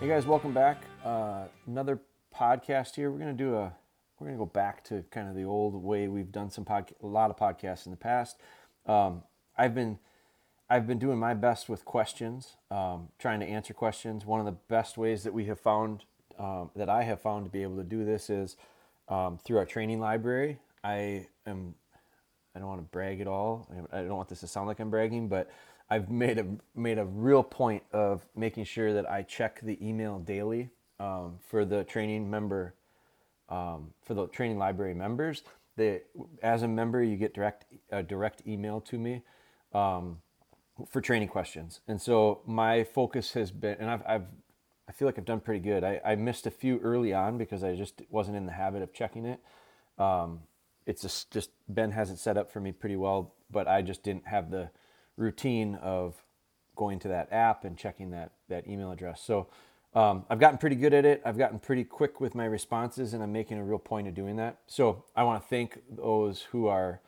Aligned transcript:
Hey 0.00 0.08
guys, 0.08 0.24
welcome 0.24 0.54
back. 0.54 0.84
Uh, 1.04 1.44
another 1.66 2.00
podcast 2.34 2.94
here. 2.94 3.10
We're 3.10 3.18
gonna 3.18 3.34
do 3.34 3.54
a. 3.56 3.70
We're 4.18 4.28
gonna 4.28 4.38
go 4.38 4.46
back 4.46 4.82
to 4.84 5.04
kind 5.10 5.28
of 5.28 5.34
the 5.34 5.44
old 5.44 5.74
way 5.74 6.08
we've 6.08 6.32
done 6.32 6.48
some 6.48 6.64
pod, 6.64 6.90
a 7.02 7.06
lot 7.06 7.28
of 7.28 7.36
podcasts 7.36 7.84
in 7.84 7.90
the 7.90 7.98
past. 7.98 8.38
Um, 8.86 9.24
I've 9.58 9.74
been, 9.74 9.98
I've 10.70 10.86
been 10.86 10.98
doing 10.98 11.18
my 11.18 11.34
best 11.34 11.68
with 11.68 11.84
questions, 11.84 12.56
um, 12.70 13.08
trying 13.18 13.40
to 13.40 13.46
answer 13.46 13.74
questions. 13.74 14.24
One 14.24 14.40
of 14.40 14.46
the 14.46 14.56
best 14.68 14.96
ways 14.96 15.22
that 15.24 15.34
we 15.34 15.44
have 15.44 15.60
found, 15.60 16.04
um, 16.38 16.70
that 16.76 16.88
I 16.88 17.02
have 17.02 17.20
found 17.20 17.44
to 17.44 17.50
be 17.50 17.62
able 17.62 17.76
to 17.76 17.84
do 17.84 18.02
this 18.02 18.30
is 18.30 18.56
um, 19.10 19.36
through 19.36 19.58
our 19.58 19.66
training 19.66 20.00
library. 20.00 20.60
I 20.82 21.26
am. 21.44 21.74
I 22.56 22.58
don't 22.58 22.68
want 22.68 22.80
to 22.80 22.90
brag 22.90 23.20
at 23.20 23.26
all. 23.26 23.68
I 23.92 23.98
don't 23.98 24.16
want 24.16 24.30
this 24.30 24.40
to 24.40 24.46
sound 24.46 24.66
like 24.66 24.80
I'm 24.80 24.88
bragging, 24.88 25.28
but 25.28 25.50
I've 25.90 26.10
made 26.10 26.38
a 26.38 26.46
made 26.74 26.98
a 26.98 27.04
real 27.04 27.42
point 27.42 27.82
of 27.92 28.24
making 28.36 28.64
sure 28.64 28.92
that 28.92 29.10
I 29.10 29.22
check 29.22 29.60
the 29.60 29.76
email 29.86 30.18
daily 30.18 30.70
um, 30.98 31.38
for 31.48 31.64
the 31.64 31.84
training 31.84 32.30
member 32.30 32.74
um, 33.48 33.92
for 34.04 34.14
the 34.14 34.28
training 34.28 34.58
library 34.58 34.94
members. 34.94 35.42
They, 35.76 36.02
as 36.42 36.62
a 36.62 36.68
member, 36.68 37.02
you 37.02 37.16
get 37.16 37.34
direct 37.34 37.64
a 37.90 38.02
direct 38.02 38.42
email 38.46 38.80
to 38.82 38.98
me 38.98 39.22
um, 39.72 40.18
for 40.88 41.00
training 41.00 41.28
questions, 41.28 41.80
and 41.88 42.00
so 42.00 42.42
my 42.46 42.84
focus 42.84 43.32
has 43.32 43.50
been, 43.50 43.76
and 43.80 43.90
I've, 43.90 44.02
I've 44.06 44.26
I 44.90 44.92
feel 44.92 45.06
like 45.06 45.18
I've 45.18 45.24
done 45.24 45.38
pretty 45.38 45.60
good. 45.60 45.84
I, 45.84 46.00
I 46.04 46.16
missed 46.16 46.48
a 46.48 46.50
few 46.50 46.80
early 46.80 47.14
on 47.14 47.38
because 47.38 47.62
I 47.62 47.76
just 47.76 48.02
wasn't 48.10 48.36
in 48.36 48.44
the 48.44 48.52
habit 48.52 48.82
of 48.82 48.92
checking 48.92 49.24
it. 49.24 49.40
Um, 49.98 50.40
it's 50.84 51.02
just, 51.02 51.30
just 51.30 51.50
Ben 51.68 51.92
has 51.92 52.10
it 52.10 52.18
set 52.18 52.36
up 52.36 52.50
for 52.50 52.58
me 52.58 52.72
pretty 52.72 52.96
well, 52.96 53.32
but 53.52 53.68
I 53.68 53.82
just 53.82 54.02
didn't 54.02 54.26
have 54.26 54.50
the 54.50 54.70
routine 55.20 55.76
of 55.76 56.24
going 56.74 56.98
to 56.98 57.08
that 57.08 57.28
app 57.30 57.64
and 57.64 57.76
checking 57.76 58.10
that 58.10 58.32
that 58.48 58.66
email 58.66 58.90
address. 58.90 59.22
So 59.22 59.48
um, 59.94 60.24
I've 60.30 60.40
gotten 60.40 60.58
pretty 60.58 60.76
good 60.76 60.94
at 60.94 61.04
it. 61.04 61.20
I've 61.24 61.36
gotten 61.36 61.58
pretty 61.58 61.84
quick 61.84 62.20
with 62.20 62.34
my 62.34 62.46
responses, 62.46 63.12
and 63.12 63.22
I'm 63.22 63.32
making 63.32 63.58
a 63.58 63.64
real 63.64 63.78
point 63.78 64.08
of 64.08 64.14
doing 64.14 64.36
that. 64.36 64.60
So 64.66 65.04
I 65.14 65.24
want 65.24 65.42
to 65.42 65.48
thank 65.48 65.80
those 65.90 66.42
who 66.42 66.68
are 66.68 67.00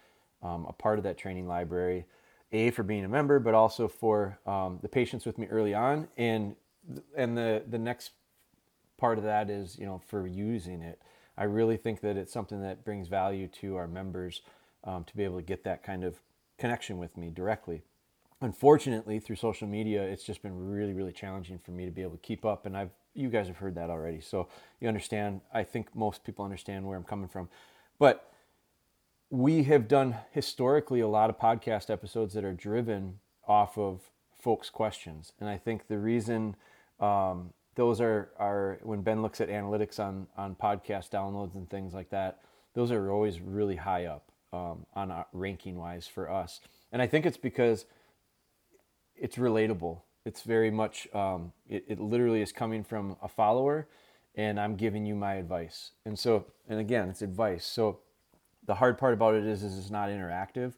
um, 0.42 0.66
a 0.68 0.72
part 0.72 0.98
of 0.98 1.04
that 1.04 1.16
training 1.16 1.46
library, 1.48 2.04
a 2.52 2.70
for 2.70 2.82
being 2.82 3.04
a 3.04 3.08
member, 3.08 3.38
but 3.38 3.54
also 3.54 3.88
for 3.88 4.38
um, 4.46 4.78
the 4.82 4.88
patience 4.88 5.24
with 5.24 5.38
me 5.38 5.46
early 5.46 5.74
on, 5.74 6.08
and 6.16 6.54
and 7.16 7.36
the 7.36 7.62
the 7.68 7.78
next 7.78 8.10
part 8.98 9.16
of 9.16 9.24
that 9.24 9.48
is 9.48 9.78
you 9.78 9.86
know 9.86 10.00
for 10.08 10.26
using 10.26 10.82
it. 10.82 11.00
I 11.38 11.44
really 11.44 11.78
think 11.78 12.02
that 12.02 12.18
it's 12.18 12.32
something 12.32 12.60
that 12.60 12.84
brings 12.84 13.08
value 13.08 13.48
to 13.60 13.76
our 13.76 13.86
members 13.86 14.42
um, 14.84 15.04
to 15.04 15.16
be 15.16 15.24
able 15.24 15.36
to 15.36 15.42
get 15.42 15.64
that 15.64 15.82
kind 15.82 16.04
of 16.04 16.20
connection 16.58 16.98
with 16.98 17.16
me 17.16 17.30
directly 17.30 17.82
unfortunately 18.42 19.20
through 19.20 19.36
social 19.36 19.68
media 19.68 20.02
it's 20.02 20.24
just 20.24 20.42
been 20.42 20.68
really 20.68 20.92
really 20.92 21.12
challenging 21.12 21.58
for 21.58 21.70
me 21.70 21.84
to 21.84 21.90
be 21.90 22.02
able 22.02 22.12
to 22.12 22.18
keep 22.18 22.44
up 22.44 22.66
and 22.66 22.76
i've 22.76 22.90
you 23.14 23.28
guys 23.28 23.46
have 23.46 23.56
heard 23.56 23.74
that 23.74 23.90
already 23.90 24.20
so 24.20 24.48
you 24.80 24.88
understand 24.88 25.40
i 25.52 25.62
think 25.62 25.94
most 25.94 26.24
people 26.24 26.44
understand 26.44 26.86
where 26.86 26.96
i'm 26.96 27.04
coming 27.04 27.28
from. 27.28 27.48
But 27.98 28.28
we 29.30 29.62
have 29.64 29.86
done 29.86 30.16
historically 30.32 31.00
a 31.00 31.08
lot 31.08 31.30
of 31.30 31.38
podcast 31.38 31.88
episodes 31.88 32.34
that 32.34 32.44
are 32.44 32.52
driven 32.52 33.20
off 33.46 33.78
of 33.78 34.00
folks 34.38 34.70
questions 34.70 35.32
and 35.40 35.48
i 35.48 35.56
think 35.56 35.86
the 35.88 35.98
reason 35.98 36.56
um, 37.00 37.52
those 37.74 38.00
are, 38.00 38.30
are 38.38 38.78
when 38.82 39.02
ben 39.02 39.22
looks 39.22 39.40
at 39.40 39.48
analytics 39.48 40.00
on, 40.00 40.26
on 40.36 40.54
podcast 40.54 41.10
downloads 41.10 41.54
and 41.54 41.70
things 41.70 41.94
like 41.94 42.10
that 42.10 42.40
those 42.74 42.90
are 42.90 43.10
always 43.10 43.40
really 43.40 43.76
high 43.76 44.06
up 44.06 44.32
um, 44.52 44.84
on 44.94 45.24
ranking 45.32 45.76
wise 45.76 46.06
for 46.06 46.30
us. 46.30 46.60
And 46.90 47.00
i 47.00 47.06
think 47.06 47.24
it's 47.24 47.36
because 47.36 47.86
it's 49.22 49.36
relatable. 49.36 50.00
It's 50.24 50.42
very 50.42 50.70
much, 50.70 51.06
um, 51.14 51.52
it, 51.68 51.84
it 51.86 52.00
literally 52.00 52.42
is 52.42 52.50
coming 52.50 52.82
from 52.82 53.16
a 53.22 53.28
follower 53.28 53.88
and 54.34 54.58
I'm 54.58 54.74
giving 54.74 55.06
you 55.06 55.14
my 55.14 55.34
advice. 55.34 55.92
And 56.04 56.18
so, 56.18 56.46
and 56.68 56.80
again, 56.80 57.08
it's 57.08 57.22
advice. 57.22 57.64
So 57.64 58.00
the 58.66 58.74
hard 58.74 58.98
part 58.98 59.14
about 59.14 59.34
it 59.36 59.46
is, 59.46 59.62
is 59.62 59.78
it's 59.78 59.90
not 59.90 60.08
interactive. 60.08 60.74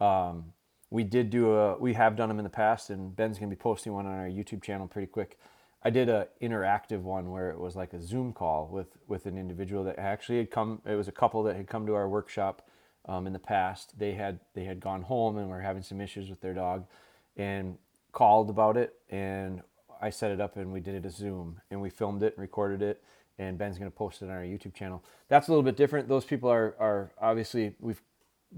Um, 0.00 0.52
we 0.90 1.04
did 1.04 1.30
do 1.30 1.52
a, 1.52 1.78
we 1.78 1.94
have 1.94 2.16
done 2.16 2.28
them 2.28 2.38
in 2.38 2.44
the 2.44 2.50
past 2.50 2.90
and 2.90 3.14
Ben's 3.14 3.38
to 3.38 3.46
be 3.46 3.54
posting 3.54 3.92
one 3.92 4.06
on 4.06 4.12
our 4.12 4.26
YouTube 4.28 4.62
channel 4.62 4.88
pretty 4.88 5.06
quick. 5.06 5.38
I 5.84 5.90
did 5.90 6.08
a 6.08 6.26
interactive 6.42 7.02
one 7.02 7.30
where 7.30 7.50
it 7.50 7.58
was 7.60 7.76
like 7.76 7.92
a 7.92 8.02
Zoom 8.02 8.32
call 8.32 8.68
with, 8.72 8.88
with 9.06 9.26
an 9.26 9.38
individual 9.38 9.84
that 9.84 10.00
actually 10.00 10.38
had 10.38 10.50
come, 10.50 10.82
it 10.84 10.96
was 10.96 11.06
a 11.06 11.12
couple 11.12 11.44
that 11.44 11.54
had 11.54 11.68
come 11.68 11.86
to 11.86 11.94
our 11.94 12.08
workshop 12.08 12.68
um, 13.06 13.28
in 13.28 13.32
the 13.32 13.38
past. 13.38 13.96
They 14.00 14.14
had, 14.14 14.40
they 14.54 14.64
had 14.64 14.80
gone 14.80 15.02
home 15.02 15.38
and 15.38 15.48
were 15.48 15.60
having 15.60 15.84
some 15.84 16.00
issues 16.00 16.28
with 16.28 16.40
their 16.40 16.54
dog 16.54 16.86
and 17.36 17.76
called 18.14 18.48
about 18.48 18.76
it 18.76 18.94
and 19.10 19.60
I 20.00 20.10
set 20.10 20.30
it 20.30 20.40
up 20.40 20.56
and 20.56 20.72
we 20.72 20.80
did 20.80 20.94
it 20.94 21.04
as 21.04 21.16
Zoom 21.16 21.60
and 21.70 21.82
we 21.82 21.90
filmed 21.90 22.22
it 22.22 22.34
and 22.34 22.42
recorded 22.42 22.80
it 22.80 23.02
and 23.38 23.58
Ben's 23.58 23.76
going 23.76 23.90
to 23.90 23.96
post 23.96 24.22
it 24.22 24.26
on 24.26 24.30
our 24.30 24.42
YouTube 24.42 24.74
channel. 24.74 25.02
That's 25.28 25.48
a 25.48 25.50
little 25.50 25.64
bit 25.64 25.76
different. 25.76 26.08
Those 26.08 26.24
people 26.24 26.48
are, 26.48 26.76
are 26.78 27.12
obviously, 27.20 27.74
we've 27.80 28.00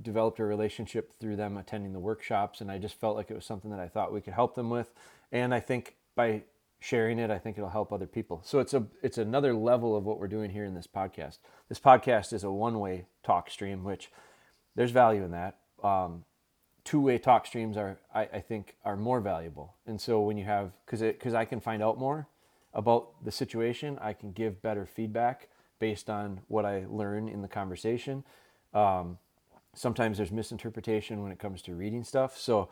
developed 0.02 0.38
a 0.38 0.44
relationship 0.44 1.18
through 1.18 1.36
them 1.36 1.56
attending 1.56 1.94
the 1.94 1.98
workshops 1.98 2.60
and 2.60 2.70
I 2.70 2.76
just 2.78 3.00
felt 3.00 3.16
like 3.16 3.30
it 3.30 3.34
was 3.34 3.46
something 3.46 3.70
that 3.70 3.80
I 3.80 3.88
thought 3.88 4.12
we 4.12 4.20
could 4.20 4.34
help 4.34 4.54
them 4.54 4.68
with. 4.68 4.92
And 5.32 5.54
I 5.54 5.60
think 5.60 5.96
by 6.14 6.42
sharing 6.80 7.18
it, 7.18 7.30
I 7.30 7.38
think 7.38 7.56
it'll 7.56 7.70
help 7.70 7.92
other 7.92 8.06
people. 8.06 8.42
So 8.44 8.60
it's 8.60 8.74
a, 8.74 8.84
it's 9.02 9.16
another 9.16 9.54
level 9.54 9.96
of 9.96 10.04
what 10.04 10.20
we're 10.20 10.28
doing 10.28 10.50
here 10.50 10.66
in 10.66 10.74
this 10.74 10.86
podcast. 10.86 11.38
This 11.70 11.80
podcast 11.80 12.34
is 12.34 12.44
a 12.44 12.50
one-way 12.50 13.06
talk 13.24 13.50
stream, 13.50 13.84
which 13.84 14.10
there's 14.74 14.90
value 14.90 15.24
in 15.24 15.30
that. 15.30 15.56
Um, 15.82 16.24
two-way 16.86 17.19
talk 17.19 17.44
streams 17.47 17.76
are 17.76 17.98
I, 18.14 18.22
I, 18.32 18.41
think 18.41 18.76
are 18.84 18.97
more 18.97 19.20
valuable. 19.20 19.74
And 19.88 20.00
so 20.00 20.20
when 20.20 20.38
you 20.38 20.44
have 20.44 20.70
because 20.86 21.00
because 21.00 21.34
i 21.34 21.44
can 21.44 21.60
find 21.60 21.82
out 21.82 21.98
more 21.98 22.28
about 22.72 23.24
the 23.24 23.32
situation 23.32 23.98
i 24.00 24.12
can 24.12 24.30
give 24.30 24.62
better 24.62 24.86
feedback 24.86 25.48
based 25.80 26.08
on 26.08 26.41
what 26.47 26.64
i 26.64 26.86
learn 26.88 27.28
in 27.28 27.42
the 27.42 27.48
conversation. 27.48 28.24
Um, 28.72 29.19
sometimes 29.74 30.16
there's 30.16 30.30
misinterpretation 30.30 31.22
when 31.22 31.32
it 31.32 31.38
comes 31.38 31.60
to 31.62 31.74
reading 31.74 32.04
stuff. 32.04 32.38
So 32.38 32.70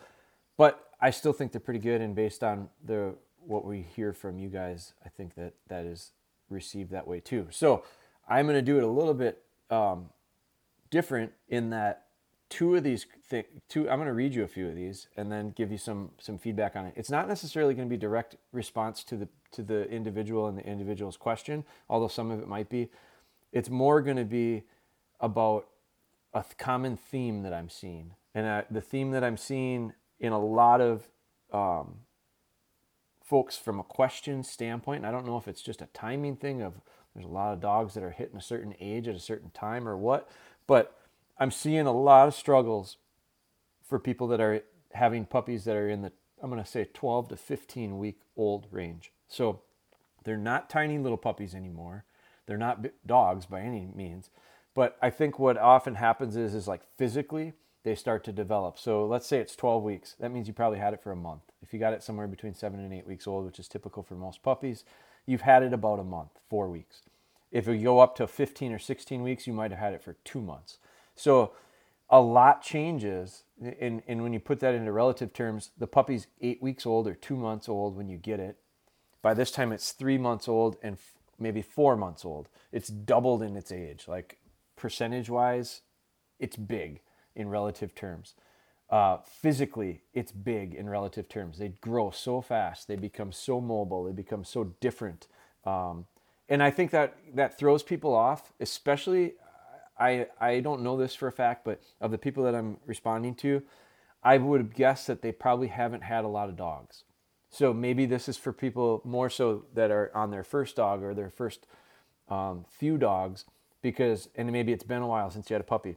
but 0.56 0.91
i 1.00 1.10
still 1.10 1.32
think 1.32 1.50
they're 1.50 1.60
pretty 1.60 1.81
good. 1.81 2.00
And 2.00 2.14
based 2.14 2.44
on 2.44 2.69
the 2.84 3.16
what 3.44 3.64
we 3.64 3.82
hear 3.82 4.14
from 4.14 4.38
you 4.38 4.48
guys 4.48 4.94
i 5.04 5.08
think 5.08 5.34
that 5.34 5.52
that 5.69 5.84
is 5.84 6.12
received 6.48 6.92
that 6.92 7.08
way 7.08 7.19
too. 7.19 7.48
So 7.50 7.82
i'm 8.28 8.46
going 8.46 8.54
to 8.54 8.62
do 8.62 8.78
it 8.78 8.84
a 8.84 8.88
little 9.00 9.12
bit 9.12 9.42
um, 9.70 10.10
different 10.91 11.32
in 11.48 11.70
that 11.70 12.03
two 12.49 12.77
of 12.77 12.82
these 12.84 13.06
th- 13.28 13.47
two 13.69 13.88
i'm 13.91 13.97
going 13.97 14.06
to 14.06 14.12
read 14.12 14.34
you 14.34 14.44
a 14.44 14.49
few 14.49 14.69
of 14.69 14.75
these 14.75 15.09
and 15.16 15.31
then 15.31 15.50
give 15.50 15.72
you 15.72 15.78
some 15.78 16.10
some 16.19 16.38
feedback 16.38 16.77
on 16.77 16.87
it. 16.87 16.94
It's 16.97 17.10
not 17.10 17.28
necessarily 17.28 17.75
going 17.75 17.88
to 17.88 17.91
be 17.91 17.99
direct 17.99 18.37
response 18.53 19.03
to 19.05 19.16
the 19.16 19.28
to 19.53 19.62
the 19.62 19.88
individual 19.91 20.47
and 20.47 20.59
the 20.59 20.66
individual's 20.66 21.16
question 21.16 21.65
although 21.88 22.09
some 22.09 22.31
of 22.31 22.41
it 22.41 22.49
might 22.49 22.69
be. 22.69 22.91
It's 23.53 23.71
more 23.71 24.03
going 24.03 24.16
to 24.16 24.25
be 24.25 24.65
about 25.21 25.69
a 26.32 26.44
common 26.59 26.97
theme 26.97 27.43
that 27.43 27.53
i'm 27.53 27.69
seeing. 27.69 28.15
And 28.34 28.47
uh, 28.47 28.62
the 28.71 28.81
theme 28.81 29.12
that 29.12 29.25
i'm 29.25 29.37
seeing 29.37 29.93
in 30.21 30.32
a 30.32 30.41
lot 30.44 30.81
of 30.81 31.09
um, 31.53 32.00
folks 33.25 33.56
from 33.56 33.81
a 33.81 33.84
question 33.84 34.43
standpoint 34.43 34.99
and 34.99 35.06
i 35.06 35.11
don't 35.11 35.26
know 35.26 35.38
if 35.38 35.49
it's 35.49 35.62
just 35.62 35.81
a 35.81 35.87
timing 35.87 36.37
thing 36.37 36.62
of 36.62 36.75
there's 37.15 37.26
a 37.26 37.28
lot 37.28 37.53
of 37.53 37.61
dogs 37.61 37.94
that 37.94 38.03
are 38.03 38.11
hitting 38.11 38.37
a 38.37 38.43
certain 38.43 38.75
age 38.81 39.09
at 39.09 39.15
a 39.15 39.21
certain 39.21 39.50
time 39.50 39.88
or 39.88 39.97
what 39.97 40.28
but 40.66 40.99
I'm 41.38 41.50
seeing 41.50 41.86
a 41.86 41.92
lot 41.92 42.28
of 42.28 42.34
struggles 42.34 42.96
for 43.82 43.98
people 43.98 44.28
that 44.28 44.40
are 44.40 44.62
having 44.92 45.24
puppies 45.24 45.64
that 45.64 45.76
are 45.76 45.88
in 45.88 46.02
the 46.02 46.12
I'm 46.42 46.50
going 46.50 46.62
to 46.62 46.70
say 46.70 46.86
12 46.92 47.28
to 47.28 47.36
15 47.36 47.98
week 47.98 48.20
old 48.36 48.66
range. 48.70 49.12
So 49.28 49.62
they're 50.24 50.36
not 50.36 50.68
tiny 50.68 50.98
little 50.98 51.16
puppies 51.16 51.54
anymore. 51.54 52.04
They're 52.46 52.58
not 52.58 52.84
dogs 53.06 53.46
by 53.46 53.62
any 53.62 53.88
means. 53.94 54.28
But 54.75 54.98
I 55.00 55.08
think 55.10 55.38
what 55.38 55.56
often 55.56 55.94
happens 55.94 56.36
is 56.36 56.54
is 56.54 56.69
like 56.69 56.82
physically 56.96 57.54
they 57.84 57.94
start 57.94 58.25
to 58.25 58.32
develop. 58.32 58.78
So 58.78 59.06
let's 59.06 59.26
say 59.26 59.38
it's 59.38 59.56
12 59.56 59.82
weeks. 59.82 60.16
That 60.19 60.32
means 60.32 60.48
you 60.48 60.54
probably 60.54 60.78
had 60.78 60.94
it 60.94 61.02
for 61.02 61.12
a 61.12 61.16
month. 61.16 61.42
If 61.62 61.72
you 61.72 61.78
got 61.78 61.92
it 61.92 62.02
somewhere 62.02 62.26
between 62.26 62.54
7 62.54 62.80
and 62.80 62.92
8 62.92 63.06
weeks 63.06 63.26
old, 63.26 63.44
which 63.44 63.58
is 63.58 63.69
typical 63.69 64.02
for 64.02 64.14
most 64.14 64.42
puppies, 64.42 64.84
you've 65.26 65.42
had 65.42 65.62
it 65.62 65.72
about 65.72 66.00
a 66.00 66.04
month, 66.04 66.30
4 66.48 66.69
weeks. 66.69 67.02
If 67.52 67.66
you 67.66 67.78
go 67.78 68.00
up 68.00 68.16
to 68.16 68.26
15 68.26 68.72
or 68.72 68.78
16 68.78 69.22
weeks, 69.22 69.46
you 69.46 69.52
might 69.52 69.70
have 69.70 69.80
had 69.80 69.94
it 69.94 70.02
for 70.02 70.16
2 70.25 70.40
months. 70.40 70.78
So 71.14 71.52
a 72.11 72.20
lot 72.20 72.62
changes. 72.62 73.44
And, 73.81 74.02
and 74.06 74.22
when 74.22 74.32
you 74.32 74.40
put 74.40 74.61
that 74.61 74.75
into 74.75 74.93
relative 74.93 75.32
terms, 75.32 75.70
the 75.78 75.87
puppy's 75.87 76.26
eight 76.40 76.62
weeks 76.62 76.87
old 76.87 77.06
or 77.06 77.14
two 77.14 77.37
months 77.37 77.69
old 77.69 77.96
when 77.96 78.08
you 78.08 78.16
get 78.16 78.40
it. 78.40 78.58
By 79.22 79.34
this 79.34 79.50
time, 79.50 79.72
it's 79.72 79.93
three 79.93 80.19
months 80.19 80.49
old 80.49 80.76
and 80.82 80.94
f- 80.94 81.14
maybe 81.38 81.62
four 81.62 81.96
months 81.96 82.25
old. 82.25 82.49
It's 82.72 82.88
doubled 82.88 83.43
in 83.43 83.56
its 83.56 83.72
age. 83.72 84.05
Like 84.06 84.38
percentage 84.76 85.31
wise, 85.31 85.81
it's 86.38 86.56
big 86.56 87.00
in 87.34 87.49
relative 87.49 87.94
terms. 87.94 88.34
Uh, 88.90 89.19
physically, 89.25 90.02
it's 90.12 90.31
big 90.31 90.75
in 90.75 90.88
relative 90.88 91.28
terms. 91.28 91.58
They 91.58 91.69
grow 91.69 92.11
so 92.11 92.40
fast. 92.40 92.87
They 92.87 92.96
become 92.96 93.32
so 93.32 93.61
mobile. 93.61 94.05
They 94.05 94.12
become 94.12 94.44
so 94.44 94.75
different. 94.81 95.26
Um, 95.64 96.06
and 96.49 96.62
I 96.62 96.70
think 96.70 96.90
that 96.90 97.16
that 97.34 97.58
throws 97.58 97.82
people 97.82 98.14
off, 98.14 98.52
especially 98.61 99.34
I, 99.99 100.26
I 100.41 100.61
don't 100.61 100.82
know 100.82 100.96
this 100.96 101.14
for 101.14 101.29
a 101.29 101.32
fact, 101.32 101.64
but 101.64 101.81
of 102.00 102.11
the 102.11 102.19
people 102.19 102.44
that 102.44 102.55
I'm 102.55 102.79
responding 102.87 103.35
to, 103.37 103.62
I 104.23 104.38
would 104.38 104.75
guess 104.75 105.06
that 105.06 105.23
they 105.23 105.32
probably 105.32 105.69
haven't 105.69 106.02
had 106.02 106.25
a 106.25 106.29
lot 106.29 106.49
of 106.49 106.56
dogs. 106.56 107.05
So 107.50 107.73
maybe 107.73 108.05
this 108.06 108.29
is 108.29 108.37
for 108.37 108.52
people 108.52 109.00
more 109.05 109.31
so 109.31 109.67
that 109.75 109.91
are 109.91 110.11
on 110.14 110.31
their 110.31 110.43
first 110.43 110.76
dog 110.76 111.02
or 111.02 111.14
their 111.14 111.31
first 111.31 111.67
um, 112.29 112.64
few 112.69 112.99
dogs 112.99 113.44
because, 113.82 114.29
and 114.35 114.50
maybe 114.50 114.73
it's 114.73 114.82
been 114.82 115.02
a 115.02 115.06
while 115.06 115.31
since 115.31 115.50
you 115.50 115.55
had 115.55 115.61
a 115.61 115.64
puppy. 115.64 115.97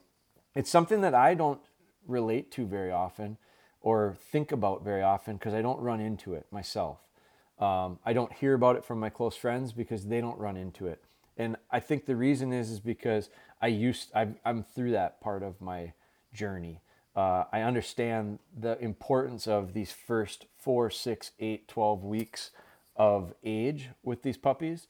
It's 0.53 0.69
something 0.69 1.01
that 1.01 1.15
I 1.15 1.33
don't 1.33 1.61
relate 2.05 2.51
to 2.51 2.65
very 2.65 2.91
often 2.91 3.37
or 3.81 4.15
think 4.19 4.51
about 4.51 4.83
very 4.83 5.01
often 5.01 5.37
because 5.37 5.53
I 5.53 5.61
don't 5.61 5.79
run 5.79 5.99
into 5.99 6.33
it 6.33 6.45
myself. 6.51 6.99
Um, 7.59 7.99
I 8.05 8.13
don't 8.13 8.33
hear 8.33 8.53
about 8.53 8.75
it 8.75 8.85
from 8.85 8.99
my 8.99 9.09
close 9.09 9.35
friends 9.35 9.71
because 9.71 10.05
they 10.05 10.21
don't 10.21 10.37
run 10.37 10.57
into 10.57 10.87
it. 10.87 11.03
And 11.37 11.55
I 11.71 11.79
think 11.79 12.05
the 12.05 12.15
reason 12.15 12.51
is 12.53 12.69
is 12.69 12.79
because 12.79 13.29
I 13.61 13.67
used 13.67 14.11
i 14.15 14.27
am 14.45 14.63
through 14.63 14.91
that 14.91 15.21
part 15.21 15.43
of 15.43 15.59
my 15.61 15.93
journey. 16.33 16.81
Uh, 17.15 17.45
I 17.51 17.61
understand 17.61 18.39
the 18.55 18.77
importance 18.79 19.47
of 19.47 19.73
these 19.73 19.91
first 19.91 20.45
four, 20.59 20.91
six, 20.91 21.31
eight, 21.39 21.67
12 21.67 22.03
weeks 22.03 22.51
of 22.95 23.33
age 23.43 23.89
with 24.03 24.21
these 24.21 24.37
puppies. 24.37 24.87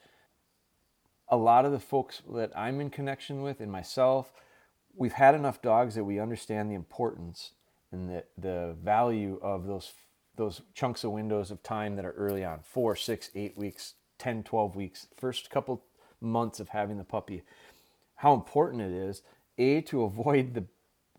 A 1.30 1.38
lot 1.38 1.66
of 1.66 1.72
the 1.72 1.80
folks 1.80 2.22
that 2.34 2.52
I'm 2.56 2.82
in 2.82 2.90
connection 2.90 3.42
with 3.42 3.62
and 3.62 3.72
myself, 3.72 4.34
we've 4.94 5.14
had 5.14 5.36
enough 5.36 5.62
dogs 5.62 5.96
that 5.96 6.04
we 6.04 6.20
understand 6.20 6.70
the 6.70 6.76
importance 6.76 7.52
and 7.92 8.10
the, 8.10 8.24
the 8.38 8.76
value 8.84 9.40
of 9.42 9.66
those 9.66 9.94
those 10.36 10.62
chunks 10.76 11.04
of 11.04 11.12
windows 11.12 11.50
of 11.50 11.64
time 11.64 11.96
that 11.96 12.06
are 12.06 12.12
early 12.12 12.46
on 12.46 12.60
four 12.62 12.96
six 12.96 13.32
eight 13.34 13.58
weeks 13.58 13.96
10 14.20 14.44
12 14.44 14.76
weeks 14.76 15.08
first 15.18 15.50
couple 15.50 15.84
months 16.22 16.60
of 16.60 16.70
having 16.70 16.98
the 16.98 17.04
puppy 17.04 17.44
how 18.18 18.34
important 18.34 18.82
it 18.82 18.92
is 18.92 19.24
a 19.58 19.82
to 19.82 20.04
avoid 20.04 20.54
the 20.54 20.66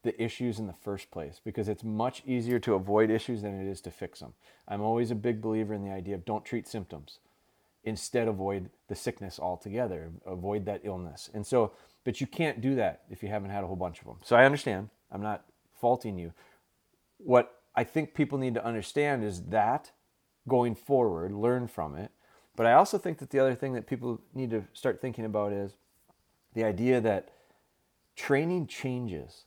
the 0.05 0.23
issues 0.23 0.61
in 0.61 0.69
the 0.69 0.73
first 0.73 1.11
place 1.11 1.41
because 1.45 1.69
it's 1.69 1.83
much 1.83 2.23
easier 2.25 2.61
to 2.61 2.75
avoid 2.75 3.11
issues 3.11 3.43
than 3.43 3.61
it 3.61 3.69
is 3.69 3.81
to 3.81 3.91
fix 3.91 4.21
them. 4.21 4.33
I'm 4.69 4.81
always 4.81 5.11
a 5.11 5.17
big 5.17 5.43
believer 5.43 5.75
in 5.75 5.85
the 5.85 5.91
idea 5.91 6.15
of 6.15 6.25
don't 6.25 6.45
treat 6.45 6.69
symptoms. 6.69 7.19
Instead 7.83 8.29
avoid 8.29 8.71
the 8.87 8.95
sickness 8.95 9.41
altogether, 9.41 10.13
avoid 10.25 10.67
that 10.67 10.83
illness. 10.85 11.29
And 11.35 11.45
so 11.45 11.73
but 12.05 12.21
you 12.21 12.27
can't 12.27 12.61
do 12.61 12.75
that 12.77 13.03
if 13.11 13.23
you 13.23 13.29
haven't 13.29 13.51
had 13.51 13.65
a 13.65 13.67
whole 13.67 13.77
bunch 13.77 14.01
of 14.01 14.07
them. 14.07 14.17
So 14.23 14.37
I 14.37 14.45
understand. 14.45 14.89
I'm 15.11 15.23
not 15.23 15.45
faulting 15.81 16.17
you. 16.17 16.33
What 17.19 17.61
I 17.75 17.85
think 17.85 18.15
people 18.15 18.39
need 18.39 18.55
to 18.55 18.65
understand 18.65 19.25
is 19.25 19.43
that 19.47 19.91
going 20.47 20.75
forward, 20.75 21.33
learn 21.33 21.67
from 21.69 21.97
it. 21.97 22.11
But 22.57 22.67
I 22.67 22.73
also 22.73 22.99
think 22.99 23.19
that 23.19 23.31
the 23.31 23.39
other 23.39 23.55
thing 23.55 23.75
that 23.75 23.87
people 23.87 24.21
need 24.35 24.51
to 24.51 24.65
start 24.73 25.01
thinking 25.01 25.25
about 25.25 25.53
is 25.53 25.77
the 26.55 26.65
idea 26.65 27.01
that 27.01 27.31
training 28.17 28.67
changes. 28.67 29.45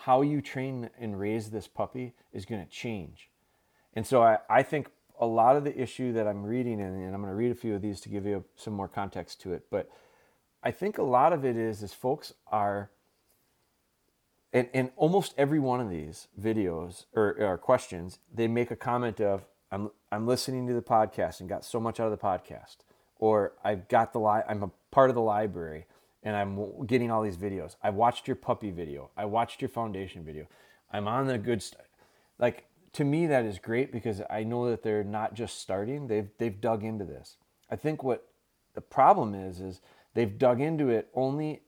How 0.00 0.22
you 0.22 0.42
train 0.42 0.90
and 0.98 1.18
raise 1.18 1.50
this 1.50 1.66
puppy 1.66 2.14
is 2.32 2.44
going 2.44 2.64
to 2.64 2.70
change. 2.70 3.30
And 3.94 4.06
so 4.06 4.22
I, 4.22 4.38
I 4.50 4.62
think 4.62 4.90
a 5.18 5.26
lot 5.26 5.56
of 5.56 5.64
the 5.64 5.80
issue 5.80 6.12
that 6.12 6.26
I'm 6.26 6.44
reading, 6.44 6.80
and, 6.80 6.96
and 6.96 7.14
I'm 7.14 7.20
going 7.20 7.32
to 7.32 7.36
read 7.36 7.52
a 7.52 7.54
few 7.54 7.74
of 7.74 7.82
these 7.82 8.00
to 8.02 8.08
give 8.08 8.26
you 8.26 8.44
some 8.56 8.74
more 8.74 8.88
context 8.88 9.40
to 9.42 9.52
it, 9.52 9.64
but 9.70 9.88
I 10.62 10.70
think 10.70 10.98
a 10.98 11.02
lot 11.02 11.32
of 11.32 11.44
it 11.44 11.56
is 11.56 11.82
is 11.82 11.92
folks 11.92 12.32
are 12.48 12.90
and, 14.54 14.68
and 14.72 14.90
almost 14.96 15.34
every 15.36 15.58
one 15.58 15.80
of 15.80 15.90
these 15.90 16.28
videos 16.40 17.06
or, 17.12 17.36
or 17.40 17.58
questions, 17.58 18.20
they 18.32 18.46
make 18.46 18.70
a 18.70 18.76
comment 18.76 19.20
of, 19.20 19.44
I'm, 19.72 19.90
I'm 20.12 20.28
listening 20.28 20.68
to 20.68 20.74
the 20.74 20.80
podcast 20.80 21.40
and 21.40 21.48
got 21.48 21.64
so 21.64 21.80
much 21.80 21.98
out 21.98 22.10
of 22.10 22.12
the 22.12 22.24
podcast. 22.24 22.76
Or 23.18 23.52
I've 23.62 23.88
got 23.88 24.12
the 24.12 24.20
li- 24.20 24.42
I'm 24.48 24.62
a 24.62 24.70
part 24.90 25.10
of 25.10 25.16
the 25.16 25.22
library 25.22 25.86
and 26.22 26.34
I'm 26.34 26.86
getting 26.86 27.10
all 27.10 27.22
these 27.22 27.36
videos. 27.36 27.76
I 27.82 27.90
watched 27.90 28.26
your 28.26 28.36
puppy 28.36 28.70
video. 28.70 29.10
I 29.16 29.26
watched 29.26 29.60
your 29.60 29.68
foundation 29.68 30.24
video. 30.24 30.46
I'm 30.92 31.06
on 31.06 31.26
the 31.26 31.38
good 31.38 31.62
stuff. 31.62 31.86
Like 32.38 32.66
to 32.94 33.04
me, 33.04 33.26
that 33.26 33.44
is 33.44 33.58
great 33.58 33.92
because 33.92 34.22
I 34.30 34.44
know 34.44 34.70
that 34.70 34.82
they're 34.82 35.04
not 35.04 35.34
just 35.34 35.60
starting. 35.60 36.06
They've 36.06 36.28
they've 36.38 36.60
dug 36.60 36.82
into 36.82 37.04
this. 37.04 37.36
I 37.70 37.76
think 37.76 38.02
what 38.02 38.26
the 38.74 38.80
problem 38.80 39.34
is 39.34 39.60
is 39.60 39.80
they've 40.14 40.38
dug 40.38 40.60
into 40.60 40.88
it 40.88 41.08
only 41.14 41.62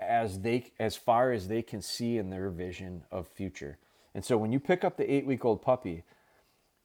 as 0.00 0.40
they 0.40 0.72
as 0.78 0.96
far 0.96 1.32
as 1.32 1.48
they 1.48 1.62
can 1.62 1.80
see 1.80 2.18
in 2.18 2.30
their 2.30 2.50
vision 2.50 3.04
of 3.10 3.28
future. 3.28 3.78
And 4.14 4.24
so 4.24 4.36
when 4.36 4.52
you 4.52 4.60
pick 4.60 4.84
up 4.84 4.96
the 4.96 5.04
8-week-old 5.04 5.60
puppy, 5.60 6.04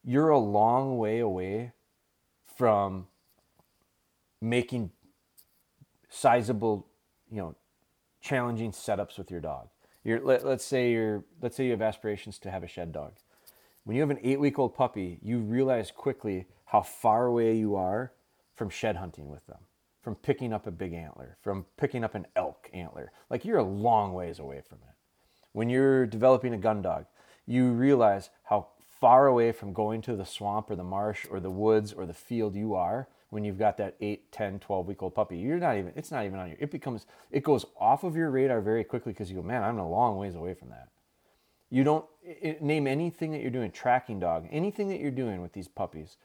you're 0.04 0.30
a 0.30 0.40
long 0.40 0.98
way 0.98 1.20
away 1.20 1.74
from 2.58 3.08
making 4.42 4.92
sizable, 6.10 6.88
you 7.30 7.38
know, 7.38 7.56
challenging 8.22 8.72
setups 8.72 9.18
with 9.18 9.32
your 9.32 9.42
dog. 9.42 9.70
You're, 10.04 10.22
let, 10.22 10.46
let's 10.46 10.66
say 10.66 10.92
you're 10.92 11.26
let's 11.42 11.56
say 11.56 11.66
you 11.66 11.72
have 11.72 11.82
aspirations 11.82 12.40
to 12.40 12.52
have 12.52 12.64
a 12.64 12.68
shed 12.68 12.92
dog. 12.92 13.14
When 13.84 13.96
you 13.96 14.02
have 14.02 14.10
an 14.10 14.18
8-week-old 14.18 14.76
puppy, 14.76 15.20
you 15.22 15.40
realize 15.40 15.92
quickly 15.92 16.48
how 16.66 16.82
far 16.82 17.26
away 17.26 17.56
you 17.56 17.76
are 17.76 18.14
from 18.56 18.70
shed 18.70 18.98
hunting 18.98 19.30
with 19.30 19.46
them 19.48 19.60
from 20.02 20.16
picking 20.16 20.54
up 20.54 20.66
a 20.66 20.72
big 20.72 20.94
antler, 20.94 21.38
from 21.42 21.66
picking 21.78 22.04
up 22.04 22.16
an 22.16 22.26
elk 22.36 22.70
antler. 22.74 23.12
Like 23.30 23.46
you're 23.46 23.58
a 23.58 23.64
long 23.64 24.14
ways 24.14 24.40
away 24.40 24.62
from 24.68 24.80
it. 24.88 24.96
When 25.52 25.70
you're 25.70 26.06
developing 26.06 26.54
a 26.54 26.58
gun 26.58 26.82
dog, 26.82 27.06
you 27.46 27.70
realize 27.72 28.30
how 28.44 28.68
far 29.00 29.28
away 29.28 29.52
from 29.52 29.74
going 29.74 30.02
to 30.04 30.16
the 30.16 30.26
swamp 30.26 30.70
or 30.70 30.76
the 30.76 30.84
marsh 30.84 31.26
or 31.30 31.40
the 31.40 31.52
woods 31.52 31.94
or 31.94 32.06
the 32.06 32.14
field 32.14 32.56
you 32.56 32.76
are 32.76 33.08
when 33.30 33.44
you've 33.44 33.60
got 33.60 33.78
that 33.78 33.96
8 34.00 34.32
10 34.32 34.60
12 34.60 34.88
week 34.88 35.04
old 35.04 35.16
puppy 35.16 35.38
you're 35.38 35.60
not 35.60 35.78
even 35.78 35.92
it's 35.96 36.12
not 36.12 36.26
even 36.26 36.40
on 36.40 36.50
your 36.50 36.58
it 36.60 36.72
becomes 36.72 37.06
it 37.32 37.44
goes 37.44 37.66
off 37.80 38.04
of 38.04 38.16
your 38.16 38.30
radar 38.30 38.62
very 38.62 38.84
quickly 38.84 39.12
because 39.12 39.30
you 39.30 39.38
go 39.38 39.44
man 39.44 39.64
i'm 39.64 39.78
a 39.78 39.90
long 39.90 40.18
ways 40.18 40.36
away 40.36 40.54
from 40.54 40.70
that. 40.70 40.90
You 41.72 41.84
don't 41.84 42.06
it, 42.24 42.64
name 42.64 42.88
anything 42.88 43.32
that 43.32 43.42
you're 43.42 43.52
doing 43.52 43.72
tracking 43.72 44.20
dog 44.20 44.48
anything 44.52 44.90
that 44.90 45.00
you're 45.00 45.12
doing 45.12 45.42
with 45.42 45.54
these 45.54 45.68
puppies 45.68 46.18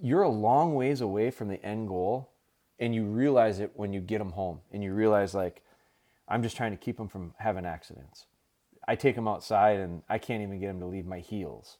you're 0.00 0.22
a 0.22 0.28
long 0.28 0.74
ways 0.74 1.00
away 1.00 1.30
from 1.30 1.48
the 1.48 1.62
end 1.64 1.88
goal 1.88 2.30
and 2.78 2.94
you 2.94 3.04
realize 3.04 3.60
it 3.60 3.72
when 3.74 3.92
you 3.92 4.00
get 4.00 4.18
them 4.18 4.32
home 4.32 4.60
and 4.72 4.82
you 4.82 4.92
realize 4.92 5.34
like 5.34 5.62
i'm 6.28 6.42
just 6.42 6.56
trying 6.56 6.70
to 6.70 6.78
keep 6.78 6.96
them 6.96 7.08
from 7.08 7.34
having 7.38 7.66
accidents. 7.66 8.26
I 8.86 8.96
take 8.96 9.14
them 9.14 9.28
outside 9.28 9.78
and 9.78 10.02
i 10.08 10.18
can't 10.18 10.42
even 10.42 10.58
get 10.58 10.68
them 10.68 10.80
to 10.80 10.86
leave 10.86 11.06
my 11.06 11.20
heels. 11.20 11.76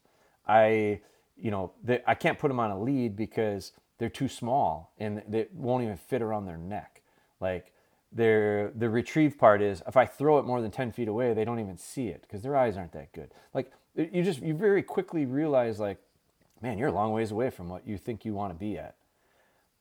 I 0.46 1.00
you 1.36 1.50
know 1.50 1.72
i 2.06 2.14
can't 2.14 2.38
put 2.38 2.48
them 2.48 2.60
on 2.60 2.70
a 2.70 2.80
lead 2.80 3.16
because 3.16 3.72
they're 4.04 4.10
too 4.10 4.28
small 4.28 4.92
and 4.98 5.22
they 5.28 5.46
won't 5.54 5.82
even 5.82 5.96
fit 5.96 6.22
around 6.22 6.46
their 6.46 6.58
neck 6.58 7.02
like 7.40 7.72
their 8.12 8.70
the 8.76 8.88
retrieve 8.88 9.38
part 9.38 9.62
is 9.62 9.82
if 9.88 9.96
i 9.96 10.06
throw 10.06 10.38
it 10.38 10.44
more 10.44 10.60
than 10.60 10.70
10 10.70 10.92
feet 10.92 11.08
away 11.08 11.34
they 11.34 11.44
don't 11.44 11.60
even 11.60 11.78
see 11.78 12.08
it 12.08 12.22
because 12.22 12.42
their 12.42 12.56
eyes 12.56 12.76
aren't 12.76 12.92
that 12.92 13.12
good 13.12 13.32
like 13.54 13.72
you 13.96 14.22
just 14.22 14.42
you 14.42 14.54
very 14.54 14.82
quickly 14.82 15.26
realize 15.26 15.80
like 15.80 15.98
man 16.62 16.78
you're 16.78 16.88
a 16.88 16.92
long 16.92 17.12
ways 17.12 17.30
away 17.30 17.50
from 17.50 17.68
what 17.68 17.86
you 17.86 17.98
think 17.98 18.24
you 18.24 18.34
want 18.34 18.52
to 18.52 18.58
be 18.58 18.78
at 18.78 18.94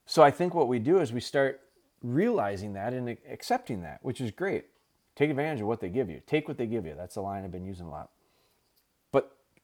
so 0.05 0.23
I 0.23 0.31
think 0.31 0.53
what 0.53 0.67
we 0.67 0.79
do 0.79 0.99
is 0.99 1.13
we 1.13 1.19
start 1.19 1.61
realizing 2.01 2.73
that 2.73 2.93
and 2.93 3.17
accepting 3.29 3.81
that, 3.83 3.99
which 4.01 4.19
is 4.19 4.31
great. 4.31 4.65
Take 5.15 5.29
advantage 5.29 5.61
of 5.61 5.67
what 5.67 5.79
they 5.79 5.89
give 5.89 6.09
you. 6.09 6.21
Take 6.25 6.47
what 6.47 6.57
they 6.57 6.65
give 6.65 6.85
you. 6.85 6.95
That's 6.95 7.15
the 7.15 7.21
line 7.21 7.43
I've 7.43 7.51
been 7.51 7.65
using 7.65 7.85
a 7.85 7.91
lot. 7.91 8.09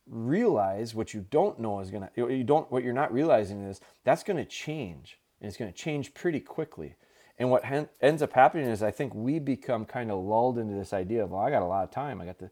Realize 0.09 0.95
what 0.95 1.13
you 1.13 1.25
don't 1.29 1.59
know 1.59 1.79
is 1.79 1.91
gonna 1.91 2.09
you 2.15 2.43
don't 2.43 2.71
what 2.71 2.83
you're 2.83 2.93
not 2.93 3.13
realizing 3.13 3.63
is 3.63 3.79
that's 4.03 4.23
gonna 4.23 4.45
change 4.45 5.19
and 5.39 5.47
it's 5.47 5.57
gonna 5.57 5.71
change 5.71 6.13
pretty 6.13 6.39
quickly. 6.39 6.95
And 7.37 7.49
what 7.49 7.63
ends 8.01 8.21
up 8.21 8.33
happening 8.33 8.65
is 8.65 8.83
I 8.83 8.91
think 8.91 9.13
we 9.15 9.39
become 9.39 9.85
kind 9.85 10.11
of 10.11 10.23
lulled 10.23 10.57
into 10.57 10.73
this 10.73 10.93
idea 10.93 11.23
of 11.23 11.31
well 11.31 11.41
I 11.41 11.51
got 11.51 11.61
a 11.61 11.65
lot 11.65 11.83
of 11.83 11.91
time. 11.91 12.21
I 12.21 12.25
got 12.25 12.39
the 12.39 12.49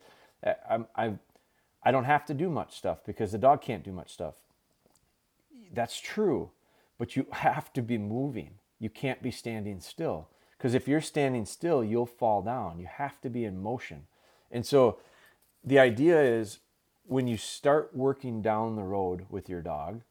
I'm 0.70 0.86
I 0.96 1.14
I 1.84 1.92
don't 1.92 2.06
have 2.06 2.26
to 2.26 2.34
do 2.34 2.50
much 2.50 2.78
stuff 2.78 3.00
because 3.06 3.32
the 3.32 3.38
dog 3.38 3.62
can't 3.62 3.84
do 3.84 3.92
much 3.92 4.14
stuff. 4.14 4.36
That's 5.74 6.00
true 6.00 6.52
but 6.98 7.16
you 7.16 7.26
have 7.32 7.72
to 7.74 7.82
be 7.82 7.98
moving. 7.98 8.52
You 8.80 8.90
can't 8.90 9.22
be 9.22 9.32
standing 9.32 9.80
still. 9.80 10.30
Because 10.58 10.74
if 10.74 10.88
you're 10.88 11.02
standing 11.02 11.46
still, 11.46 11.84
you'll 11.84 12.08
fall 12.08 12.42
down. 12.42 12.80
You 12.80 12.88
have 12.88 13.22
to 13.22 13.30
be 13.30 13.46
in 13.46 13.62
motion. 13.62 14.08
And 14.52 14.66
so 14.66 14.98
the 15.64 15.78
idea 15.78 16.20
is 16.22 16.60
when 17.08 17.28
you 17.28 17.38
start 17.38 17.92
working 17.96 18.42
down 18.42 18.76
the 18.76 18.84
road 18.84 19.26
with 19.30 19.50
your 19.50 19.62
dog, 19.62 20.02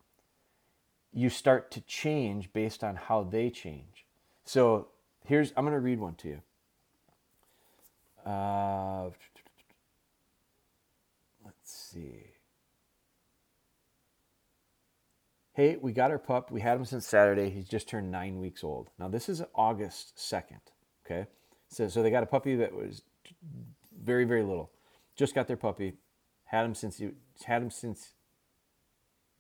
you 1.13 1.31
start 1.31 1.71
to 1.73 1.81
change 1.83 2.53
based 2.53 2.83
on 2.83 2.97
how 2.97 3.23
they 3.23 3.51
change. 3.51 4.07
So 4.45 4.89
here's, 5.25 5.53
I'm 5.57 5.65
going 5.65 5.75
to 5.75 5.81
read 5.81 6.01
one 6.01 6.15
to 6.17 6.29
you. 6.29 6.43
Uh, 8.25 9.11
let's 11.45 11.73
see. 11.73 12.37
hey, 15.57 15.79
we 15.81 15.91
got 15.91 16.11
our 16.11 16.19
pup. 16.19 16.51
We 16.51 16.61
had 16.61 16.77
him 16.77 16.85
since 16.85 17.07
Saturday. 17.07 17.49
He's 17.49 17.67
just 17.67 17.89
turned 17.89 18.11
nine 18.11 18.39
weeks 18.39 18.63
old. 18.63 18.91
Now, 18.99 19.09
this 19.09 19.27
is 19.29 19.43
August 19.55 20.15
2nd. 20.17 20.61
Okay. 21.05 21.27
So, 21.69 21.89
so 21.89 22.03
they 22.03 22.11
got 22.11 22.23
a 22.23 22.27
puppy 22.27 22.57
that 22.57 22.75
was 22.75 23.03
very, 23.99 24.25
very 24.25 24.43
little. 24.43 24.71
Just 25.17 25.35
got 25.35 25.49
their 25.49 25.57
puppy. 25.57 25.95
Had 26.47 26.65
him 26.65 26.75
since 26.75 26.99
he 26.99 27.11
had 27.45 27.63
him 27.63 27.71
since 27.71 28.15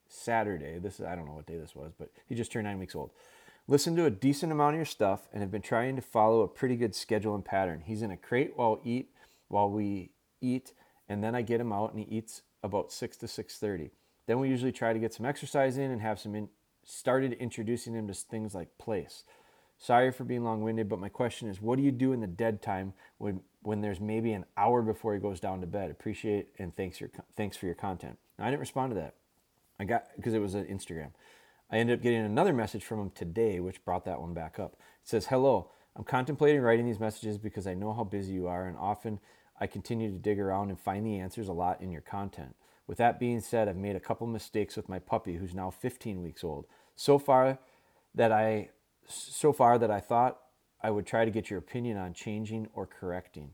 Saturday. 0.09 0.79
This 0.79 1.01
is 1.01 1.07
I 1.07 1.15
don't 1.15 1.27
know 1.27 1.33
what 1.33 1.47
day 1.47 1.59
this 1.59 1.75
was, 1.75 1.93
but 1.99 2.11
he 2.29 2.35
just 2.35 2.53
turned 2.53 2.67
nine 2.67 2.79
weeks 2.79 2.95
old. 2.95 3.11
Listen 3.69 3.97
to 3.97 4.05
a 4.05 4.11
decent 4.11 4.53
amount 4.53 4.75
of 4.75 4.79
your 4.79 4.85
stuff 4.85 5.29
and 5.33 5.41
have 5.43 5.51
been 5.51 5.63
trying 5.63 5.97
to 5.97 6.03
follow 6.03 6.43
a 6.43 6.49
pretty 6.49 6.77
good 6.77 6.95
schedule 6.95 7.35
and 7.35 7.45
pattern. 7.45 7.83
He's 7.85 8.03
in 8.03 8.13
a 8.13 8.17
crate 8.17 8.53
while 8.57 8.81
eat 8.85 9.11
while 9.49 9.71
we 9.71 10.11
eat, 10.41 10.73
and 11.09 11.23
then 11.23 11.35
I 11.35 11.43
get 11.43 11.61
him 11.61 11.73
out 11.73 11.93
and 11.93 12.01
he 12.01 12.17
eats 12.17 12.43
about 12.63 12.93
six 12.93 13.17
to 13.19 13.29
six 13.29 13.59
thirty. 13.59 13.91
Then 14.27 14.41
we 14.41 14.49
usually 14.49 14.73
try 14.73 14.93
to 14.93 14.99
get 14.99 15.15
some 15.15 15.27
exercise 15.27 15.79
in 15.79 15.91
and 15.91 16.01
have 16.01 16.19
some 16.19 16.35
in, 16.35 16.49
started 16.85 17.33
introducing 17.35 17.95
him 17.95 18.09
to 18.09 18.15
things 18.15 18.55
like 18.55 18.79
place. 18.79 19.25
Sorry 19.79 20.11
for 20.11 20.25
being 20.25 20.43
long 20.43 20.63
winded, 20.63 20.89
but 20.89 20.99
my 20.99 21.09
question 21.09 21.49
is 21.49 21.61
what 21.61 21.77
do 21.77 21.83
you 21.83 21.93
do 21.93 22.13
in 22.13 22.21
the 22.21 22.27
dead 22.27 22.63
time 22.63 22.95
when, 23.19 23.41
when 23.63 23.81
there's 23.81 24.01
maybe 24.01 24.33
an 24.33 24.45
hour 24.57 24.83
before 24.83 25.15
he 25.15 25.21
goes 25.21 25.41
down 25.41 25.61
to 25.61 25.67
bed? 25.67 25.91
Appreciate 25.91 26.49
and 26.59 26.75
thanks, 26.77 27.01
your, 27.01 27.11
thanks 27.37 27.57
for 27.57 27.67
your 27.67 27.75
content. 27.75 28.19
Now, 28.39 28.47
I 28.47 28.51
didn't 28.51 28.61
respond 28.61 28.93
to 28.93 28.95
that. 29.01 29.15
I 29.79 29.85
got 29.85 30.07
because 30.17 30.35
it 30.35 30.39
was 30.39 30.55
an 30.55 30.65
Instagram. 30.65 31.11
I 31.71 31.79
ended 31.79 31.99
up 31.99 32.03
getting 32.03 32.25
another 32.25 32.53
message 32.53 32.85
from 32.85 33.01
him 33.01 33.11
today, 33.11 33.61
which 33.61 33.85
brought 33.85 34.05
that 34.05 34.21
one 34.21 34.33
back 34.33 34.59
up. 34.59 34.77
It 35.03 35.09
says, 35.09 35.27
Hello, 35.27 35.71
I'm 35.95 36.05
contemplating 36.05 36.61
writing 36.61 36.87
these 36.87 37.01
messages 37.01 37.39
because 37.39 37.67
I 37.67 37.75
know 37.75 37.93
how 37.93 38.05
busy 38.05 38.33
you 38.33 38.47
are, 38.47 38.67
and 38.67 38.77
often 38.79 39.21
I 39.61 39.67
continue 39.67 40.11
to 40.11 40.19
dig 40.19 40.39
around 40.39 40.69
and 40.69 40.79
find 40.79 41.05
the 41.05 41.19
answers 41.19 41.49
a 41.49 41.53
lot 41.53 41.81
in 41.81 41.91
your 41.91 42.03
content. 42.03 42.55
With 42.87 42.99
that 42.99 43.19
being 43.19 43.41
said, 43.41 43.69
I've 43.69 43.77
made 43.77 43.97
a 43.97 44.01
couple 44.01 44.27
mistakes 44.27 44.77
with 44.77 44.89
my 44.89 44.99
puppy 44.99 45.37
who's 45.37 45.55
now 45.55 45.71
15 45.71 46.23
weeks 46.23 46.45
old. 46.45 46.67
So 46.95 47.19
far 47.19 47.59
that 48.15 48.31
I 48.31 48.71
so 49.09 49.53
far 49.53 49.79
that 49.79 49.91
I 49.91 50.01
thought 50.01 50.39
I 50.81 50.91
would 50.91 51.07
try 51.07 51.25
to 51.25 51.31
get 51.31 51.51
your 51.51 51.59
opinion 51.59 51.97
on 51.97 52.13
changing 52.13 52.69
or 52.75 52.87
correcting. 52.87 53.51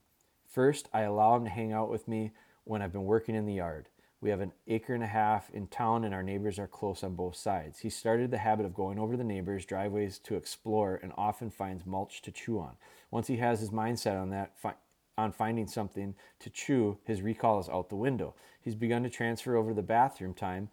First, 0.47 0.89
I 0.93 1.03
allow 1.03 1.37
him 1.37 1.45
to 1.45 1.51
hang 1.51 1.73
out 1.73 1.91
with 1.91 2.09
me 2.09 2.33
when 2.65 2.83
I've 2.83 2.93
been 2.93 3.05
working 3.05 3.35
in 3.35 3.47
the 3.47 3.55
yard. 3.55 3.89
We 4.21 4.31
have 4.31 4.41
an 4.41 4.53
acre 4.69 4.95
and 4.95 5.03
a 5.03 5.09
half 5.09 5.51
in 5.51 5.67
town, 5.67 6.05
and 6.05 6.15
our 6.15 6.23
neighbors 6.23 6.59
are 6.59 6.69
close 6.69 7.03
on 7.03 7.17
both 7.17 7.35
sides. 7.35 7.81
He 7.81 7.91
started 7.91 8.31
the 8.31 8.39
habit 8.39 8.65
of 8.65 8.75
going 8.75 8.99
over 8.99 9.17
the 9.17 9.25
neighbors' 9.25 9.67
driveways 9.67 10.19
to 10.21 10.37
explore 10.37 11.01
and 11.03 11.13
often 11.17 11.51
finds 11.51 11.85
mulch 11.85 12.23
to 12.23 12.31
chew 12.31 12.61
on. 12.61 12.77
Once 13.11 13.27
he 13.27 13.39
has 13.39 13.59
his 13.59 13.71
mindset 13.71 14.21
on 14.21 14.31
that, 14.31 14.57
fi- 14.57 14.77
on 15.19 15.33
finding 15.33 15.67
something 15.67 16.15
to 16.39 16.51
chew, 16.51 16.99
his 17.05 17.21
recall 17.21 17.59
is 17.59 17.69
out 17.69 17.89
the 17.89 17.97
window. 17.97 18.35
He's 18.61 18.77
begun 18.77 19.03
to 19.03 19.11
transfer 19.11 19.57
over 19.57 19.75
the 19.75 19.83
bathroom 19.83 20.35
time 20.35 20.69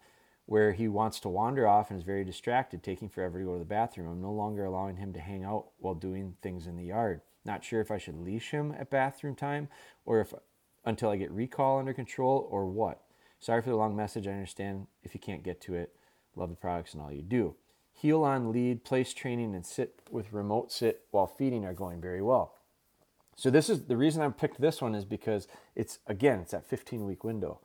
where 0.50 0.72
he 0.72 0.88
wants 0.88 1.20
to 1.20 1.28
wander 1.28 1.68
off 1.68 1.90
and 1.90 1.96
is 2.00 2.04
very 2.04 2.24
distracted, 2.24 2.82
taking 2.82 3.08
forever 3.08 3.38
to 3.38 3.44
go 3.44 3.52
to 3.52 3.60
the 3.60 3.64
bathroom. 3.64 4.08
I'm 4.08 4.20
no 4.20 4.32
longer 4.32 4.64
allowing 4.64 4.96
him 4.96 5.12
to 5.12 5.20
hang 5.20 5.44
out 5.44 5.66
while 5.78 5.94
doing 5.94 6.34
things 6.42 6.66
in 6.66 6.74
the 6.74 6.86
yard. 6.86 7.20
Not 7.44 7.62
sure 7.62 7.80
if 7.80 7.92
I 7.92 7.98
should 7.98 8.16
leash 8.16 8.50
him 8.50 8.74
at 8.76 8.90
bathroom 8.90 9.36
time 9.36 9.68
or 10.04 10.20
if 10.20 10.34
until 10.84 11.10
I 11.10 11.18
get 11.18 11.30
recall 11.30 11.78
under 11.78 11.92
control 11.92 12.48
or 12.50 12.66
what. 12.66 13.00
Sorry 13.38 13.62
for 13.62 13.70
the 13.70 13.76
long 13.76 13.94
message. 13.94 14.26
I 14.26 14.32
understand 14.32 14.88
if 15.04 15.14
you 15.14 15.20
can't 15.20 15.44
get 15.44 15.60
to 15.60 15.76
it. 15.76 15.94
Love 16.34 16.50
the 16.50 16.56
products 16.56 16.94
and 16.94 17.02
all 17.02 17.12
you 17.12 17.22
do. 17.22 17.54
Heel 17.92 18.24
on 18.24 18.50
lead, 18.50 18.82
place 18.82 19.14
training, 19.14 19.54
and 19.54 19.64
sit 19.64 20.00
with 20.10 20.32
remote 20.32 20.72
sit 20.72 21.02
while 21.12 21.28
feeding 21.28 21.64
are 21.64 21.74
going 21.74 22.00
very 22.00 22.22
well. 22.22 22.56
So 23.36 23.50
this 23.50 23.70
is 23.70 23.84
the 23.84 23.96
reason 23.96 24.20
I 24.20 24.28
picked 24.30 24.60
this 24.60 24.82
one 24.82 24.96
is 24.96 25.04
because 25.04 25.46
it's 25.76 26.00
again 26.08 26.40
it's 26.40 26.50
that 26.50 26.66
15 26.66 27.06
week 27.06 27.22
window. 27.22 27.60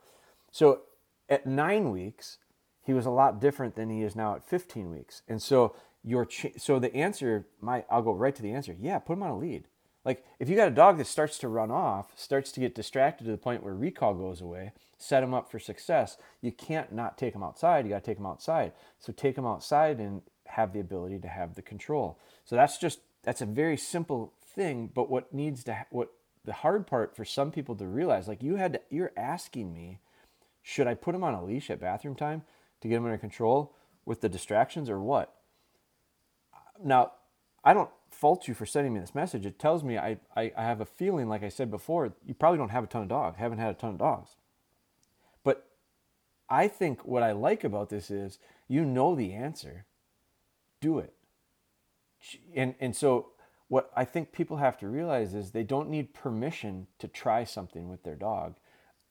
So 0.52 0.82
at 1.28 1.46
nine 1.46 1.90
weeks, 1.90 2.38
he 2.86 2.94
was 2.94 3.04
a 3.04 3.10
lot 3.10 3.40
different 3.40 3.74
than 3.74 3.90
he 3.90 4.04
is 4.04 4.14
now 4.14 4.36
at 4.36 4.48
15 4.48 4.90
weeks. 4.90 5.22
And 5.26 5.42
so 5.42 5.74
your 6.04 6.24
ch- 6.24 6.52
so 6.56 6.78
the 6.78 6.94
answer, 6.94 7.48
my 7.60 7.84
I'll 7.90 8.00
go 8.00 8.12
right 8.12 8.34
to 8.34 8.42
the 8.42 8.52
answer. 8.52 8.76
Yeah, 8.78 9.00
put 9.00 9.14
him 9.14 9.24
on 9.24 9.30
a 9.30 9.38
lead. 9.38 9.64
Like 10.04 10.24
if 10.38 10.48
you 10.48 10.54
got 10.54 10.68
a 10.68 10.72
dog 10.72 10.98
that 10.98 11.08
starts 11.08 11.36
to 11.38 11.48
run 11.48 11.72
off, 11.72 12.12
starts 12.14 12.52
to 12.52 12.60
get 12.60 12.76
distracted 12.76 13.24
to 13.24 13.32
the 13.32 13.36
point 13.36 13.64
where 13.64 13.74
recall 13.74 14.14
goes 14.14 14.40
away, 14.40 14.72
set 14.96 15.24
him 15.24 15.34
up 15.34 15.50
for 15.50 15.58
success. 15.58 16.16
You 16.40 16.52
can't 16.52 16.92
not 16.92 17.18
take 17.18 17.34
him 17.34 17.42
outside. 17.42 17.84
You 17.84 17.90
got 17.90 18.04
to 18.04 18.10
take 18.10 18.18
him 18.18 18.26
outside. 18.26 18.72
So 19.00 19.12
take 19.12 19.36
him 19.36 19.46
outside 19.46 19.98
and 19.98 20.22
have 20.46 20.72
the 20.72 20.78
ability 20.78 21.18
to 21.18 21.28
have 21.28 21.56
the 21.56 21.62
control. 21.62 22.20
So 22.44 22.54
that's 22.54 22.78
just 22.78 23.00
that's 23.24 23.40
a 23.40 23.46
very 23.46 23.76
simple 23.76 24.32
thing, 24.44 24.92
but 24.94 25.10
what 25.10 25.34
needs 25.34 25.64
to 25.64 25.86
what 25.90 26.12
the 26.44 26.52
hard 26.52 26.86
part 26.86 27.16
for 27.16 27.24
some 27.24 27.50
people 27.50 27.74
to 27.74 27.84
realize 27.84 28.28
like 28.28 28.44
you 28.44 28.54
had 28.54 28.74
to, 28.74 28.80
you're 28.90 29.10
asking 29.16 29.74
me 29.74 29.98
should 30.62 30.86
I 30.86 30.94
put 30.94 31.16
him 31.16 31.24
on 31.24 31.34
a 31.34 31.44
leash 31.44 31.68
at 31.68 31.80
bathroom 31.80 32.14
time 32.14 32.42
to 32.86 32.90
get 32.90 32.96
them 32.96 33.04
under 33.04 33.18
control 33.18 33.74
with 34.04 34.20
the 34.20 34.28
distractions 34.28 34.88
or 34.88 35.00
what? 35.00 35.34
Now, 36.82 37.12
I 37.64 37.74
don't 37.74 37.90
fault 38.10 38.48
you 38.48 38.54
for 38.54 38.64
sending 38.64 38.94
me 38.94 39.00
this 39.00 39.14
message. 39.14 39.44
It 39.44 39.58
tells 39.58 39.82
me 39.82 39.98
I, 39.98 40.18
I, 40.36 40.52
I, 40.56 40.62
have 40.62 40.80
a 40.80 40.86
feeling, 40.86 41.28
like 41.28 41.42
I 41.42 41.48
said 41.48 41.70
before, 41.70 42.12
you 42.24 42.32
probably 42.32 42.58
don't 42.58 42.70
have 42.70 42.84
a 42.84 42.86
ton 42.86 43.02
of 43.02 43.08
dogs, 43.08 43.38
haven't 43.38 43.58
had 43.58 43.70
a 43.70 43.74
ton 43.74 43.90
of 43.90 43.98
dogs. 43.98 44.36
But 45.44 45.66
I 46.48 46.68
think 46.68 47.04
what 47.04 47.22
I 47.22 47.32
like 47.32 47.64
about 47.64 47.90
this 47.90 48.10
is 48.10 48.38
you 48.68 48.84
know 48.84 49.14
the 49.14 49.32
answer, 49.32 49.84
do 50.80 50.98
it. 50.98 51.12
And, 52.54 52.74
and 52.80 52.96
so, 52.96 53.32
what 53.68 53.90
I 53.96 54.04
think 54.04 54.32
people 54.32 54.58
have 54.58 54.78
to 54.78 54.88
realize 54.88 55.34
is 55.34 55.50
they 55.50 55.64
don't 55.64 55.90
need 55.90 56.14
permission 56.14 56.86
to 57.00 57.08
try 57.08 57.42
something 57.44 57.88
with 57.88 58.04
their 58.04 58.14
dog. 58.14 58.54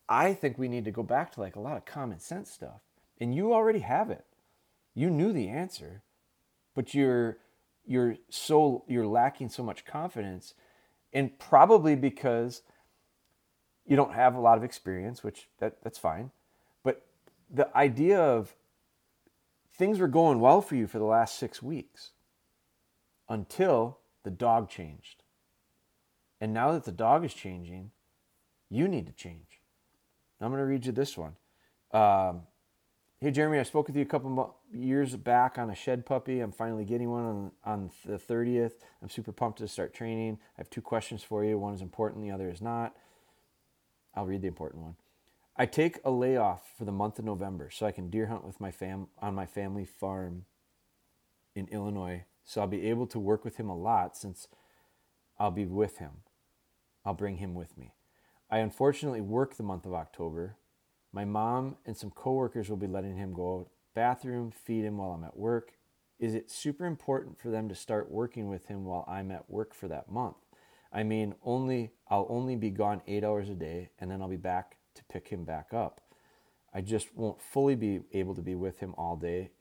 I 0.07 0.33
think 0.33 0.57
we 0.57 0.69
need 0.69 0.85
to 0.85 0.91
go 0.91 1.03
back 1.03 1.33
to 1.33 1.41
like 1.41 1.55
a 1.55 1.59
lot 1.59 1.77
of 1.77 1.85
common 1.85 2.19
sense 2.19 2.51
stuff. 2.51 2.81
And 3.19 3.33
you 3.33 3.53
already 3.53 3.79
have 3.79 4.09
it. 4.09 4.25
You 4.93 5.09
knew 5.09 5.31
the 5.33 5.49
answer, 5.49 6.03
but 6.73 6.93
you're 6.93 7.37
you're 7.85 8.15
so 8.29 8.83
you're 8.87 9.05
lacking 9.05 9.49
so 9.49 9.61
much 9.61 9.85
confidence 9.85 10.55
and 11.13 11.37
probably 11.37 11.95
because 11.95 12.63
you 13.85 13.95
don't 13.95 14.13
have 14.13 14.33
a 14.33 14.39
lot 14.39 14.57
of 14.57 14.63
experience 14.63 15.23
which 15.23 15.47
that, 15.59 15.77
that's 15.83 15.99
fine. 15.99 16.31
But 16.83 17.05
the 17.49 17.75
idea 17.77 18.19
of 18.19 18.55
things 19.77 19.99
were 19.99 20.07
going 20.07 20.39
well 20.39 20.61
for 20.61 20.75
you 20.75 20.87
for 20.87 20.97
the 20.97 21.05
last 21.05 21.37
six 21.37 21.61
weeks 21.61 22.11
until 23.29 23.99
the 24.23 24.31
dog 24.31 24.69
changed. 24.69 25.23
And 26.41 26.53
now 26.53 26.71
that 26.71 26.85
the 26.85 26.91
dog 26.91 27.23
is 27.23 27.33
changing 27.33 27.91
you 28.69 28.87
need 28.87 29.05
to 29.07 29.13
change. 29.13 29.61
I'm 30.41 30.49
going 30.49 30.59
to 30.59 30.65
read 30.65 30.85
you 30.85 30.91
this 30.91 31.17
one. 31.17 31.35
Um, 31.91 32.41
Hey, 33.21 33.31
Jeremy, 33.31 33.59
I 33.59 33.63
spoke 33.63 33.87
with 33.87 33.95
you 33.95 34.01
a 34.01 34.05
couple 34.05 34.57
years 34.73 35.15
back 35.15 35.57
on 35.57 35.69
a 35.69 35.75
shed 35.75 36.05
puppy. 36.05 36.41
I'm 36.41 36.51
finally 36.51 36.83
getting 36.83 37.09
one 37.09 37.23
on, 37.23 37.51
on 37.63 37.91
the 38.05 38.17
30th. 38.17 38.73
I'm 39.01 39.09
super 39.09 39.31
pumped 39.31 39.59
to 39.59 39.69
start 39.69 39.93
training. 39.93 40.37
I 40.57 40.59
have 40.59 40.69
two 40.69 40.81
questions 40.81 41.23
for 41.23 41.45
you. 41.45 41.57
One 41.57 41.73
is 41.73 41.81
important, 41.81 42.23
the 42.23 42.31
other 42.31 42.49
is 42.49 42.61
not. 42.61 42.93
I'll 44.15 44.25
read 44.25 44.41
the 44.41 44.49
important 44.49 44.83
one. 44.83 44.95
I 45.55 45.65
take 45.65 45.99
a 46.03 46.11
layoff 46.11 46.63
for 46.77 46.83
the 46.83 46.91
month 46.91 47.17
of 47.17 47.23
November 47.23 47.69
so 47.69 47.85
I 47.85 47.93
can 47.93 48.09
deer 48.09 48.25
hunt 48.25 48.43
with 48.43 48.59
my 48.59 48.69
fam 48.69 49.07
on 49.21 49.33
my 49.33 49.45
family 49.45 49.85
farm 49.85 50.43
in 51.55 51.69
Illinois. 51.69 52.25
So 52.43 52.59
I'll 52.59 52.67
be 52.67 52.89
able 52.89 53.07
to 53.07 53.19
work 53.19 53.45
with 53.45 53.55
him 53.55 53.69
a 53.69 53.77
lot 53.77 54.17
since 54.17 54.49
I'll 55.39 55.51
be 55.51 55.65
with 55.65 55.99
him. 55.99 56.11
I'll 57.05 57.13
bring 57.13 57.37
him 57.37 57.55
with 57.55 57.77
me. 57.77 57.93
I 58.51 58.57
unfortunately 58.57 59.21
work 59.21 59.55
the 59.55 59.63
month 59.63 59.85
of 59.85 59.93
October, 59.93 60.57
my 61.15 61.23
mom 61.23 61.77
and 61.85 61.95
some 61.95 62.11
coworkers 62.11 62.69
will 62.69 62.75
be 62.75 62.87
letting 62.87 63.15
him 63.15 63.31
go 63.31 63.69
bathroom, 63.93 64.51
feed 64.51 64.83
him 64.83 64.97
while 64.97 65.11
I'm 65.11 65.23
at 65.23 65.37
work. 65.37 65.71
Is 66.19 66.35
it 66.35 66.51
super 66.51 66.85
important 66.85 67.39
for 67.39 67.49
them 67.49 67.69
to 67.69 67.75
start 67.75 68.11
working 68.11 68.49
with 68.49 68.65
him 68.65 68.83
while 68.83 69.05
I'm 69.07 69.31
at 69.31 69.49
work 69.49 69.73
for 69.73 69.87
that 69.87 70.11
month? 70.11 70.35
I 70.91 71.03
mean, 71.03 71.33
only 71.41 71.93
I'll 72.09 72.27
only 72.29 72.57
be 72.57 72.69
gone 72.69 73.01
8 73.07 73.23
hours 73.23 73.49
a 73.49 73.55
day 73.55 73.91
and 73.97 74.11
then 74.11 74.21
I'll 74.21 74.27
be 74.27 74.35
back 74.35 74.75
to 74.95 75.03
pick 75.05 75.29
him 75.29 75.45
back 75.45 75.73
up. 75.73 76.01
I 76.73 76.81
just 76.81 77.15
won't 77.15 77.41
fully 77.41 77.75
be 77.75 78.01
able 78.11 78.35
to 78.35 78.41
be 78.41 78.55
with 78.55 78.81
him 78.81 78.93
all 78.97 79.15
day 79.15 79.51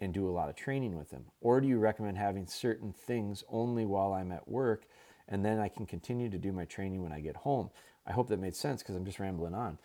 and 0.00 0.12
do 0.12 0.28
a 0.28 0.32
lot 0.32 0.48
of 0.48 0.56
training 0.56 0.96
with 0.96 1.12
him. 1.12 1.26
Or 1.40 1.60
do 1.60 1.68
you 1.68 1.78
recommend 1.78 2.18
having 2.18 2.48
certain 2.48 2.92
things 2.92 3.44
only 3.48 3.86
while 3.86 4.12
I'm 4.12 4.32
at 4.32 4.48
work 4.48 4.86
and 5.28 5.44
then 5.44 5.60
I 5.60 5.68
can 5.68 5.86
continue 5.86 6.28
to 6.30 6.38
do 6.38 6.50
my 6.50 6.64
training 6.64 7.04
when 7.04 7.12
I 7.12 7.20
get 7.20 7.36
home? 7.36 7.70
I 8.06 8.12
hope 8.12 8.28
that 8.28 8.40
made 8.40 8.54
sense 8.54 8.82
because 8.82 8.94
I'm 8.94 9.04
just 9.04 9.18
rambling 9.18 9.54
on. 9.54 9.78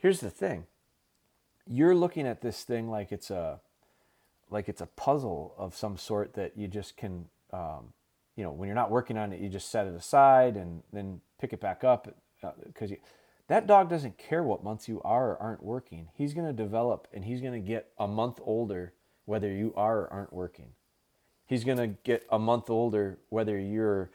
Here's 0.00 0.20
the 0.20 0.30
thing. 0.30 0.64
You're 1.66 1.94
looking 1.94 2.26
at 2.26 2.40
this 2.40 2.64
thing 2.64 2.90
like 2.90 3.12
it's 3.12 3.30
a 3.30 3.60
like 4.50 4.68
it's 4.68 4.80
a 4.80 4.86
puzzle 4.86 5.54
of 5.56 5.76
some 5.76 5.96
sort 5.96 6.34
that 6.34 6.56
you 6.56 6.66
just 6.66 6.96
can 6.96 7.26
um, 7.52 7.92
you 8.34 8.42
know 8.42 8.50
when 8.50 8.66
you're 8.66 8.74
not 8.74 8.90
working 8.90 9.16
on 9.16 9.32
it 9.32 9.40
you 9.40 9.48
just 9.48 9.70
set 9.70 9.86
it 9.86 9.94
aside 9.94 10.56
and 10.56 10.82
then 10.92 11.20
pick 11.38 11.52
it 11.52 11.60
back 11.60 11.84
up 11.84 12.08
because 12.66 12.90
uh, 12.90 12.96
that 13.48 13.66
dog 13.66 13.90
doesn't 13.90 14.16
care 14.16 14.42
what 14.42 14.64
months 14.64 14.88
you 14.88 15.00
are 15.04 15.32
or 15.32 15.42
aren't 15.42 15.62
working. 15.62 16.08
He's 16.14 16.34
going 16.34 16.46
to 16.46 16.52
develop 16.52 17.06
and 17.12 17.24
he's 17.24 17.40
going 17.40 17.52
to 17.52 17.66
get 17.66 17.88
a 17.98 18.08
month 18.08 18.40
older 18.42 18.94
whether 19.26 19.52
you 19.52 19.72
are 19.76 19.98
or 19.98 20.12
aren't 20.12 20.32
working. 20.32 20.70
He's 21.46 21.64
going 21.64 21.78
to 21.78 21.88
get 21.88 22.26
a 22.30 22.38
month 22.38 22.70
older 22.70 23.18
whether 23.28 23.58
you're 23.58 24.10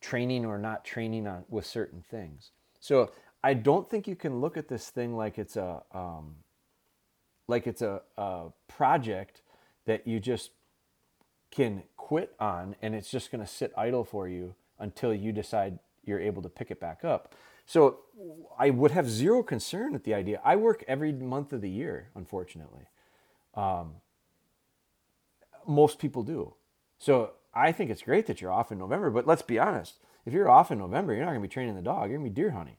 training 0.00 0.44
or 0.44 0.58
not 0.58 0.84
training 0.84 1.26
on 1.26 1.44
with 1.48 1.64
certain 1.64 2.04
things. 2.10 2.50
So 2.80 3.12
I 3.44 3.54
don't 3.54 3.88
think 3.90 4.06
you 4.06 4.16
can 4.16 4.40
look 4.40 4.56
at 4.56 4.68
this 4.68 4.88
thing 4.90 5.16
like 5.16 5.38
it's 5.38 5.56
a 5.56 5.82
um, 5.92 6.36
like 7.48 7.66
it's 7.66 7.82
a, 7.82 8.02
a 8.16 8.46
project 8.68 9.42
that 9.84 10.06
you 10.06 10.20
just 10.20 10.50
can 11.50 11.82
quit 11.96 12.34
on 12.38 12.76
and 12.82 12.94
it's 12.94 13.10
just 13.10 13.30
going 13.30 13.44
to 13.44 13.50
sit 13.50 13.72
idle 13.76 14.04
for 14.04 14.28
you 14.28 14.54
until 14.78 15.12
you 15.12 15.32
decide 15.32 15.78
you're 16.04 16.20
able 16.20 16.42
to 16.42 16.48
pick 16.48 16.70
it 16.70 16.80
back 16.80 17.04
up. 17.04 17.34
So 17.66 18.00
I 18.58 18.70
would 18.70 18.90
have 18.90 19.08
zero 19.08 19.42
concern 19.42 19.92
with 19.92 20.04
the 20.04 20.14
idea. 20.14 20.40
I 20.44 20.56
work 20.56 20.84
every 20.88 21.12
month 21.12 21.52
of 21.52 21.60
the 21.60 21.70
year, 21.70 22.08
unfortunately. 22.14 22.86
Um, 23.54 23.96
most 25.66 25.98
people 25.98 26.22
do. 26.22 26.54
So 26.98 27.32
I 27.54 27.72
think 27.72 27.90
it's 27.90 28.02
great 28.02 28.26
that 28.26 28.40
you're 28.40 28.50
off 28.50 28.72
in 28.72 28.78
November, 28.78 29.10
but 29.10 29.26
let's 29.26 29.42
be 29.42 29.58
honest. 29.58 29.98
If 30.24 30.32
you're 30.32 30.48
off 30.48 30.70
in 30.70 30.78
November, 30.78 31.12
you're 31.12 31.24
not 31.24 31.32
going 31.32 31.42
to 31.42 31.48
be 31.48 31.52
training 31.52 31.74
the 31.74 31.82
dog. 31.82 32.08
You're 32.08 32.18
going 32.18 32.30
to 32.30 32.34
be 32.34 32.42
deer 32.42 32.50
hunting. 32.50 32.76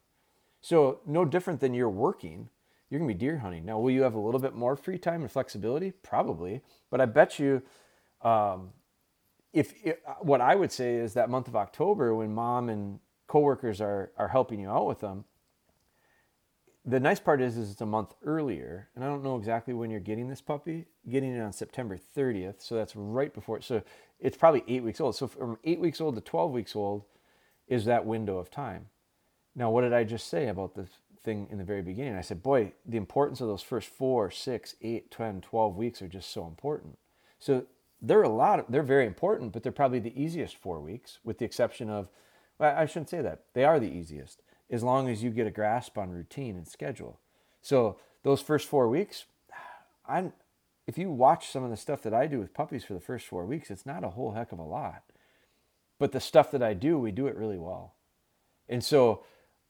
So, 0.64 1.02
no 1.06 1.26
different 1.26 1.60
than 1.60 1.74
you're 1.74 1.90
working, 1.90 2.48
you're 2.90 2.98
going 2.98 3.10
to 3.10 3.14
be 3.14 3.20
deer 3.20 3.40
hunting. 3.40 3.66
Now, 3.66 3.80
will 3.80 3.92
you 3.92 4.04
have 4.04 4.14
a 4.14 4.20
little 4.20 4.40
bit 4.40 4.56
more 4.56 4.78
free 4.78 4.98
time 4.98 5.22
and 5.22 5.30
flexibility? 5.30 5.92
Probably. 5.92 6.62
But 6.90 7.02
I 7.02 7.06
bet 7.06 7.38
you, 7.38 7.62
um, 8.22 8.70
if, 9.52 9.74
if 9.84 9.98
what 10.22 10.40
I 10.40 10.56
would 10.56 10.72
say 10.72 10.96
is 10.96 11.16
that 11.16 11.30
month 11.30 11.50
of 11.50 11.58
October 11.58 12.16
when 12.16 12.34
mom 12.34 12.70
and 12.70 13.02
coworkers 13.28 13.82
are, 13.82 14.14
are 14.18 14.30
helping 14.30 14.62
you 14.62 14.70
out 14.70 14.88
with 14.88 15.02
them, 15.02 15.26
the 16.86 17.00
nice 17.00 17.20
part 17.20 17.42
is, 17.42 17.58
is 17.58 17.70
it's 17.72 17.82
a 17.82 17.86
month 17.86 18.14
earlier, 18.26 18.88
and 18.96 19.04
I 19.04 19.08
don't 19.08 19.24
know 19.24 19.36
exactly 19.36 19.74
when 19.74 19.92
you're 19.92 20.00
getting 20.00 20.30
this 20.30 20.42
puppy. 20.42 20.86
Getting 21.10 21.36
it 21.36 21.42
on 21.42 21.52
September 21.52 22.00
30th, 22.16 22.62
so 22.62 22.76
that's 22.76 22.96
right 22.96 23.34
before. 23.34 23.60
So 23.60 23.84
it's 24.22 24.38
probably 24.38 24.64
eight 24.70 24.84
weeks 24.84 25.02
old. 25.02 25.18
So 25.18 25.28
from 25.28 25.58
eight 25.66 25.82
weeks 25.82 26.00
old 26.00 26.16
to 26.16 26.22
12 26.22 26.52
weeks 26.54 26.74
old 26.74 27.04
is 27.68 27.84
that 27.84 28.06
window 28.06 28.38
of 28.38 28.50
time. 28.50 28.86
Now, 29.56 29.70
what 29.70 29.82
did 29.82 29.94
I 29.94 30.04
just 30.04 30.28
say 30.28 30.48
about 30.48 30.76
the 30.76 30.88
thing 31.24 31.48
in 31.52 31.58
the 31.58 31.64
very 31.64 31.82
beginning? 31.82 32.16
I 32.16 32.22
said, 32.22 32.42
boy, 32.42 32.74
the 32.86 32.98
importance 32.98 33.42
of 33.42 33.48
those 33.48 33.62
first 33.62 33.90
four, 33.90 34.32
six, 34.32 34.76
eight, 34.82 35.12
10, 35.12 35.42
12 35.42 35.76
weeks 35.76 36.02
are 36.02 36.08
just 36.08 36.32
so 36.32 36.46
important. 36.48 36.98
So 37.40 37.66
they're 38.02 38.24
a 38.24 38.30
lot. 38.30 38.60
Of, 38.60 38.66
they're 38.70 38.84
very 38.84 39.06
important, 39.06 39.54
but 39.54 39.64
they're 39.64 39.72
probably 39.72 40.00
the 40.00 40.20
easiest 40.22 40.58
four 40.58 40.80
weeks, 40.80 41.20
with 41.24 41.38
the 41.38 41.46
exception 41.46 41.90
of. 41.90 42.10
Well, 42.60 42.76
I 42.76 42.86
shouldn't 42.86 43.10
say 43.10 43.22
that. 43.22 43.46
They 43.54 43.64
are 43.64 43.80
the 43.80 43.92
easiest 43.92 44.42
as 44.70 44.84
long 44.84 45.08
as 45.08 45.24
you 45.24 45.30
get 45.30 45.48
a 45.48 45.52
grasp 45.52 45.98
on 45.98 46.10
routine 46.10 46.56
and 46.56 46.68
schedule. 46.68 47.20
So 47.62 47.98
those 48.24 48.42
first 48.42 48.68
four 48.68 48.90
weeks, 48.90 49.26
I, 50.08 50.32
if 50.88 50.98
you 50.98 51.12
watch 51.12 51.50
some 51.50 51.64
of 51.64 51.70
the 51.70 51.78
stuff 51.78 52.02
that 52.04 52.14
I 52.14 52.28
do 52.28 52.40
with 52.40 52.54
puppies 52.54 52.84
for 52.84 52.94
the 52.94 53.00
first 53.00 53.28
four 53.28 53.46
weeks, 53.46 53.70
it's 53.70 53.86
not 53.86 54.04
a 54.04 54.10
whole 54.10 54.32
heck 54.32 54.52
of 54.52 54.60
a 54.60 54.64
lot. 54.64 55.04
But 56.00 56.12
the 56.12 56.20
stuff 56.20 56.52
that 56.52 56.64
I 56.64 56.74
do, 56.74 56.98
we 56.98 57.12
do 57.12 57.28
it 57.28 57.38
really 57.38 57.58
well. 57.58 57.94
And 58.68 58.84
so 58.84 59.24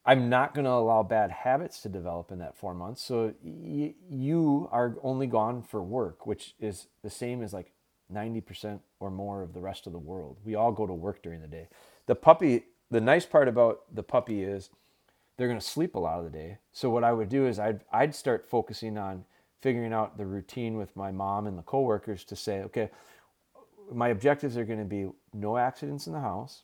I'm 0.06 0.30
not 0.30 0.54
going 0.54 0.66
to 0.66 0.72
allow 0.72 1.04
bad 1.04 1.32
habits 1.32 1.82
to 1.82 1.90
develop 1.90 2.32
in 2.32 2.40
that 2.40 2.58
four 2.58 2.74
months. 2.74 3.02
So 3.02 3.34
y- 3.42 3.94
you 4.10 4.68
are 4.72 4.98
only 5.02 5.28
gone 5.28 5.62
for 5.62 5.82
work, 5.82 6.26
which 6.28 6.56
is 6.60 6.88
the 7.04 7.10
same 7.10 7.42
as 7.42 7.54
like 7.54 7.72
90% 8.14 8.80
or 9.00 9.10
more 9.10 9.42
of 9.42 9.54
the 9.54 9.62
rest 9.62 9.88
of 9.88 9.94
the 9.94 10.00
world. 10.00 10.38
We 10.44 10.56
all 10.56 10.72
go 10.72 10.86
to 10.86 10.94
work 10.94 11.24
during 11.24 11.42
the 11.42 11.48
day. 11.48 11.70
The 12.06 12.16
puppy, 12.16 12.66
the 12.92 13.00
nice 13.00 13.26
part 13.26 13.48
about 13.48 13.84
the 13.94 14.04
puppy 14.04 14.44
is 14.44 14.70
they're 15.38 15.48
going 15.48 15.60
to 15.60 15.66
sleep 15.66 15.96
a 15.96 16.00
lot 16.00 16.20
of 16.20 16.26
the 16.26 16.32
day. 16.32 16.58
So 16.74 16.90
what 16.90 17.04
I 17.04 17.14
would 17.14 17.30
do 17.30 17.48
is 17.48 17.58
I'd 17.58 17.82
I'd 17.92 18.14
start 18.14 18.46
focusing 18.46 18.98
on 18.98 19.26
figuring 19.62 19.94
out 19.94 20.18
the 20.18 20.26
routine 20.26 20.76
with 20.78 20.96
my 20.96 21.12
mom 21.12 21.48
and 21.48 21.58
the 21.58 21.64
coworkers 21.64 22.26
to 22.26 22.36
say, 22.36 22.62
okay, 22.64 22.90
my 23.92 24.10
objectives 24.10 24.58
are 24.58 24.66
going 24.66 24.80
to 24.80 24.86
be 24.86 25.08
no 25.34 25.58
accidents 25.58 26.06
in 26.06 26.14
the 26.14 26.20
house. 26.20 26.64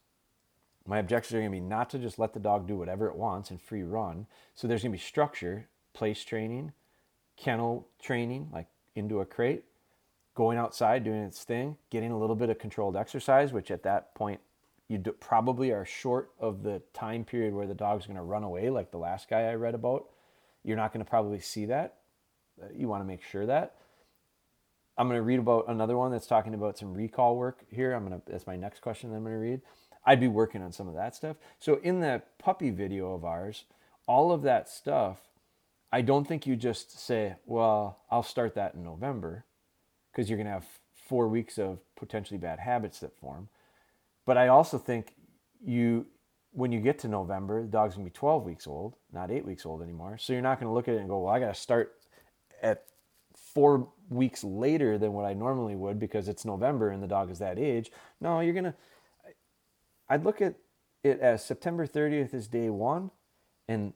My 0.89 0.98
objectives 0.98 1.36
are 1.36 1.38
going 1.38 1.51
to 1.51 1.55
be 1.55 1.60
not 1.60 1.91
to 1.91 2.00
just 2.00 2.17
let 2.17 2.34
the 2.34 2.39
dog 2.39 2.67
do 2.67 2.75
whatever 2.75 3.08
it 3.08 3.15
wants 3.15 3.51
and 3.51 3.62
free 3.62 3.84
run. 3.84 4.25
So 4.55 4.67
there's 4.67 4.81
going 4.81 4.91
to 4.91 4.98
be 4.98 5.03
structure, 5.03 5.67
place 5.93 6.24
training, 6.24 6.74
kennel 7.38 7.88
training, 8.01 8.50
like 8.51 8.65
into 8.96 9.19
a 9.19 9.25
crate, 9.25 9.65
going 10.34 10.58
outside, 10.58 11.03
doing 11.03 11.22
its 11.22 11.43
thing, 11.43 11.77
getting 11.91 12.10
a 12.10 12.17
little 12.17 12.36
bit 12.36 12.50
of 12.50 12.58
controlled 12.58 12.98
exercise, 12.98 13.53
which 13.53 13.69
at 13.69 13.84
that 13.84 14.15
point 14.15 14.39
you 14.88 14.98
do, 14.98 15.12
probably 15.12 15.72
are 15.72 15.86
short 15.86 16.31
of 16.39 16.63
the 16.63 16.81
time 16.91 17.24
period 17.24 17.53
where 17.53 17.67
the 17.67 17.75
dog's 17.75 18.08
going 18.08 18.17
to 18.17 18.24
run 18.24 18.43
away, 18.43 18.72
like 18.72 18.89
the 18.89 18.98
last 18.98 19.29
guy 19.29 19.41
I 19.41 19.53
read 19.53 19.75
about. 19.75 20.08
You're 20.63 20.75
not 20.75 20.91
going 20.91 21.05
to 21.05 21.10
probably 21.10 21.39
see 21.39 21.67
that. 21.67 21.98
Uh, 22.60 22.65
you 22.74 22.88
want 22.88 23.01
to 23.01 23.08
make 23.08 23.22
sure 23.22 23.46
that. 23.46 23.75
I'm 24.98 25.08
going 25.08 25.19
to 25.19 25.24
read 25.24 25.39
about 25.39 25.65
another 25.67 25.96
one 25.96 26.12
that's 26.12 26.25
talking 26.25 26.55
about 26.55 26.79
some 26.79 26.96
recall 26.96 27.36
work 27.36 27.63
here. 27.69 27.93
I'm 27.93 28.08
going 28.08 28.19
to 28.19 28.31
that's 28.31 28.48
my 28.48 28.55
next 28.55 28.81
question 28.81 29.12
that 29.12 29.17
I'm 29.17 29.24
going 29.24 29.36
to 29.36 29.39
read. 29.39 29.62
I'd 30.06 30.20
be 30.20 30.27
working 30.27 30.62
on 30.62 30.72
some 30.72 30.88
of 30.88 30.96
that 30.96 31.16
stuff. 31.16 31.38
So 31.59 31.79
in 31.83 32.00
that 32.01 32.38
puppy 32.40 32.70
video 32.70 33.14
of 33.14 33.24
ours, 33.25 33.66
all 34.07 34.31
of 34.31 34.42
that 34.44 34.70
stuff, 34.70 35.20
I 35.92 36.01
don't 36.01 36.27
think 36.27 36.46
you 36.46 36.55
just 36.55 37.00
say, 37.00 37.35
"Well, 37.46 38.00
I'll 38.09 38.24
start 38.24 38.55
that 38.55 38.75
in 38.75 38.83
November," 38.83 39.46
because 40.12 40.29
you're 40.29 40.38
going 40.38 40.48
to 40.48 40.53
have 40.53 40.68
4 40.94 41.27
weeks 41.27 41.57
of 41.57 41.79
potentially 41.96 42.38
bad 42.38 42.59
habits 42.59 43.00
that 43.00 43.18
form. 43.18 43.50
But 44.25 44.38
I 44.38 44.48
also 44.48 44.77
think 44.77 45.16
you, 45.59 46.05
when 46.51 46.72
you 46.72 46.79
get 46.79 47.00
to 47.00 47.07
November, 47.07 47.64
the 47.64 47.68
dog's 47.68 47.96
gonna 47.96 48.05
be 48.05 48.12
12 48.12 48.46
weeks 48.46 48.68
old, 48.68 48.96
not 49.12 49.31
eight 49.31 49.44
weeks 49.44 49.66
old 49.66 49.81
anymore. 49.81 50.20
So 50.20 50.33
you're 50.33 50.44
not 50.44 50.59
gonna 50.59 50.74
look 50.74 50.88
at 50.88 50.94
it 50.94 51.00
and 51.00 51.09
go, 51.09 51.20
well, 51.22 51.33
I 51.33 51.40
gotta 51.40 51.55
start 51.55 51.96
at 52.62 52.85
four 53.35 53.92
weeks 54.09 54.44
later 54.44 55.00
than 55.00 55.14
what 55.14 55.25
I 55.25 55.33
normally 55.33 55.75
would 55.75 56.00
because 56.00 56.27
it's 56.27 56.46
November 56.46 56.90
and 56.90 57.01
the 57.01 57.07
dog 57.07 57.31
is 57.31 57.40
that 57.40 57.57
age. 57.57 57.92
No, 58.22 58.40
you're 58.42 58.53
gonna, 58.53 58.75
I'd 60.09 60.25
look 60.25 60.41
at 60.41 60.55
it 61.03 61.19
as 61.19 61.45
September 61.45 61.85
30th 61.85 62.33
is 62.33 62.48
day 62.48 62.69
one, 62.69 63.11
and 63.67 63.93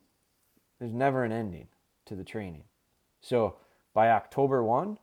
there's 0.80 0.94
never 0.94 1.24
an 1.24 1.32
ending 1.32 1.68
to 2.06 2.16
the 2.16 2.24
training. 2.24 2.64
So 3.22 3.56
by 3.94 4.10
October 4.10 4.64
1, 4.64 4.98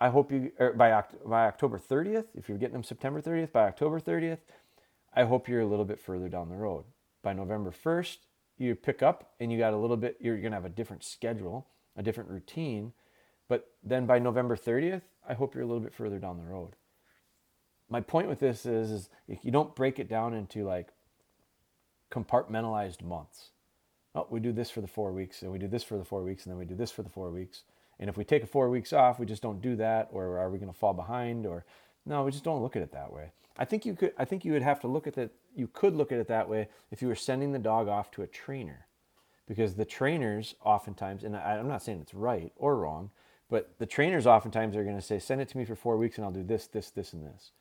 I 0.00 0.08
hope 0.08 0.32
you 0.32 0.52
er, 0.60 0.72
by 0.72 1.02
by 1.24 1.46
October 1.46 1.78
30th, 1.78 2.26
if 2.34 2.48
you're 2.48 2.58
getting 2.58 2.74
them 2.74 2.82
September 2.82 3.20
30th, 3.20 3.52
by 3.52 3.64
October 3.64 4.00
30th, 4.00 4.38
I 5.14 5.24
hope 5.24 5.48
you're 5.48 5.60
a 5.60 5.66
little 5.66 5.84
bit 5.84 6.00
further 6.00 6.28
down 6.28 6.48
the 6.48 6.56
road. 6.56 6.84
By 7.22 7.32
November 7.32 7.70
1st, 7.70 8.18
you 8.58 8.74
pick 8.74 9.02
up 9.02 9.32
and 9.40 9.52
you 9.52 9.58
got 9.58 9.72
a 9.72 9.76
little 9.76 9.96
bit. 9.96 10.16
You're 10.20 10.38
gonna 10.38 10.56
have 10.56 10.64
a 10.64 10.70
different 10.70 11.04
schedule, 11.04 11.68
a 11.96 12.02
different 12.02 12.30
routine, 12.30 12.92
but 13.48 13.70
then 13.82 14.06
by 14.06 14.18
November 14.18 14.56
30th, 14.56 15.02
I 15.28 15.34
hope 15.34 15.54
you're 15.54 15.64
a 15.64 15.66
little 15.66 15.82
bit 15.82 15.94
further 15.94 16.18
down 16.18 16.38
the 16.38 16.44
road. 16.44 16.74
My 17.94 18.00
point 18.00 18.28
with 18.28 18.40
this 18.40 18.66
is, 18.66 18.90
is 18.90 19.08
if 19.28 19.44
you 19.44 19.50
don't 19.50 19.74
break 19.74 19.98
it 19.98 20.08
down 20.08 20.34
into 20.34 20.64
like 20.64 20.88
compartmentalized 22.10 23.02
months. 23.02 23.50
Oh, 24.16 24.26
we 24.30 24.40
do 24.40 24.52
this 24.52 24.70
for 24.70 24.80
the 24.80 24.86
four 24.86 25.12
weeks, 25.12 25.42
and 25.42 25.50
we 25.50 25.58
do 25.58 25.68
this 25.68 25.82
for 25.82 25.96
the 25.96 26.04
four 26.04 26.22
weeks, 26.22 26.44
and 26.44 26.52
then 26.52 26.58
we 26.58 26.64
do 26.64 26.74
this 26.74 26.90
for 26.90 27.02
the 27.02 27.08
four 27.08 27.30
weeks 27.30 27.62
and 27.98 28.10
if 28.10 28.16
we 28.16 28.24
take 28.24 28.42
a 28.42 28.46
four 28.46 28.68
weeks 28.70 28.92
off, 28.92 29.18
we 29.18 29.26
just 29.26 29.42
don't 29.42 29.62
do 29.62 29.76
that, 29.76 30.08
or 30.12 30.38
are 30.38 30.50
we 30.50 30.58
going 30.58 30.72
to 30.72 30.78
fall 30.78 30.94
behind? 30.94 31.46
Or 31.46 31.64
no, 32.04 32.24
we 32.24 32.32
just 32.32 32.44
don't 32.44 32.62
look 32.62 32.76
at 32.76 32.82
it 32.82 32.92
that 32.92 33.12
way. 33.12 33.30
I 33.56 33.64
think 33.64 33.86
you 33.86 33.94
could. 33.94 34.12
I 34.18 34.24
think 34.24 34.44
you 34.44 34.52
would 34.52 34.62
have 34.62 34.80
to 34.80 34.88
look 34.88 35.06
at 35.06 35.14
that. 35.14 35.30
You 35.54 35.68
could 35.68 35.94
look 35.94 36.10
at 36.10 36.18
it 36.18 36.28
that 36.28 36.48
way 36.48 36.68
if 36.90 37.00
you 37.00 37.08
were 37.08 37.14
sending 37.14 37.52
the 37.52 37.58
dog 37.58 37.86
off 37.88 38.10
to 38.12 38.22
a 38.22 38.26
trainer, 38.26 38.86
because 39.46 39.74
the 39.74 39.84
trainers 39.84 40.56
oftentimes, 40.64 41.22
and 41.22 41.36
I, 41.36 41.56
I'm 41.56 41.68
not 41.68 41.82
saying 41.82 42.00
it's 42.00 42.14
right 42.14 42.52
or 42.56 42.76
wrong, 42.76 43.10
but 43.48 43.78
the 43.78 43.86
trainers 43.86 44.26
oftentimes 44.26 44.76
are 44.76 44.82
going 44.82 44.96
to 44.96 45.02
say, 45.02 45.20
"Send 45.20 45.40
it 45.40 45.48
to 45.50 45.58
me 45.58 45.64
for 45.64 45.76
four 45.76 45.96
weeks, 45.96 46.18
and 46.18 46.24
I'll 46.24 46.32
do 46.32 46.42
this, 46.42 46.66
this, 46.66 46.90
this, 46.90 47.12
and 47.12 47.24
this." 47.24 47.52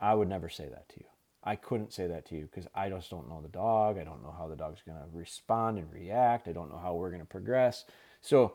I 0.00 0.14
would 0.14 0.28
never 0.28 0.48
say 0.48 0.68
that 0.68 0.88
to 0.90 1.00
you. 1.00 1.06
I 1.42 1.56
couldn't 1.56 1.92
say 1.92 2.06
that 2.06 2.26
to 2.26 2.34
you 2.34 2.42
because 2.42 2.68
I 2.74 2.88
just 2.90 3.10
don't 3.10 3.28
know 3.28 3.40
the 3.40 3.48
dog. 3.48 3.98
I 3.98 4.04
don't 4.04 4.22
know 4.22 4.34
how 4.36 4.46
the 4.46 4.56
dog's 4.56 4.82
going 4.82 4.98
to 4.98 5.04
respond 5.12 5.78
and 5.78 5.92
react. 5.92 6.48
I 6.48 6.52
don't 6.52 6.70
know 6.70 6.78
how 6.78 6.94
we're 6.94 7.10
going 7.10 7.22
to 7.22 7.26
progress. 7.26 7.84
So 8.20 8.54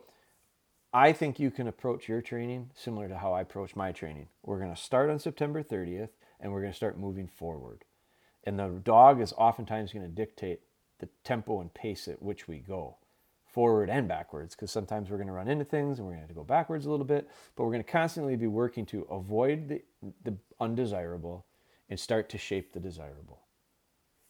I 0.93 1.11
think 1.11 1.39
you 1.39 1.49
can 1.49 1.67
approach 1.67 2.07
your 2.07 2.21
training 2.21 2.69
similar 2.75 3.07
to 3.07 3.17
how 3.17 3.33
I 3.33 3.41
approach 3.41 3.75
my 3.75 3.91
training. 3.91 4.27
We're 4.43 4.59
going 4.59 4.73
to 4.73 4.81
start 4.81 5.09
on 5.09 5.19
September 5.19 5.63
30th 5.63 6.09
and 6.39 6.51
we're 6.51 6.61
going 6.61 6.73
to 6.73 6.77
start 6.77 6.99
moving 6.99 7.27
forward. 7.27 7.85
And 8.43 8.59
the 8.59 8.67
dog 8.67 9.19
is 9.19 9.33
oftentimes 9.33 9.91
going 9.91 10.05
to 10.05 10.11
dictate 10.11 10.61
the 10.99 11.09
tempo 11.23 11.61
and 11.61 11.73
pace 11.73 12.07
at 12.07 12.21
which 12.21 12.47
we 12.47 12.59
go 12.59 12.97
forward 13.55 13.89
and 13.89 14.07
backwards 14.07 14.53
because 14.53 14.69
sometimes 14.69 15.09
we're 15.09 15.17
going 15.17 15.27
to 15.27 15.33
run 15.33 15.47
into 15.47 15.63
things 15.63 15.97
and 15.97 16.05
we're 16.05 16.11
going 16.11 16.19
to, 16.19 16.27
have 16.27 16.29
to 16.29 16.35
go 16.35 16.43
backwards 16.43 16.85
a 16.85 16.91
little 16.91 17.05
bit, 17.05 17.29
but 17.55 17.63
we're 17.63 17.71
going 17.71 17.83
to 17.83 17.89
constantly 17.89 18.35
be 18.35 18.47
working 18.47 18.85
to 18.85 19.03
avoid 19.09 19.69
the, 19.69 19.81
the 20.23 20.37
undesirable 20.59 21.45
and 21.89 21.99
start 21.99 22.29
to 22.29 22.37
shape 22.37 22.73
the 22.73 22.79
desirable. 22.79 23.41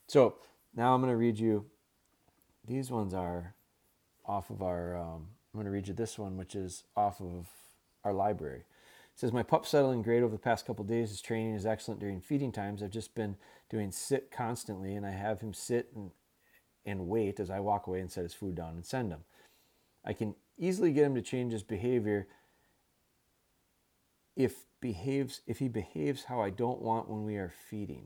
So 0.08 0.36
now 0.76 0.94
I'm 0.94 1.02
going 1.02 1.12
to 1.12 1.18
read 1.18 1.40
you, 1.40 1.66
these 2.68 2.92
ones 2.92 3.14
are 3.14 3.56
off 4.26 4.50
of 4.50 4.62
our 4.62 4.98
um, 4.98 5.28
I'm 5.56 5.60
going 5.60 5.66
to 5.66 5.72
read 5.72 5.88
you 5.88 5.94
this 5.94 6.20
one, 6.20 6.36
which 6.36 6.54
is 6.54 6.84
off 6.98 7.22
of 7.22 7.48
our 8.04 8.12
library. 8.12 8.60
It 8.60 9.20
says, 9.20 9.32
My 9.32 9.42
pup's 9.42 9.70
settling 9.70 10.02
great 10.02 10.22
over 10.22 10.34
the 10.34 10.38
past 10.38 10.66
couple 10.66 10.84
days. 10.84 11.12
His 11.12 11.22
training 11.22 11.54
is 11.54 11.66
excellent 11.66 12.02
during 12.02 12.20
feeding 12.20 12.52
times. 12.52 12.84
I've 12.84 12.92
just 12.92 13.16
been 13.16 13.38
doing 13.70 13.90
sit 13.90 14.32
constantly, 14.32 14.96
and 14.96 15.06
I 15.06 15.12
have 15.12 15.40
him 15.40 15.54
sit 15.54 15.92
and, 15.96 16.12
and 16.86 17.08
wait 17.08 17.40
as 17.40 17.50
I 17.50 17.62
walk 17.62 17.88
away 17.88 18.02
and 18.02 18.12
set 18.12 18.24
his 18.24 18.34
food 18.34 18.56
down 18.56 18.76
and 18.76 18.86
send 18.86 19.14
him. 19.14 19.22
I 20.04 20.12
can 20.12 20.36
easily 20.58 20.92
get 20.92 21.06
him 21.06 21.16
to 21.16 21.22
change 21.22 21.54
his 21.54 21.64
behavior 21.64 22.28
if 24.36 24.66
behaves 24.86 25.42
if 25.48 25.58
he 25.58 25.68
behaves 25.68 26.26
how 26.26 26.40
I 26.42 26.52
don't 26.52 26.80
want 26.80 27.10
when 27.10 27.24
we 27.24 27.38
are 27.38 27.52
feeding. 27.70 28.06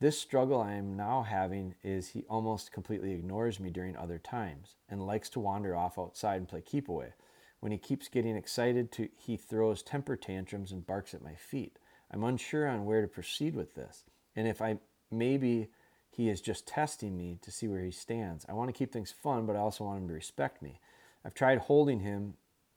This 0.00 0.18
struggle 0.18 0.58
I 0.58 0.72
am 0.72 0.96
now 0.96 1.22
having 1.22 1.74
is 1.84 2.08
he 2.08 2.24
almost 2.30 2.72
completely 2.72 3.12
ignores 3.12 3.60
me 3.60 3.68
during 3.68 3.94
other 3.94 4.16
times 4.16 4.76
and 4.88 5.06
likes 5.06 5.28
to 5.30 5.40
wander 5.40 5.76
off 5.76 5.98
outside 5.98 6.36
and 6.36 6.48
play 6.48 6.62
keep 6.62 6.88
away. 6.88 7.12
When 7.60 7.72
he 7.72 7.76
keeps 7.76 8.08
getting 8.08 8.36
excited, 8.36 8.90
to, 8.92 9.10
he 9.18 9.36
throws 9.36 9.82
temper 9.82 10.16
tantrums 10.16 10.72
and 10.72 10.86
barks 10.86 11.12
at 11.12 11.22
my 11.22 11.34
feet. 11.34 11.78
I'm 12.10 12.24
unsure 12.24 12.66
on 12.66 12.86
where 12.86 13.02
to 13.02 13.06
proceed 13.06 13.54
with 13.54 13.74
this, 13.74 14.04
and 14.34 14.48
if 14.48 14.62
I 14.62 14.78
maybe 15.10 15.68
he 16.08 16.30
is 16.30 16.40
just 16.40 16.66
testing 16.66 17.18
me 17.18 17.38
to 17.42 17.50
see 17.50 17.68
where 17.68 17.84
he 17.84 17.90
stands. 17.90 18.46
I 18.48 18.54
want 18.54 18.70
to 18.70 18.78
keep 18.78 18.92
things 18.92 19.12
fun, 19.12 19.44
but 19.44 19.56
I 19.56 19.58
also 19.58 19.84
want 19.84 20.00
him 20.00 20.08
to 20.08 20.14
respect 20.14 20.62
me. 20.62 20.80
I've 21.22 21.34
tried 21.34 21.58
holding 21.58 22.00
him, 22.00 22.34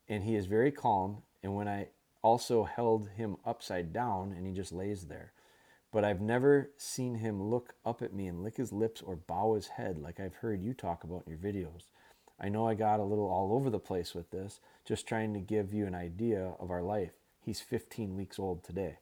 and 0.09 0.23
he 0.23 0.35
is 0.35 0.47
very 0.47 0.71
calm. 0.71 1.23
And 1.41 1.55
when 1.55 1.69
I 1.69 1.87
also 2.23 2.63
held 2.63 3.09
him 3.09 3.37
upside 3.45 3.93
down, 3.93 4.33
and 4.35 4.47
he 4.47 4.53
just 4.53 4.71
lays 4.71 5.05
there 5.05 5.33
but 5.93 6.03
I've 6.03 6.19
never 6.19 6.71
seen 6.75 7.15
him 7.15 7.41
look 7.41 7.75
up 7.85 8.01
at 8.01 8.13
me 8.13 8.25
and 8.25 8.43
lick 8.43 8.57
his 8.57 8.73
lips 8.73 9.01
or 9.01 9.15
bow 9.15 9.53
his 9.53 9.67
head 9.67 9.99
like 9.99 10.19
I've 10.19 10.33
heard 10.33 10.63
you 10.63 10.73
talk 10.73 11.03
about 11.03 11.23
in 11.27 11.31
your 11.31 11.39
videos. 11.39 11.83
I 12.39 12.49
know 12.49 12.67
I 12.67 12.73
got 12.73 12.99
a 12.99 13.03
little 13.03 13.29
all 13.29 13.53
over 13.53 13.69
the 13.69 13.79
place 13.79 14.15
with 14.15 14.31
this, 14.31 14.59
just 14.85 15.07
trying 15.07 15.35
to 15.35 15.39
give 15.39 15.71
you 15.71 15.85
an 15.85 15.93
idea 15.93 16.53
of 16.59 16.71
our 16.71 16.81
life. 16.81 17.11
He's 17.39 17.61
15 17.61 18.17
weeks 18.17 18.39
old 18.39 18.63
today. 18.63 18.97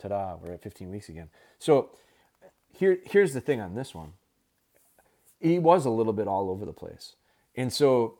Ta 0.00 0.08
da, 0.08 0.36
we're 0.36 0.54
at 0.54 0.62
15 0.62 0.90
weeks 0.90 1.08
again. 1.08 1.28
So 1.60 1.90
here, 2.72 2.98
here's 3.04 3.32
the 3.32 3.40
thing 3.40 3.60
on 3.60 3.76
this 3.76 3.94
one 3.94 4.14
he 5.40 5.58
was 5.58 5.84
a 5.84 5.90
little 5.90 6.12
bit 6.14 6.26
all 6.26 6.50
over 6.50 6.64
the 6.64 6.72
place. 6.72 7.14
And 7.54 7.72
so 7.72 8.18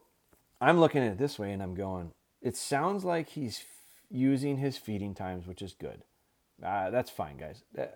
I'm 0.61 0.79
looking 0.79 1.03
at 1.03 1.13
it 1.13 1.19
this 1.19 1.39
way 1.39 1.53
and 1.53 1.63
I'm 1.63 1.75
going, 1.75 2.13
it 2.43 2.55
sounds 2.55 3.03
like 3.03 3.31
he's 3.31 3.65
using 4.15 4.57
his 4.57 4.79
feeding 4.79 5.15
times, 5.15 5.47
which 5.47 5.61
is 5.61 5.75
good. 5.75 6.05
Uh, 6.65 6.91
that's 6.91 7.11
fine, 7.11 7.37
guys. 7.37 7.65
Uh, 7.77 7.87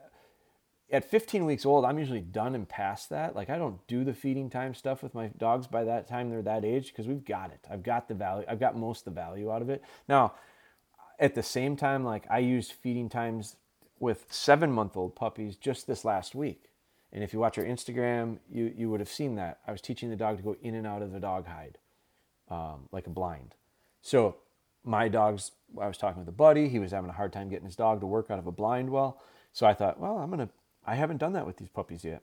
at 0.90 1.08
15 1.08 1.44
weeks 1.44 1.64
old, 1.64 1.84
I'm 1.84 1.98
usually 1.98 2.20
done 2.20 2.54
and 2.54 2.68
past 2.68 3.10
that. 3.10 3.36
Like 3.36 3.50
I 3.50 3.58
don't 3.58 3.86
do 3.86 4.04
the 4.04 4.14
feeding 4.14 4.50
time 4.50 4.74
stuff 4.74 5.02
with 5.02 5.14
my 5.14 5.28
dogs 5.38 5.66
by 5.66 5.84
that 5.84 6.08
time 6.08 6.30
they're 6.30 6.42
that 6.42 6.64
age 6.64 6.88
because 6.88 7.06
we've 7.06 7.24
got 7.24 7.50
it. 7.50 7.60
I've 7.70 7.82
got 7.82 8.08
the 8.08 8.14
value. 8.14 8.46
I've 8.48 8.60
got 8.60 8.76
most 8.76 9.00
of 9.00 9.14
the 9.14 9.20
value 9.20 9.52
out 9.52 9.62
of 9.62 9.70
it. 9.70 9.82
Now, 10.08 10.34
at 11.18 11.34
the 11.34 11.42
same 11.42 11.76
time, 11.76 12.04
like 12.04 12.24
I 12.30 12.38
used 12.38 12.72
feeding 12.72 13.08
times 13.08 13.56
with 14.00 14.26
seven 14.30 14.72
month 14.72 14.96
old 14.96 15.14
puppies 15.14 15.56
just 15.56 15.86
this 15.86 16.04
last 16.04 16.34
week. 16.34 16.70
And 17.12 17.22
if 17.22 17.32
you 17.32 17.38
watch 17.38 17.58
our 17.58 17.64
Instagram, 17.64 18.38
you, 18.50 18.72
you 18.76 18.90
would 18.90 19.00
have 19.00 19.08
seen 19.08 19.36
that. 19.36 19.60
I 19.66 19.72
was 19.72 19.80
teaching 19.80 20.10
the 20.10 20.16
dog 20.16 20.38
to 20.38 20.42
go 20.42 20.56
in 20.62 20.74
and 20.74 20.86
out 20.86 21.02
of 21.02 21.12
the 21.12 21.20
dog 21.20 21.46
hide 21.46 21.78
um, 22.50 22.88
like 22.92 23.06
a 23.06 23.10
blind. 23.10 23.54
So 24.02 24.36
my 24.84 25.08
dog's, 25.08 25.52
I 25.80 25.86
was 25.86 25.98
talking 25.98 26.20
with 26.20 26.28
a 26.28 26.32
buddy. 26.32 26.68
He 26.68 26.78
was 26.78 26.92
having 26.92 27.10
a 27.10 27.14
hard 27.14 27.32
time 27.32 27.48
getting 27.48 27.66
his 27.66 27.76
dog 27.76 28.00
to 28.00 28.06
work 28.06 28.30
out 28.30 28.38
of 28.38 28.46
a 28.46 28.52
blind 28.52 28.90
well. 28.90 29.20
So 29.52 29.66
I 29.66 29.74
thought, 29.74 30.00
well, 30.00 30.18
I'm 30.18 30.30
going 30.30 30.46
to, 30.46 30.52
I 30.86 30.94
haven't 30.94 31.18
done 31.18 31.32
that 31.34 31.46
with 31.46 31.56
these 31.56 31.68
puppies 31.68 32.04
yet. 32.04 32.22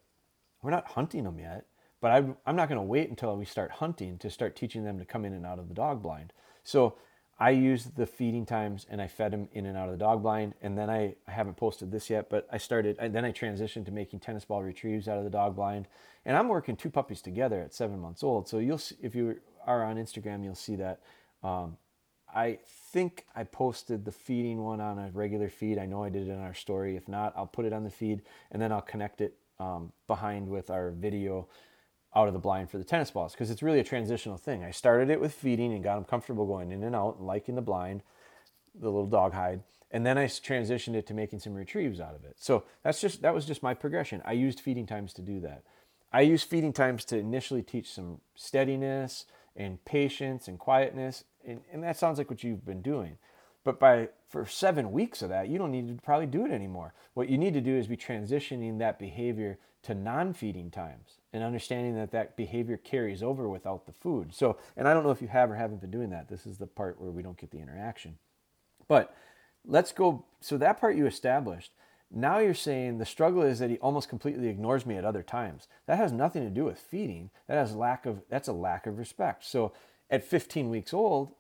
We're 0.62 0.72
not 0.72 0.88
hunting 0.88 1.26
them 1.26 1.40
yet, 1.40 1.66
but 2.02 2.12
I, 2.12 2.18
I'm 2.46 2.56
not 2.56 2.70
going 2.70 2.80
to 2.80 2.84
wait 2.84 3.10
until 3.10 3.36
we 3.36 3.46
start 3.46 3.72
hunting 3.72 4.18
to 4.20 4.30
start 4.30 4.56
teaching 4.56 4.84
them 4.84 4.98
to 4.98 5.06
come 5.06 5.26
in 5.26 5.34
and 5.34 5.46
out 5.46 5.60
of 5.60 5.68
the 5.68 5.76
dog 5.76 6.02
blind. 6.02 6.34
So 6.64 6.96
I 7.38 7.50
used 7.50 7.98
the 7.98 8.06
feeding 8.06 8.46
times 8.46 8.88
and 8.90 9.02
I 9.02 9.08
fed 9.08 9.34
him 9.34 9.50
in 9.52 9.66
and 9.66 9.78
out 9.78 9.90
of 9.90 9.92
the 9.92 10.04
dog 10.04 10.24
blind. 10.24 10.56
And 10.62 10.78
then 10.78 10.90
I, 10.90 11.16
I 11.28 11.32
haven't 11.32 11.58
posted 11.58 11.92
this 11.92 12.10
yet, 12.10 12.30
but 12.30 12.48
I 12.52 12.58
started, 12.58 12.96
and 13.00 13.14
then 13.14 13.26
I 13.26 13.32
transitioned 13.32 13.86
to 13.86 13.92
making 13.92 14.22
tennis 14.22 14.46
ball 14.46 14.64
retrieves 14.64 15.08
out 15.08 15.18
of 15.18 15.24
the 15.24 15.30
dog 15.30 15.56
blind. 15.56 15.88
And 16.26 16.36
I'm 16.36 16.48
working 16.48 16.76
two 16.76 16.90
puppies 16.90 17.22
together 17.22 17.62
at 17.62 17.74
seven 17.74 18.00
months 18.00 18.24
old. 18.24 18.48
So 18.48 18.58
you'll 18.58 18.80
see, 18.80 18.96
if 19.02 19.14
you 19.14 19.38
are 19.68 19.84
on 19.84 19.98
Instagram, 19.98 20.44
you'll 20.44 20.56
see 20.56 20.78
that. 20.78 21.02
Um, 21.44 21.78
I 22.36 22.60
think 22.92 23.26
I 23.34 23.46
posted 23.46 24.04
the 24.04 24.12
feeding 24.12 24.62
one 24.62 24.82
on 24.82 25.00
a 25.00 25.10
regular 25.14 25.50
feed. 25.50 25.80
I 25.80 25.86
know 25.86 26.04
I 26.04 26.10
did 26.10 26.28
it 26.28 26.32
in 26.32 26.40
our 26.40 26.54
story. 26.54 26.98
If 26.98 27.08
not, 27.08 27.34
I'll 27.36 27.48
put 27.48 27.66
it 27.66 27.72
on 27.72 27.86
the 27.86 27.90
feed 27.90 28.24
and 28.52 28.62
then 28.62 28.74
I'll 28.74 28.82
connect 28.82 29.22
it 29.22 29.38
um, 29.58 29.94
behind 30.06 30.50
with 30.50 30.70
our 30.70 30.92
video 30.92 31.48
out 32.14 32.28
of 32.28 32.34
the 32.34 32.40
blind 32.40 32.70
for 32.70 32.78
the 32.78 32.84
tennis 32.84 33.12
balls 33.12 33.34
because 33.34 33.50
it's 33.50 33.64
really 33.64 33.80
a 33.80 33.86
transitional 33.86 34.38
thing. 34.38 34.64
I 34.64 34.72
started 34.72 35.10
it 35.10 35.20
with 35.20 35.34
feeding 35.34 35.74
and 35.74 35.84
got 35.84 35.96
them 35.96 36.04
comfortable 36.04 36.46
going 36.46 36.72
in 36.72 36.84
and 36.84 36.96
out 36.96 37.18
and 37.18 37.28
liking 37.28 37.56
the 37.56 37.62
blind, 37.62 38.04
the 38.74 38.90
little 38.90 39.08
dog 39.08 39.34
hide, 39.34 39.62
and 39.92 40.06
then 40.06 40.18
I 40.18 40.26
transitioned 40.26 40.96
it 40.96 41.08
to 41.08 41.14
making 41.14 41.40
some 41.40 41.54
retrieves 41.54 42.02
out 42.02 42.16
of 42.16 42.24
it. 42.26 42.36
So 42.38 42.64
that's 42.84 43.00
just 43.00 43.22
that 43.22 43.34
was 43.34 43.46
just 43.46 43.64
my 43.64 43.74
progression. 43.74 44.22
I 44.26 44.34
used 44.34 44.60
feeding 44.60 44.86
times 44.86 45.14
to 45.14 45.22
do 45.22 45.40
that. 45.42 45.64
I 46.12 46.22
used 46.22 46.50
feeding 46.50 46.74
times 46.74 47.06
to 47.06 47.18
initially 47.18 47.62
teach 47.62 47.92
some 47.92 48.22
steadiness 48.36 49.26
and 49.56 49.84
patience 49.86 50.48
and 50.48 50.60
quietness, 50.60 51.24
and, 51.48 51.62
and 51.72 51.84
that 51.84 51.98
sounds 51.98 52.18
like 52.18 52.30
what 52.30 52.44
you've 52.44 52.66
been 52.66 52.82
doing. 52.82 53.18
But 53.64 53.80
by 53.80 54.10
for 54.30 54.46
seven 54.46 54.92
weeks 54.92 55.22
of 55.22 55.30
that, 55.30 55.50
you 55.50 55.58
don't 55.58 55.72
need 55.72 55.88
to 55.88 56.04
probably 56.04 56.28
do 56.28 56.46
it 56.46 56.52
anymore. 56.52 56.94
What 57.14 57.30
you 57.30 57.38
need 57.38 57.54
to 57.56 57.62
do 57.62 57.76
is 57.76 57.88
be 57.88 57.98
transitioning 57.98 58.78
that 58.80 59.00
behavior 59.00 59.58
to 59.84 59.94
non-feeding 59.94 60.72
times 60.72 61.20
and 61.34 61.44
understanding 61.44 61.96
that 61.96 62.12
that 62.12 62.36
behavior 62.36 62.78
carries 62.78 63.22
over 63.22 63.50
without 63.50 63.86
the 63.86 63.92
food. 63.92 64.34
So, 64.34 64.58
and 64.78 64.88
I 64.88 64.94
don't 64.94 65.04
know 65.04 65.12
if 65.12 65.22
you 65.22 65.28
have 65.28 65.52
or 65.52 65.56
haven't 65.56 65.82
been 65.82 65.92
doing 65.92 66.10
that. 66.12 66.28
This 66.28 66.46
is 66.46 66.58
the 66.58 66.68
part 66.68 67.00
where 67.00 67.12
we 67.12 67.24
don't 67.24 67.38
get 67.38 67.52
the 67.52 67.60
interaction. 67.60 68.18
But 68.88 69.16
let's 69.66 69.92
go. 69.92 70.26
So 70.42 70.58
that 70.58 70.80
part 70.80 70.96
you 70.96 71.08
established. 71.08 71.72
Now 72.12 72.38
you're 72.38 72.54
saying 72.54 72.98
the 72.98 73.06
struggle 73.06 73.42
is 73.42 73.60
that 73.60 73.70
he 73.72 73.78
almost 73.80 74.10
completely 74.10 74.48
ignores 74.48 74.86
me 74.86 74.96
at 74.96 75.06
other 75.06 75.24
times. 75.24 75.68
That 75.88 75.98
has 75.98 76.12
nothing 76.12 76.44
to 76.44 76.50
do 76.50 76.66
with 76.66 76.78
feeding. 76.78 77.32
That 77.48 77.58
has 77.58 77.76
lack 77.76 78.06
of 78.06 78.22
that's 78.30 78.48
a 78.48 78.54
lack 78.54 78.86
of 78.86 78.98
respect. 78.98 79.44
So 79.44 79.74
at 80.10 80.24
15 80.24 80.70
weeks 80.70 80.94
old, 80.94 81.34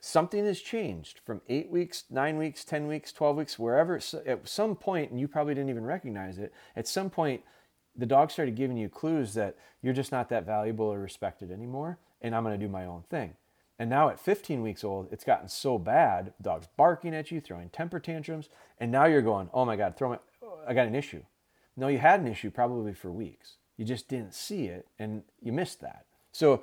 something 0.00 0.44
has 0.44 0.60
changed 0.60 1.20
from 1.24 1.40
eight 1.48 1.70
weeks, 1.70 2.04
nine 2.10 2.36
weeks, 2.36 2.64
10 2.64 2.86
weeks, 2.86 3.12
12 3.12 3.36
weeks, 3.36 3.58
wherever. 3.58 4.00
At 4.26 4.48
some 4.48 4.76
point, 4.76 5.10
and 5.10 5.20
you 5.20 5.28
probably 5.28 5.54
didn't 5.54 5.70
even 5.70 5.84
recognize 5.84 6.38
it, 6.38 6.52
at 6.76 6.88
some 6.88 7.10
point, 7.10 7.42
the 7.96 8.06
dog 8.06 8.30
started 8.30 8.56
giving 8.56 8.76
you 8.76 8.88
clues 8.88 9.34
that 9.34 9.56
you're 9.82 9.92
just 9.92 10.12
not 10.12 10.28
that 10.30 10.46
valuable 10.46 10.86
or 10.86 10.98
respected 10.98 11.50
anymore, 11.50 11.98
and 12.20 12.34
I'm 12.34 12.42
going 12.42 12.58
to 12.58 12.66
do 12.66 12.70
my 12.70 12.86
own 12.86 13.04
thing. 13.10 13.34
And 13.78 13.90
now 13.90 14.08
at 14.08 14.20
15 14.20 14.62
weeks 14.62 14.84
old, 14.84 15.08
it's 15.10 15.24
gotten 15.24 15.48
so 15.48 15.78
bad, 15.78 16.32
dog's 16.40 16.68
barking 16.76 17.14
at 17.14 17.30
you, 17.30 17.40
throwing 17.40 17.68
temper 17.70 17.98
tantrums, 17.98 18.48
and 18.78 18.92
now 18.92 19.06
you're 19.06 19.22
going, 19.22 19.50
"Oh 19.52 19.64
my 19.64 19.76
god, 19.76 19.96
throw 19.96 20.10
my 20.10 20.18
I 20.66 20.74
got 20.74 20.86
an 20.86 20.94
issue." 20.94 21.22
No, 21.76 21.88
you 21.88 21.98
had 21.98 22.20
an 22.20 22.28
issue 22.28 22.50
probably 22.50 22.92
for 22.94 23.10
weeks. 23.10 23.56
You 23.76 23.84
just 23.84 24.08
didn't 24.08 24.34
see 24.34 24.66
it 24.66 24.86
and 24.98 25.24
you 25.40 25.52
missed 25.52 25.80
that. 25.80 26.06
So 26.30 26.62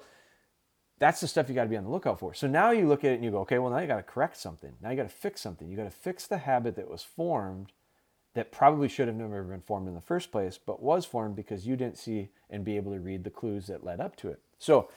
that's 0.99 1.21
the 1.21 1.27
stuff 1.27 1.49
you 1.49 1.55
got 1.55 1.63
to 1.63 1.69
be 1.69 1.77
on 1.77 1.85
the 1.85 1.89
lookout 1.89 2.19
for. 2.19 2.33
So 2.33 2.47
now 2.47 2.71
you 2.71 2.87
look 2.87 3.03
at 3.03 3.11
it 3.11 3.15
and 3.15 3.23
you 3.23 3.31
go, 3.31 3.39
"Okay, 3.39 3.57
well 3.57 3.71
now 3.71 3.79
you 3.79 3.87
got 3.87 3.97
to 3.97 4.03
correct 4.03 4.37
something. 4.37 4.73
Now 4.81 4.89
you 4.91 4.97
got 4.97 5.03
to 5.03 5.09
fix 5.09 5.41
something. 5.41 5.69
You 5.69 5.77
got 5.77 5.85
to 5.85 5.89
fix 5.89 6.27
the 6.27 6.39
habit 6.39 6.75
that 6.75 6.89
was 6.89 7.03
formed 7.03 7.71
that 8.35 8.51
probably 8.51 8.87
should 8.87 9.07
have 9.07 9.17
never 9.17 9.43
been 9.43 9.61
formed 9.61 9.87
in 9.87 9.95
the 9.95 10.01
first 10.01 10.31
place, 10.31 10.59
but 10.63 10.81
was 10.81 11.05
formed 11.05 11.35
because 11.35 11.65
you 11.65 11.75
didn't 11.75 11.97
see 11.97 12.29
and 12.49 12.63
be 12.63 12.77
able 12.77 12.93
to 12.93 12.99
read 12.99 13.23
the 13.23 13.29
clues 13.29 13.67
that 13.67 13.83
led 13.83 13.99
up 13.99 14.15
to 14.17 14.29
it. 14.29 14.39
So 14.59 14.89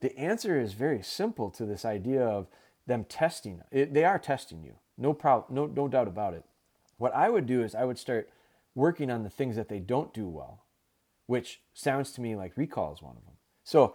the 0.00 0.16
answer 0.18 0.58
is 0.58 0.72
very 0.72 1.02
simple 1.02 1.50
to 1.50 1.66
this 1.66 1.84
idea 1.84 2.24
of 2.24 2.46
them 2.86 3.04
testing. 3.04 3.62
It, 3.70 3.92
they 3.92 4.04
are 4.04 4.18
testing 4.18 4.62
you, 4.62 4.74
no 4.96 5.12
problem, 5.12 5.54
no, 5.54 5.66
no 5.66 5.88
doubt 5.88 6.08
about 6.08 6.34
it. 6.34 6.44
What 6.96 7.14
I 7.14 7.28
would 7.28 7.46
do 7.46 7.62
is 7.62 7.74
I 7.74 7.84
would 7.84 7.98
start 7.98 8.30
working 8.74 9.10
on 9.10 9.22
the 9.24 9.30
things 9.30 9.56
that 9.56 9.68
they 9.68 9.78
don't 9.78 10.14
do 10.14 10.26
well, 10.26 10.64
which 11.26 11.60
sounds 11.74 12.12
to 12.12 12.20
me 12.20 12.34
like 12.34 12.56
recall 12.56 12.94
is 12.94 13.02
one 13.02 13.16
of 13.16 13.24
them. 13.24 13.34
So 13.62 13.94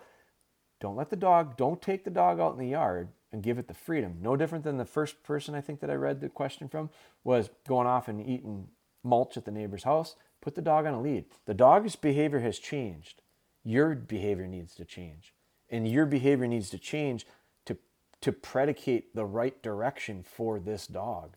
don't 0.80 0.96
let 0.96 1.10
the 1.10 1.15
dog, 1.15 1.58
don't 1.58 1.82
take 1.82 2.04
the 2.04 2.10
dog 2.10 2.39
out 2.39 2.54
in 2.54 2.60
the 2.60 2.68
yard 2.68 3.10
and 3.32 3.44
give 3.44 3.58
it 3.58 3.68
the 3.68 3.74
freedom. 3.74 4.18
No 4.22 4.36
different 4.36 4.63
than 4.63 4.78
the 4.78 4.86
first 4.86 5.24
person 5.24 5.54
I 5.56 5.62
think 5.62 5.80
that 5.82 5.89
I 5.89 5.96
read 5.96 6.22
the 6.22 6.30
question 6.30 6.68
from 6.68 6.89
was 7.24 7.50
going 7.68 7.88
off 7.88 8.08
and 8.08 8.22
eating 8.22 8.70
mulch 9.04 9.38
at 9.38 9.46
the 9.46 9.52
neighbor's 9.52 9.84
house. 9.84 10.15
Put 10.42 10.56
the 10.56 10.62
dog 10.62 10.86
on 10.86 10.94
a 10.94 11.02
lead. 11.02 11.26
The 11.46 11.54
dog's 11.54 11.96
behavior 11.96 12.39
has 12.39 12.60
changed. 12.60 13.22
Your 13.63 13.94
behavior 13.94 14.48
needs 14.48 14.74
to 14.76 14.86
change. 14.86 15.34
And 15.70 15.88
your 15.88 16.06
behavior 16.06 16.48
needs 16.48 16.70
to 16.70 16.80
change 16.80 17.28
to, 17.65 17.78
to 18.22 18.32
predicate 18.32 19.13
the 19.15 19.26
right 19.26 19.62
direction 19.62 20.24
for 20.24 20.60
this 20.60 20.88
dog. 20.88 21.36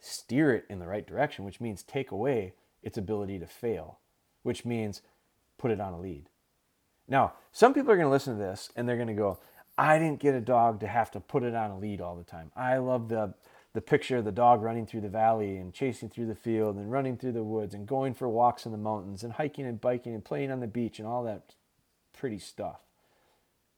Steer 0.00 0.52
it 0.52 0.66
in 0.68 0.80
the 0.80 0.86
right 0.86 1.06
direction, 1.06 1.44
which 1.44 1.60
means 1.60 1.82
take 1.82 2.10
away 2.10 2.52
its 2.82 2.98
ability 2.98 3.38
to 3.38 3.46
fail, 3.46 4.00
which 4.42 4.64
means 4.64 5.00
put 5.56 5.70
it 5.70 5.80
on 5.80 5.94
a 5.94 6.00
lead. 6.00 6.28
Now, 7.08 7.34
some 7.52 7.74
people 7.74 7.90
are 7.92 7.96
going 7.96 8.06
to 8.06 8.12
listen 8.12 8.34
to 8.36 8.42
this 8.42 8.70
and 8.76 8.88
they're 8.88 8.96
going 8.96 9.08
to 9.08 9.14
go, 9.14 9.38
I 9.76 9.98
didn't 9.98 10.20
get 10.20 10.34
a 10.34 10.40
dog 10.40 10.80
to 10.80 10.86
have 10.86 11.10
to 11.12 11.20
put 11.20 11.42
it 11.42 11.54
on 11.54 11.70
a 11.70 11.78
lead 11.78 12.00
all 12.00 12.16
the 12.16 12.24
time. 12.24 12.52
I 12.56 12.78
love 12.78 13.08
the 13.08 13.34
the 13.74 13.80
picture 13.80 14.16
of 14.16 14.24
the 14.24 14.32
dog 14.32 14.62
running 14.62 14.86
through 14.86 15.00
the 15.00 15.08
valley 15.08 15.56
and 15.56 15.74
chasing 15.74 16.08
through 16.08 16.26
the 16.26 16.34
field 16.34 16.76
and 16.76 16.90
running 16.92 17.16
through 17.16 17.32
the 17.32 17.42
woods 17.42 17.74
and 17.74 17.86
going 17.86 18.14
for 18.14 18.28
walks 18.28 18.64
in 18.66 18.72
the 18.72 18.78
mountains 18.78 19.24
and 19.24 19.32
hiking 19.32 19.66
and 19.66 19.80
biking 19.80 20.14
and 20.14 20.24
playing 20.24 20.52
on 20.52 20.60
the 20.60 20.66
beach 20.68 21.00
and 21.00 21.08
all 21.08 21.24
that 21.24 21.56
pretty 22.12 22.38
stuff. 22.38 22.78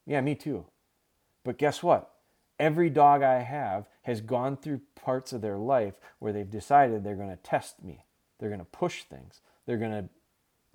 Yeah, 0.05 0.21
me 0.21 0.35
too. 0.35 0.67
But 1.45 1.57
guess 1.57 1.83
what? 1.83 2.11
Every 2.59 2.91
dog 2.91 3.23
I 3.23 3.41
have 3.41 3.89
has 4.03 4.21
gone 4.21 4.59
through 4.59 4.83
parts 4.95 5.33
of 5.33 5.41
their 5.41 5.57
life 5.57 5.95
where 6.19 6.33
they've 6.33 6.49
decided 6.49 7.03
they're 7.03 7.17
going 7.17 7.31
to 7.31 7.37
test 7.37 7.83
me. 7.83 8.05
They're 8.39 8.51
going 8.51 8.61
to 8.61 8.67
push 8.67 9.05
things. 9.05 9.41
They're 9.65 9.79
going 9.79 9.93
to 9.93 10.09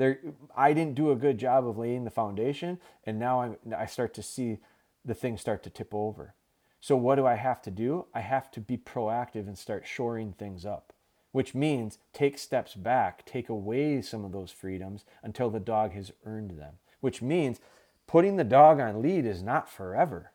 they're, 0.01 0.17
I 0.57 0.73
didn't 0.73 0.95
do 0.95 1.11
a 1.11 1.15
good 1.15 1.37
job 1.37 1.67
of 1.67 1.77
laying 1.77 2.05
the 2.05 2.09
foundation, 2.09 2.79
and 3.05 3.19
now 3.19 3.39
I, 3.39 3.51
I 3.77 3.85
start 3.85 4.15
to 4.15 4.23
see 4.23 4.57
the 5.05 5.13
things 5.13 5.41
start 5.41 5.61
to 5.61 5.69
tip 5.69 5.93
over. 5.93 6.33
So, 6.79 6.97
what 6.97 7.17
do 7.17 7.27
I 7.27 7.35
have 7.35 7.61
to 7.61 7.69
do? 7.69 8.07
I 8.11 8.21
have 8.21 8.49
to 8.51 8.59
be 8.59 8.77
proactive 8.77 9.47
and 9.47 9.55
start 9.55 9.85
shoring 9.85 10.33
things 10.33 10.65
up, 10.65 10.91
which 11.33 11.53
means 11.53 11.99
take 12.13 12.39
steps 12.39 12.73
back, 12.73 13.27
take 13.27 13.47
away 13.47 14.01
some 14.01 14.25
of 14.25 14.31
those 14.31 14.49
freedoms 14.49 15.05
until 15.21 15.51
the 15.51 15.59
dog 15.59 15.91
has 15.91 16.11
earned 16.25 16.57
them, 16.57 16.79
which 17.01 17.21
means 17.21 17.59
putting 18.07 18.37
the 18.37 18.43
dog 18.43 18.79
on 18.79 19.03
lead 19.03 19.27
is 19.27 19.43
not 19.43 19.69
forever. 19.69 20.31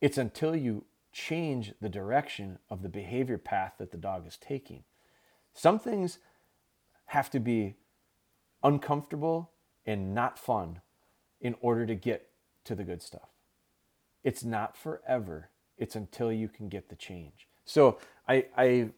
It's 0.00 0.18
until 0.18 0.54
you 0.54 0.84
change 1.10 1.72
the 1.80 1.88
direction 1.88 2.60
of 2.70 2.82
the 2.82 2.88
behavior 2.88 3.38
path 3.38 3.72
that 3.78 3.90
the 3.90 3.96
dog 3.96 4.24
is 4.24 4.36
taking. 4.36 4.84
Some 5.52 5.80
things 5.80 6.20
have 7.06 7.28
to 7.30 7.40
be 7.40 7.74
uncomfortable 8.64 9.52
and 9.86 10.14
not 10.14 10.38
fun 10.38 10.80
in 11.40 11.54
order 11.60 11.86
to 11.86 11.94
get 11.94 12.30
to 12.64 12.74
the 12.74 12.84
good 12.84 13.02
stuff. 13.02 13.28
It's 14.24 14.42
not 14.42 14.76
forever. 14.76 15.50
It's 15.76 15.94
until 15.94 16.32
you 16.32 16.48
can 16.48 16.68
get 16.68 16.88
the 16.88 16.96
change. 16.96 17.46
So 17.64 17.98
I, 18.26 18.46
I 18.56 18.90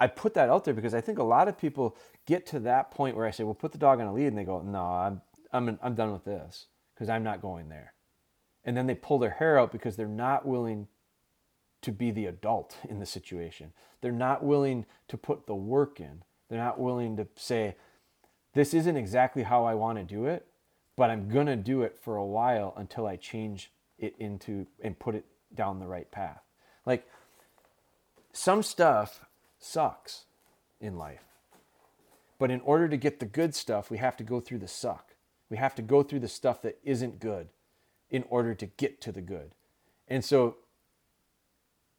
I 0.00 0.06
put 0.08 0.34
that 0.34 0.48
out 0.48 0.64
there 0.64 0.74
because 0.74 0.94
I 0.94 1.00
think 1.00 1.18
a 1.18 1.24
lot 1.24 1.48
of 1.48 1.58
people 1.58 1.96
get 2.26 2.46
to 2.46 2.60
that 2.60 2.90
point 2.90 3.16
where 3.16 3.26
I 3.26 3.30
say, 3.30 3.44
"Well, 3.44 3.54
put 3.54 3.72
the 3.72 3.78
dog 3.78 4.00
on 4.00 4.06
a 4.06 4.12
lead," 4.12 4.26
and 4.28 4.38
they 4.38 4.44
go, 4.44 4.60
"No, 4.62 4.82
I'm 4.82 5.20
I'm 5.52 5.78
I'm 5.82 5.94
done 5.94 6.12
with 6.12 6.24
this 6.24 6.66
because 6.94 7.08
I'm 7.08 7.22
not 7.22 7.42
going 7.42 7.68
there. 7.68 7.94
And 8.64 8.76
then 8.76 8.86
they 8.86 8.94
pull 8.94 9.18
their 9.18 9.30
hair 9.30 9.58
out 9.58 9.72
because 9.72 9.96
they're 9.96 10.08
not 10.08 10.46
willing 10.46 10.88
to 11.82 11.92
be 11.92 12.10
the 12.10 12.26
adult 12.26 12.78
in 12.88 12.98
the 12.98 13.06
situation. 13.06 13.72
They're 14.00 14.12
not 14.12 14.42
willing 14.42 14.86
to 15.08 15.18
put 15.18 15.46
the 15.46 15.54
work 15.54 16.00
in. 16.00 16.22
They're 16.48 16.58
not 16.58 16.80
willing 16.80 17.16
to 17.18 17.26
say, 17.36 17.76
this 18.54 18.72
isn't 18.74 18.96
exactly 18.96 19.42
how 19.42 19.64
I 19.64 19.74
want 19.74 19.98
to 19.98 20.04
do 20.04 20.26
it, 20.26 20.46
but 20.96 21.10
I'm 21.10 21.28
going 21.28 21.46
to 21.46 21.56
do 21.56 21.82
it 21.82 21.98
for 22.00 22.16
a 22.16 22.24
while 22.24 22.72
until 22.76 23.06
I 23.06 23.16
change 23.16 23.72
it 23.98 24.14
into 24.18 24.66
and 24.82 24.98
put 24.98 25.14
it 25.14 25.24
down 25.54 25.78
the 25.78 25.86
right 25.86 26.10
path. 26.10 26.42
Like 26.86 27.06
some 28.32 28.62
stuff 28.62 29.24
sucks 29.58 30.24
in 30.80 30.96
life. 30.96 31.24
But 32.38 32.50
in 32.50 32.60
order 32.60 32.88
to 32.88 32.96
get 32.96 33.20
the 33.20 33.26
good 33.26 33.54
stuff, 33.54 33.90
we 33.90 33.98
have 33.98 34.16
to 34.16 34.24
go 34.24 34.40
through 34.40 34.58
the 34.58 34.68
suck. 34.68 35.14
We 35.48 35.56
have 35.56 35.74
to 35.76 35.82
go 35.82 36.02
through 36.02 36.20
the 36.20 36.28
stuff 36.28 36.62
that 36.62 36.78
isn't 36.82 37.20
good 37.20 37.48
in 38.10 38.24
order 38.28 38.54
to 38.54 38.66
get 38.66 39.00
to 39.02 39.12
the 39.12 39.20
good. 39.20 39.54
And 40.08 40.24
so 40.24 40.56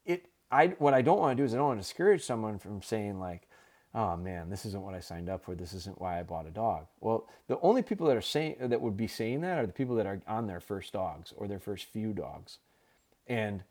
it 0.06 0.26
I 0.52 0.68
what 0.78 0.94
I 0.94 1.02
don't 1.02 1.20
want 1.20 1.38
to 1.38 1.42
do 1.42 1.46
is 1.46 1.54
I 1.54 1.58
don't 1.58 1.68
want 1.68 1.80
to 1.80 1.84
discourage 1.84 2.24
someone 2.24 2.60
from 2.60 2.82
saying 2.82 3.20
like, 3.20 3.48
oh 3.96 4.18
man, 4.18 4.50
this 4.50 4.66
isn't 4.66 4.84
what 4.84 4.94
I 4.94 5.00
signed 5.00 5.30
up 5.30 5.46
for. 5.46 5.56
This 5.56 5.74
isn't 5.74 6.00
why 6.02 6.20
I 6.20 6.24
bought 6.24 6.46
a 6.46 6.52
dog. 6.52 6.86
Well, 7.00 7.28
the 7.48 7.58
only 7.62 7.82
people 7.82 8.06
that 8.08 8.18
are 8.18 8.22
saying 8.22 8.58
that 8.60 8.82
would 8.82 8.98
be 8.98 9.08
saying 9.08 9.42
that 9.42 9.58
are 9.58 9.66
the 9.66 9.74
people 9.74 9.96
that 9.96 10.06
are 10.06 10.22
on 10.28 10.48
their 10.48 10.60
first 10.60 10.92
dogs 10.94 11.34
or 11.38 11.48
their 11.48 11.60
first 11.60 11.86
few 11.86 12.12
dogs. 12.14 12.60
And 13.26 13.64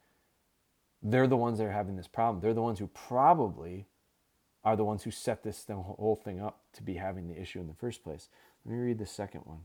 they're 1.03 1.27
the 1.27 1.37
ones 1.37 1.59
that 1.59 1.67
are 1.67 1.73
having 1.73 1.97
this 1.97 2.09
problem. 2.09 2.41
They're 2.41 2.55
the 2.55 2.63
ones 2.63 2.79
who 2.79 2.87
probably 2.87 3.87
are 4.65 4.77
the 4.77 4.85
ones 4.85 5.03
who 5.03 5.11
set 5.11 5.43
this 5.43 5.67
whole 5.69 6.19
thing 6.25 6.41
up 6.41 6.61
to 6.73 6.83
be 6.83 6.95
having 6.95 7.29
the 7.29 7.39
issue 7.39 7.61
in 7.61 7.69
the 7.69 7.75
first 7.75 8.03
place. 8.03 8.31
Let 8.65 8.75
me 8.75 8.81
read 8.81 8.99
the 8.99 9.07
second 9.07 9.43
one. 9.45 9.61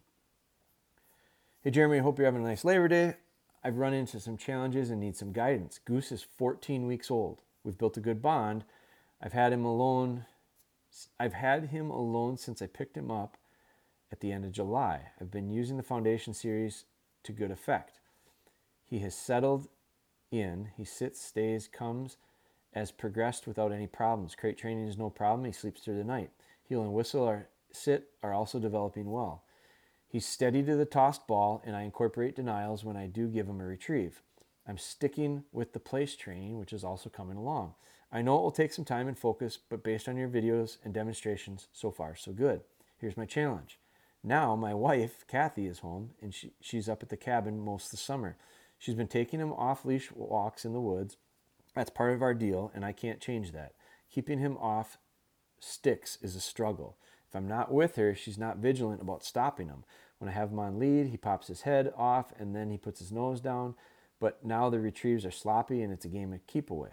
Hey, 1.62 1.72
Jeremy, 1.72 2.00
I 2.00 2.02
hope 2.02 2.18
you're 2.18 2.28
having 2.28 2.44
a 2.44 2.48
nice 2.48 2.66
Labor 2.66 2.90
Day. 2.90 3.16
I've 3.64 3.78
run 3.78 3.94
into 3.94 4.20
some 4.20 4.36
challenges 4.36 4.90
and 4.90 5.00
need 5.00 5.16
some 5.16 5.32
guidance. 5.32 5.80
Goose 5.84 6.12
is 6.12 6.22
14 6.22 6.86
weeks 6.86 7.10
old. 7.10 7.42
We've 7.64 7.78
built 7.78 7.98
a 7.98 8.02
good 8.02 8.22
bond. 8.22 8.66
I've 9.22 9.34
had 9.34 9.54
him 9.54 9.64
alone. 9.64 10.26
I've 11.20 11.34
had 11.34 11.66
him 11.66 11.90
alone 11.90 12.38
since 12.38 12.62
I 12.62 12.68
picked 12.68 12.98
him 12.98 13.12
up 13.12 13.38
at 14.12 14.20
the 14.20 14.32
end 14.32 14.46
of 14.46 14.52
July. 14.52 15.12
I've 15.20 15.32
been 15.32 15.50
using 15.50 15.78
the 15.78 15.84
foundation 15.84 16.34
series 16.34 16.86
to 17.24 17.32
good 17.32 17.52
effect. 17.52 18.00
He 18.84 19.00
has 19.00 19.16
settled 19.16 19.68
in. 20.32 20.70
He 20.76 20.84
sits, 20.84 21.22
stays, 21.22 21.68
comes, 21.68 22.18
as 22.74 22.92
progressed 22.92 23.48
without 23.48 23.72
any 23.72 23.88
problems. 23.88 24.36
Crate 24.36 24.58
training 24.58 24.88
is 24.88 24.98
no 24.98 25.10
problem. 25.10 25.46
He 25.46 25.52
sleeps 25.52 25.82
through 25.82 25.98
the 25.98 26.04
night. 26.04 26.32
Heel 26.64 26.82
and 26.82 26.94
whistle 26.94 27.24
or 27.24 27.50
sit 27.72 28.10
are 28.24 28.34
also 28.34 28.60
developing 28.60 29.12
well. 29.12 29.44
He's 30.08 30.26
steady 30.26 30.64
to 30.64 30.76
the 30.76 30.86
tossed 30.86 31.28
ball, 31.28 31.62
and 31.66 31.76
I 31.76 31.84
incorporate 31.84 32.36
denials 32.36 32.84
when 32.84 32.98
I 32.98 33.06
do 33.06 33.28
give 33.28 33.48
him 33.48 33.62
a 33.62 33.66
retrieve. 33.66 34.24
I'm 34.68 34.78
sticking 34.78 35.44
with 35.52 35.74
the 35.74 35.80
place 35.80 36.16
training, 36.16 36.58
which 36.58 36.74
is 36.74 36.84
also 36.84 37.10
coming 37.10 37.38
along. 37.38 37.76
I 38.12 38.22
know 38.22 38.38
it 38.38 38.42
will 38.42 38.52
take 38.52 38.74
some 38.74 38.86
time 38.86 39.08
and 39.08 39.18
focus, 39.18 39.58
but 39.58 39.84
based 39.84 40.10
on 40.10 40.18
your 40.18 40.30
videos 40.30 40.78
and 40.84 40.94
demonstrations, 40.94 41.68
so 41.72 41.92
far, 41.92 42.16
so 42.16 42.32
good. 42.32 42.62
Here's 42.98 43.18
my 43.18 43.26
challenge. 43.26 43.80
Now, 44.24 44.56
my 44.56 44.74
wife, 44.74 45.26
Kathy, 45.28 45.68
is 45.68 45.80
home, 45.80 46.12
and 46.22 46.34
she, 46.34 46.54
she's 46.60 46.90
up 46.90 47.04
at 47.04 47.10
the 47.10 47.18
cabin 47.18 47.60
most 47.60 47.86
of 47.86 47.92
the 47.92 47.98
summer. 47.98 48.36
She's 48.78 48.96
been 48.96 49.08
taking 49.08 49.40
him 49.40 49.54
off 49.54 49.86
leash 49.86 50.12
walks 50.12 50.66
in 50.66 50.74
the 50.74 50.82
woods 50.82 51.18
that's 51.76 51.90
part 51.90 52.14
of 52.14 52.22
our 52.22 52.34
deal, 52.34 52.72
and 52.74 52.84
I 52.84 52.92
can't 52.92 53.22
change 53.22 53.52
that. 53.52 53.74
Keeping 54.12 54.40
him 54.40 54.58
off 54.58 54.98
sticks 55.60 56.18
is 56.22 56.36
a 56.36 56.42
struggle. 56.42 56.98
If 57.28 57.36
I'm 57.36 57.48
not 57.48 57.72
with 57.72 57.96
her, 57.96 58.16
she's 58.16 58.38
not 58.38 58.58
vigilant 58.58 59.02
about 59.02 59.24
stopping 59.24 59.68
him. 59.68 59.84
When 60.18 60.30
I 60.30 60.34
have 60.34 60.50
him 60.52 60.60
on 60.60 60.80
lead, 60.80 61.08
he 61.08 61.18
pops 61.18 61.48
his 61.48 61.62
head 61.62 61.94
off 61.96 62.34
and 62.38 62.56
then 62.56 62.72
he 62.72 62.78
puts 62.78 63.00
his 63.00 63.12
nose 63.12 63.40
down. 63.40 63.76
But 64.20 64.44
now 64.44 64.70
the 64.70 64.80
retrieves 64.80 65.26
are 65.26 65.32
sloppy 65.32 65.82
and 65.82 65.94
it's 65.94 66.06
a 66.06 66.10
game 66.10 66.34
of 66.34 66.46
keep 66.48 66.70
away. 66.72 66.90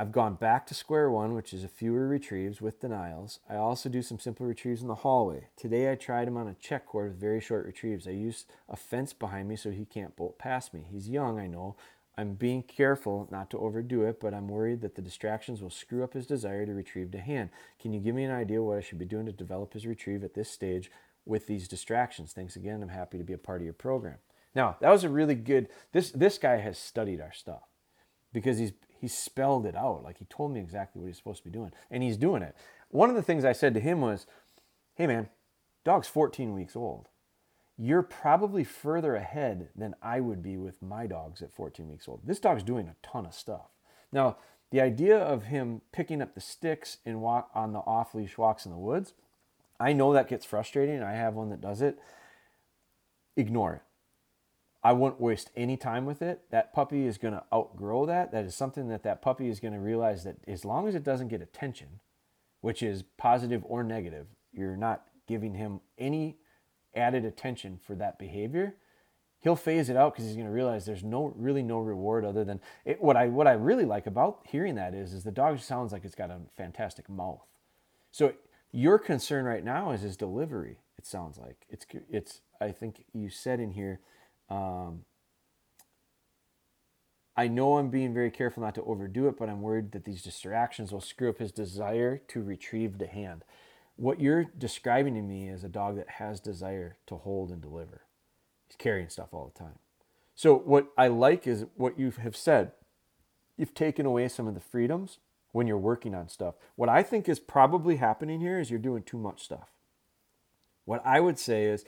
I've 0.00 0.12
gone 0.12 0.36
back 0.36 0.66
to 0.68 0.74
square 0.74 1.10
one, 1.10 1.34
which 1.34 1.52
is 1.52 1.62
a 1.62 1.68
fewer 1.68 2.08
retrieves 2.08 2.62
with 2.62 2.80
denials. 2.80 3.40
I 3.50 3.56
also 3.56 3.90
do 3.90 4.00
some 4.00 4.18
simple 4.18 4.46
retrieves 4.46 4.80
in 4.80 4.88
the 4.88 4.94
hallway. 4.94 5.48
Today 5.58 5.92
I 5.92 5.94
tried 5.94 6.26
him 6.26 6.38
on 6.38 6.48
a 6.48 6.54
check 6.54 6.86
cord 6.86 7.10
with 7.10 7.20
very 7.20 7.38
short 7.38 7.66
retrieves. 7.66 8.08
I 8.08 8.12
used 8.12 8.50
a 8.66 8.76
fence 8.76 9.12
behind 9.12 9.46
me 9.46 9.56
so 9.56 9.70
he 9.70 9.84
can't 9.84 10.16
bolt 10.16 10.38
past 10.38 10.72
me. 10.72 10.86
He's 10.90 11.10
young, 11.10 11.38
I 11.38 11.48
know, 11.48 11.76
I'm 12.16 12.32
being 12.32 12.62
careful 12.62 13.28
not 13.30 13.50
to 13.50 13.58
overdo 13.58 14.04
it, 14.04 14.20
but 14.20 14.32
I'm 14.32 14.48
worried 14.48 14.80
that 14.80 14.94
the 14.94 15.02
distractions 15.02 15.60
will 15.60 15.68
screw 15.68 16.02
up 16.02 16.14
his 16.14 16.26
desire 16.26 16.64
to 16.64 16.72
retrieve 16.72 17.10
the 17.10 17.18
hand. 17.18 17.50
Can 17.78 17.92
you 17.92 18.00
give 18.00 18.14
me 18.14 18.24
an 18.24 18.30
idea 18.30 18.62
what 18.62 18.78
I 18.78 18.80
should 18.80 18.98
be 18.98 19.04
doing 19.04 19.26
to 19.26 19.32
develop 19.32 19.74
his 19.74 19.86
retrieve 19.86 20.24
at 20.24 20.32
this 20.32 20.50
stage 20.50 20.90
with 21.26 21.46
these 21.46 21.68
distractions? 21.68 22.32
Thanks 22.32 22.56
again. 22.56 22.82
I'm 22.82 22.88
happy 22.88 23.18
to 23.18 23.24
be 23.24 23.34
a 23.34 23.38
part 23.38 23.60
of 23.60 23.66
your 23.66 23.74
program. 23.74 24.16
Now, 24.54 24.78
that 24.80 24.88
was 24.88 25.04
a 25.04 25.10
really 25.10 25.34
good 25.34 25.68
this 25.92 26.10
this 26.10 26.38
guy 26.38 26.56
has 26.56 26.78
studied 26.78 27.20
our 27.20 27.34
stuff 27.34 27.64
because 28.32 28.56
he's 28.56 28.72
he's 29.00 29.16
spelled 29.16 29.66
it 29.66 29.76
out. 29.76 30.02
Like 30.04 30.18
he 30.18 30.24
told 30.26 30.52
me 30.52 30.60
exactly 30.60 31.00
what 31.00 31.08
he's 31.08 31.16
supposed 31.16 31.42
to 31.42 31.48
be 31.48 31.56
doing. 31.56 31.72
And 31.90 32.02
he's 32.02 32.16
doing 32.16 32.42
it. 32.42 32.54
One 32.90 33.10
of 33.10 33.16
the 33.16 33.22
things 33.22 33.44
I 33.44 33.52
said 33.52 33.74
to 33.74 33.80
him 33.80 34.00
was, 34.00 34.26
Hey 34.94 35.06
man, 35.06 35.28
dog's 35.84 36.08
14 36.08 36.54
weeks 36.54 36.76
old 36.76 37.08
you're 37.82 38.02
probably 38.02 38.62
further 38.62 39.16
ahead 39.16 39.70
than 39.74 39.94
I 40.02 40.20
would 40.20 40.42
be 40.42 40.58
with 40.58 40.82
my 40.82 41.06
dogs 41.06 41.40
at 41.40 41.54
14 41.54 41.88
weeks 41.88 42.06
old. 42.06 42.20
This 42.24 42.38
dog's 42.38 42.62
doing 42.62 42.86
a 42.88 42.96
ton 43.02 43.24
of 43.24 43.32
stuff. 43.32 43.70
Now, 44.12 44.36
the 44.70 44.82
idea 44.82 45.16
of 45.16 45.44
him 45.44 45.80
picking 45.90 46.20
up 46.20 46.34
the 46.34 46.42
sticks 46.42 46.98
and 47.06 47.22
walk 47.22 47.48
on 47.54 47.72
the 47.72 47.78
off 47.78 48.14
leash 48.14 48.36
walks 48.36 48.66
in 48.66 48.70
the 48.70 48.76
woods, 48.76 49.14
I 49.80 49.94
know 49.94 50.12
that 50.12 50.28
gets 50.28 50.44
frustrating. 50.44 51.02
I 51.02 51.12
have 51.12 51.32
one 51.32 51.48
that 51.48 51.62
does 51.62 51.80
it. 51.80 51.98
Ignore 53.34 53.76
it. 53.76 53.82
I 54.82 54.92
wouldn't 54.92 55.20
waste 55.20 55.50
any 55.54 55.76
time 55.76 56.06
with 56.06 56.22
it. 56.22 56.42
That 56.50 56.72
puppy 56.72 57.06
is 57.06 57.18
going 57.18 57.34
to 57.34 57.44
outgrow 57.52 58.06
that. 58.06 58.32
That 58.32 58.44
is 58.44 58.54
something 58.54 58.88
that 58.88 59.02
that 59.02 59.20
puppy 59.20 59.48
is 59.48 59.60
going 59.60 59.74
to 59.74 59.80
realize 59.80 60.24
that 60.24 60.36
as 60.48 60.64
long 60.64 60.88
as 60.88 60.94
it 60.94 61.04
doesn't 61.04 61.28
get 61.28 61.42
attention, 61.42 62.00
which 62.62 62.82
is 62.82 63.04
positive 63.18 63.62
or 63.66 63.82
negative, 63.82 64.26
you're 64.52 64.76
not 64.76 65.04
giving 65.26 65.54
him 65.54 65.80
any 65.98 66.38
added 66.94 67.24
attention 67.24 67.78
for 67.86 67.94
that 67.94 68.18
behavior, 68.18 68.76
he'll 69.40 69.56
phase 69.56 69.88
it 69.88 69.96
out 69.96 70.14
because 70.14 70.26
he's 70.26 70.34
going 70.34 70.46
to 70.46 70.52
realize 70.52 70.86
there's 70.86 71.04
no 71.04 71.32
really 71.36 71.62
no 71.62 71.78
reward 71.78 72.24
other 72.24 72.44
than 72.44 72.60
it, 72.84 73.00
what 73.02 73.16
I 73.16 73.26
what 73.28 73.46
I 73.46 73.52
really 73.52 73.84
like 73.84 74.06
about 74.06 74.40
hearing 74.46 74.74
that 74.76 74.94
is 74.94 75.12
is 75.12 75.24
the 75.24 75.30
dog 75.30 75.58
sounds 75.60 75.92
like 75.92 76.04
it's 76.04 76.14
got 76.14 76.30
a 76.30 76.40
fantastic 76.56 77.08
mouth. 77.08 77.40
So 78.10 78.32
your 78.72 78.98
concern 78.98 79.44
right 79.44 79.64
now 79.64 79.90
is 79.92 80.02
his 80.02 80.16
delivery. 80.16 80.78
It 80.98 81.06
sounds 81.06 81.38
like 81.38 81.66
it's 81.68 81.86
it's. 82.10 82.40
I 82.60 82.72
think 82.72 83.04
you 83.12 83.30
said 83.30 83.60
in 83.60 83.72
here. 83.72 84.00
Um, 84.50 85.04
I 87.36 87.48
know 87.48 87.78
I'm 87.78 87.88
being 87.88 88.12
very 88.12 88.30
careful 88.30 88.62
not 88.62 88.74
to 88.74 88.82
overdo 88.82 89.28
it, 89.28 89.38
but 89.38 89.48
I'm 89.48 89.62
worried 89.62 89.92
that 89.92 90.04
these 90.04 90.22
distractions 90.22 90.92
will 90.92 91.00
screw 91.00 91.30
up 91.30 91.38
his 91.38 91.52
desire 91.52 92.18
to 92.28 92.42
retrieve 92.42 92.98
the 92.98 93.06
hand 93.06 93.44
what 94.00 94.18
you're 94.18 94.44
describing 94.44 95.14
to 95.14 95.20
me 95.20 95.46
is 95.46 95.62
a 95.62 95.68
dog 95.68 95.96
that 95.96 96.08
has 96.08 96.40
desire 96.40 96.96
to 97.06 97.16
hold 97.16 97.50
and 97.50 97.60
deliver. 97.60 98.00
He's 98.66 98.76
carrying 98.76 99.10
stuff 99.10 99.28
all 99.32 99.52
the 99.52 99.58
time. 99.58 99.78
So 100.34 100.56
what 100.56 100.88
I 100.96 101.08
like 101.08 101.46
is 101.46 101.66
what 101.76 101.98
you 101.98 102.10
have 102.12 102.34
said. 102.34 102.72
You've 103.58 103.74
taken 103.74 104.06
away 104.06 104.28
some 104.28 104.48
of 104.48 104.54
the 104.54 104.60
freedoms 104.60 105.18
when 105.52 105.66
you're 105.66 105.76
working 105.76 106.14
on 106.14 106.30
stuff. 106.30 106.54
What 106.76 106.88
I 106.88 107.02
think 107.02 107.28
is 107.28 107.38
probably 107.38 107.96
happening 107.96 108.40
here 108.40 108.58
is 108.58 108.70
you're 108.70 108.78
doing 108.78 109.02
too 109.02 109.18
much 109.18 109.42
stuff. 109.44 109.68
What 110.86 111.02
I 111.04 111.20
would 111.20 111.38
say 111.38 111.66
is 111.66 111.84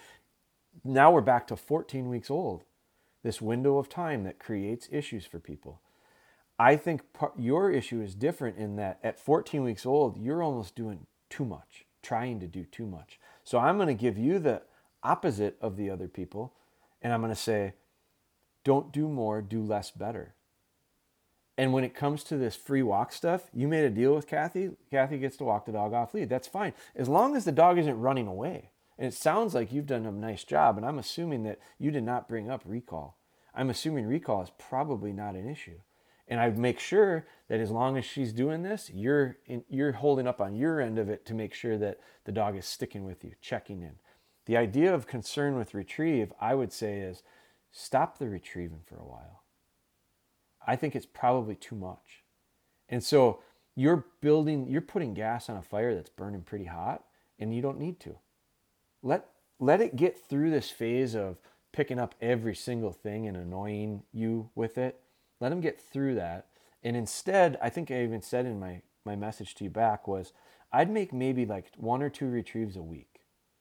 now 0.84 1.10
we're 1.10 1.20
back 1.20 1.46
to 1.48 1.56
14 1.56 2.08
weeks 2.08 2.30
old, 2.30 2.64
this 3.22 3.40
window 3.40 3.78
of 3.78 3.88
time 3.88 4.24
that 4.24 4.38
creates 4.38 4.88
issues 4.90 5.26
for 5.26 5.38
people. 5.38 5.80
I 6.58 6.76
think 6.76 7.02
your 7.38 7.70
issue 7.70 8.00
is 8.00 8.14
different 8.14 8.56
in 8.56 8.76
that 8.76 8.98
at 9.02 9.18
14 9.18 9.62
weeks 9.62 9.86
old, 9.86 10.18
you're 10.18 10.42
almost 10.42 10.74
doing 10.74 11.06
too 11.28 11.44
much 11.44 11.86
trying 12.02 12.40
to 12.40 12.46
do 12.46 12.64
too 12.64 12.86
much. 12.86 13.18
So 13.44 13.58
I'm 13.58 13.76
going 13.76 13.88
to 13.88 13.94
give 13.94 14.18
you 14.18 14.38
the 14.38 14.62
opposite 15.02 15.56
of 15.60 15.76
the 15.76 15.88
other 15.90 16.08
people, 16.08 16.52
and 17.00 17.12
I'm 17.12 17.20
going 17.20 17.32
to 17.32 17.40
say, 17.40 17.74
don't 18.64 18.92
do 18.92 19.08
more, 19.08 19.40
do 19.40 19.62
less 19.62 19.90
better. 19.90 20.34
And 21.56 21.72
when 21.72 21.84
it 21.84 21.94
comes 21.94 22.24
to 22.24 22.36
this 22.36 22.56
free 22.56 22.82
walk 22.82 23.12
stuff, 23.12 23.42
you 23.52 23.68
made 23.68 23.84
a 23.84 23.90
deal 23.90 24.14
with 24.14 24.26
Kathy. 24.26 24.70
Kathy 24.90 25.18
gets 25.18 25.36
to 25.36 25.44
walk 25.44 25.66
the 25.66 25.72
dog 25.72 25.92
off 25.92 26.14
lead. 26.14 26.28
That's 26.28 26.48
fine. 26.48 26.72
As 26.96 27.08
long 27.08 27.36
as 27.36 27.44
the 27.44 27.52
dog 27.52 27.78
isn't 27.78 28.00
running 28.00 28.26
away. 28.26 28.70
And 28.98 29.06
it 29.06 29.14
sounds 29.14 29.54
like 29.54 29.72
you've 29.72 29.86
done 29.86 30.06
a 30.06 30.12
nice 30.12 30.44
job. 30.44 30.76
And 30.76 30.86
I'm 30.86 30.98
assuming 30.98 31.42
that 31.44 31.58
you 31.78 31.90
did 31.90 32.04
not 32.04 32.28
bring 32.28 32.50
up 32.50 32.62
recall. 32.64 33.18
I'm 33.54 33.70
assuming 33.70 34.06
recall 34.06 34.42
is 34.42 34.52
probably 34.58 35.12
not 35.12 35.34
an 35.34 35.48
issue 35.48 35.80
and 36.32 36.40
I'd 36.40 36.56
make 36.58 36.78
sure 36.78 37.26
that 37.48 37.60
as 37.60 37.70
long 37.70 37.98
as 37.98 38.06
she's 38.06 38.32
doing 38.32 38.62
this, 38.62 38.90
you're 38.92 39.36
in, 39.46 39.64
you're 39.68 39.92
holding 39.92 40.26
up 40.26 40.40
on 40.40 40.54
your 40.54 40.80
end 40.80 40.98
of 40.98 41.10
it 41.10 41.26
to 41.26 41.34
make 41.34 41.52
sure 41.52 41.76
that 41.76 41.98
the 42.24 42.32
dog 42.32 42.56
is 42.56 42.64
sticking 42.64 43.04
with 43.04 43.22
you, 43.22 43.32
checking 43.42 43.82
in. 43.82 43.96
The 44.46 44.56
idea 44.56 44.94
of 44.94 45.06
concern 45.06 45.56
with 45.56 45.74
retrieve, 45.74 46.32
I 46.40 46.54
would 46.54 46.72
say, 46.72 47.00
is 47.00 47.22
stop 47.70 48.16
the 48.16 48.28
retrieving 48.28 48.80
for 48.86 48.96
a 48.96 49.04
while. 49.04 49.42
I 50.66 50.74
think 50.74 50.96
it's 50.96 51.04
probably 51.04 51.54
too 51.54 51.76
much, 51.76 52.22
and 52.88 53.02
so 53.02 53.40
you're 53.74 54.06
building, 54.22 54.68
you're 54.68 54.80
putting 54.80 55.12
gas 55.12 55.50
on 55.50 55.58
a 55.58 55.62
fire 55.62 55.94
that's 55.94 56.08
burning 56.08 56.42
pretty 56.42 56.66
hot, 56.66 57.04
and 57.38 57.54
you 57.54 57.60
don't 57.60 57.78
need 57.78 58.00
to. 58.00 58.16
Let 59.02 59.26
let 59.58 59.80
it 59.80 59.94
get 59.94 60.18
through 60.18 60.50
this 60.50 60.70
phase 60.70 61.14
of 61.14 61.38
picking 61.72 61.98
up 61.98 62.14
every 62.20 62.54
single 62.54 62.92
thing 62.92 63.26
and 63.26 63.36
annoying 63.36 64.02
you 64.12 64.50
with 64.54 64.76
it. 64.76 65.00
Let 65.40 65.50
them 65.50 65.60
get 65.60 65.80
through 65.80 66.16
that. 66.16 66.48
And 66.82 66.96
instead, 66.96 67.58
I 67.62 67.70
think 67.70 67.90
I 67.90 68.02
even 68.02 68.22
said 68.22 68.44
in 68.44 68.58
my, 68.58 68.82
my 69.04 69.14
message 69.14 69.54
to 69.56 69.64
you 69.64 69.70
back 69.70 70.08
was 70.08 70.32
I'd 70.72 70.90
make 70.90 71.12
maybe 71.12 71.46
like 71.46 71.66
one 71.76 72.02
or 72.02 72.10
two 72.10 72.28
retrieves 72.28 72.76
a 72.76 72.82
week 72.82 73.20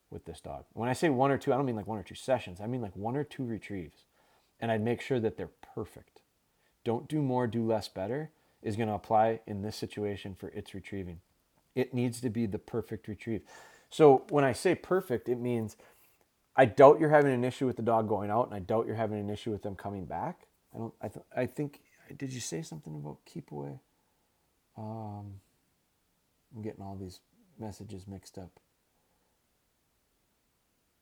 with 0.10 0.26
this 0.26 0.42
dog. 0.42 0.66
When 0.74 0.90
I 0.90 0.94
say 0.94 1.10
one 1.10 1.32
or 1.32 1.38
two, 1.38 1.54
I 1.54 1.58
don't 1.58 1.66
mean 1.66 1.76
like 1.76 1.88
one 1.88 2.00
or 2.00 2.04
two 2.04 2.16
sessions. 2.16 2.60
I 2.60 2.68
mean 2.68 2.82
like 2.82 2.96
one 2.96 3.16
or 3.16 3.24
two 3.24 3.44
retrieves. 3.44 4.06
And 4.60 4.72
I'd 4.72 4.82
make 4.82 5.02
sure 5.02 5.20
that 5.20 5.38
they're 5.38 5.52
perfect. 5.76 6.22
Don't 6.84 7.08
do 7.08 7.22
more, 7.22 7.48
do 7.48 7.66
less 7.66 7.88
better 7.88 8.32
is 8.62 8.76
going 8.76 8.90
to 8.90 8.96
apply 8.96 9.40
in 9.48 9.62
this 9.62 9.76
situation 9.76 10.36
for 10.36 10.50
its 10.50 10.74
retrieving. 10.74 11.22
It 11.74 11.94
needs 11.94 12.22
to 12.22 12.30
be 12.30 12.46
the 12.46 12.60
perfect 12.60 13.08
retrieve. 13.08 13.42
So 13.92 14.24
when 14.30 14.44
I 14.44 14.54
say 14.54 14.74
perfect, 14.74 15.30
it 15.30 15.38
means 15.38 15.76
I 16.56 16.66
doubt 16.66 17.00
you're 17.00 17.10
having 17.10 17.34
an 17.34 17.44
issue 17.44 17.68
with 17.68 17.76
the 17.76 17.84
dog 17.84 18.08
going 18.08 18.32
out, 18.32 18.48
and 18.48 18.56
I 18.56 18.60
doubt 18.60 18.88
you're 18.88 18.96
having 18.96 19.20
an 19.20 19.30
issue 19.30 19.52
with 19.52 19.62
them 19.62 19.76
coming 19.76 20.06
back. 20.06 20.48
I 20.74 20.80
don't. 20.80 20.94
I, 21.02 21.08
th- 21.10 21.26
I 21.36 21.46
think. 21.46 21.82
Did 22.18 22.34
you 22.34 22.40
say 22.40 22.62
something 22.62 22.96
about 22.96 23.20
keep 23.26 23.52
away? 23.52 23.80
Um, 24.78 25.40
I'm 26.56 26.62
getting 26.62 26.82
all 26.82 26.96
these 26.96 27.20
messages 27.60 28.08
mixed 28.08 28.38
up. 28.38 28.60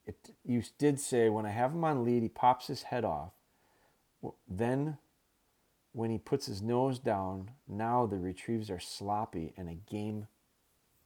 It. 0.06 0.16
You 0.44 0.62
did 0.78 1.00
say 1.00 1.28
when 1.28 1.46
I 1.46 1.50
have 1.50 1.72
him 1.72 1.84
on 1.84 2.04
lead, 2.04 2.22
he 2.22 2.28
pops 2.28 2.66
his 2.66 2.84
head 2.84 3.04
off. 3.04 3.32
Then, 4.48 4.98
when 5.92 6.10
he 6.10 6.18
puts 6.18 6.46
his 6.46 6.60
nose 6.60 6.98
down, 6.98 7.52
now 7.68 8.06
the 8.06 8.18
retrieves 8.18 8.70
are 8.70 8.80
sloppy 8.80 9.52
and 9.56 9.68
a 9.68 9.74
game. 9.74 10.26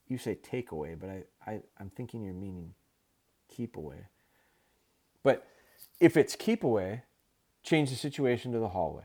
You 0.07 0.17
say 0.17 0.35
takeaway, 0.35 0.99
but 0.99 1.09
I, 1.09 1.23
I 1.45 1.59
I'm 1.79 1.89
thinking 1.89 2.23
you're 2.23 2.33
meaning 2.33 2.73
keep 3.47 3.77
away. 3.77 4.07
But 5.23 5.47
if 5.99 6.17
it's 6.17 6.35
keep 6.35 6.63
away, 6.63 7.03
change 7.63 7.89
the 7.89 7.95
situation 7.95 8.51
to 8.51 8.59
the 8.59 8.69
hallway. 8.69 9.03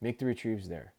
Make 0.00 0.18
the 0.18 0.26
retrieves 0.26 0.68
there. 0.68 0.94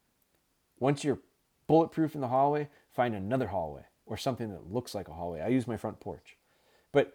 Once 0.80 1.04
you're 1.04 1.20
bulletproof 1.68 2.16
in 2.16 2.22
the 2.22 2.28
hallway, 2.28 2.70
find 2.94 3.16
another 3.16 3.48
hallway 3.48 3.84
or 4.06 4.18
something 4.18 4.50
that 4.52 4.72
looks 4.72 4.94
like 4.96 5.08
a 5.08 5.14
hallway. 5.14 5.42
I 5.42 5.48
use 5.48 5.68
my 5.68 5.78
front 5.78 6.00
porch. 6.00 6.38
But 6.92 7.14